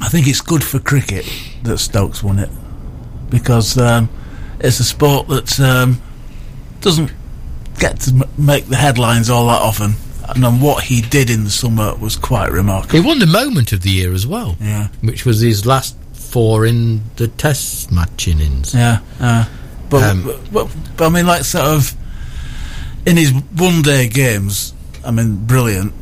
I 0.00 0.08
think 0.08 0.26
it's 0.26 0.40
good 0.40 0.62
for 0.62 0.78
cricket 0.78 1.24
that 1.64 1.78
Stokes 1.78 2.22
won 2.22 2.38
it 2.38 2.50
because 3.30 3.76
um, 3.78 4.08
it's 4.60 4.78
a 4.80 4.84
sport 4.84 5.28
that 5.28 5.58
um, 5.60 6.00
doesn't 6.80 7.10
get 7.78 8.00
to 8.00 8.10
m- 8.12 8.22
make 8.38 8.66
the 8.66 8.76
headlines 8.76 9.28
all 9.30 9.46
that 9.48 9.60
often. 9.60 9.94
And 10.28 10.62
what 10.62 10.84
he 10.84 11.02
did 11.02 11.28
in 11.28 11.44
the 11.44 11.50
summer 11.50 11.94
was 11.96 12.16
quite 12.16 12.50
remarkable. 12.50 13.00
He 13.00 13.06
won 13.06 13.18
the 13.18 13.26
moment 13.26 13.72
of 13.72 13.82
the 13.82 13.90
year 13.90 14.12
as 14.14 14.26
well, 14.26 14.56
Yeah, 14.60 14.88
which 15.02 15.26
was 15.26 15.40
his 15.40 15.66
last 15.66 15.96
four 16.14 16.64
in 16.64 17.02
the 17.16 17.28
Test 17.28 17.92
match 17.92 18.26
innings. 18.28 18.74
yeah. 18.74 19.00
Uh, 19.20 19.44
but, 19.90 20.02
Um, 20.02 20.24
but, 20.24 20.52
but, 20.52 20.76
but 20.96 21.06
I 21.06 21.08
mean, 21.10 21.26
like 21.26 21.44
sort 21.44 21.66
of 21.66 21.94
in 23.04 23.16
his 23.18 23.32
one-day 23.32 24.08
games, 24.08 24.72
I 25.04 25.10
mean, 25.10 25.44
brilliant. 25.44 25.92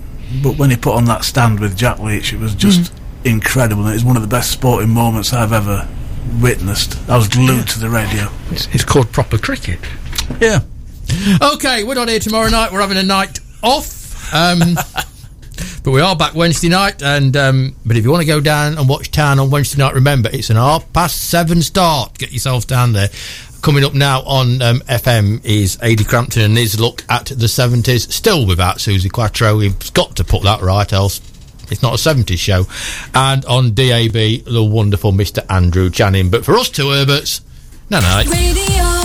But 0.43 0.57
when 0.57 0.71
he 0.71 0.77
put 0.77 0.95
on 0.95 1.07
that 1.07 1.25
stand 1.25 1.59
with 1.61 1.77
Jack 1.77 1.99
Leach, 1.99 2.33
it 2.33 2.39
was 2.39 2.55
just 2.55 2.93
incredible. 3.25 3.87
It 3.87 3.95
was 3.95 4.05
one 4.05 4.17
of 4.17 4.23
the 4.23 4.29
best 4.29 4.51
sporting 4.51 4.91
moments 4.91 5.33
I've 5.33 5.53
ever 5.53 5.89
witnessed. 6.41 6.99
I 7.09 7.17
was 7.17 7.29
glued 7.29 7.69
to 7.69 7.81
the 7.81 7.91
radio. 7.91 8.29
It's, 8.51 8.67
it's 8.75 8.85
called 8.85 9.13
proper 9.13 9.39
cricket. 9.39 9.79
Yeah. 10.41 10.61
Okay, 11.55 11.85
we're 11.85 11.95
not 11.95 12.09
here 12.09 12.19
tomorrow 12.19 12.49
night. 12.49 12.73
We're 12.73 12.81
having 12.81 12.97
a 12.97 13.03
night 13.03 13.41
off. 13.63 14.33
Um, 14.35 14.61
but 15.85 15.91
we 15.91 16.01
are 16.01 16.17
back 16.17 16.35
Wednesday 16.35 16.69
night. 16.69 17.03
And 17.03 17.37
um, 17.37 17.77
but 17.85 17.97
if 17.97 18.05
you 18.05 18.11
want 18.11 18.23
to 18.23 18.27
go 18.27 18.41
down 18.41 18.79
and 18.79 18.89
watch 18.89 19.11
Town 19.11 19.39
on 19.39 19.51
Wednesday 19.51 19.83
night, 19.83 19.95
remember 19.95 20.31
it's 20.33 20.51
an 20.51 20.57
half 20.57 20.91
past 20.93 21.29
seven 21.29 21.63
start. 21.63 22.19
Get 22.19 22.33
yourself 22.33 22.67
down 22.67 22.93
there. 22.93 23.09
Coming 23.61 23.85
up 23.85 23.95
now 23.95 24.23
on 24.23 24.61
um, 24.61 24.81
FM 24.81 25.45
is 25.45 25.79
Adi 25.81 26.03
Crampton 26.03 26.43
and 26.43 26.57
his 26.57 26.81
look 26.81 27.05
at 27.09 27.27
the 27.27 27.47
70s. 27.47 28.11
Still 28.11 28.45
without 28.45 28.79
Suzi 28.79 29.11
Quatro. 29.11 29.57
We've 29.57 29.93
got 29.93 30.17
to 30.17 30.25
put 30.25 30.43
that 30.43 30.63
right, 30.63 30.93
else 30.93 31.21
it's 31.71 31.83
not 31.83 31.95
a 31.95 31.97
70s 31.97 32.39
show. 32.39 32.67
And 33.15 33.45
on 33.45 33.75
DAB, 33.75 34.13
the 34.13 34.69
wonderful 34.69 35.13
Mr. 35.13 35.45
Andrew 35.51 35.91
Channing. 35.91 36.31
But 36.31 36.45
for 36.45 36.57
us 36.57 36.69
two 36.69 36.87
Herberts, 36.87 37.41
no, 37.91 38.01
no. 38.01 39.02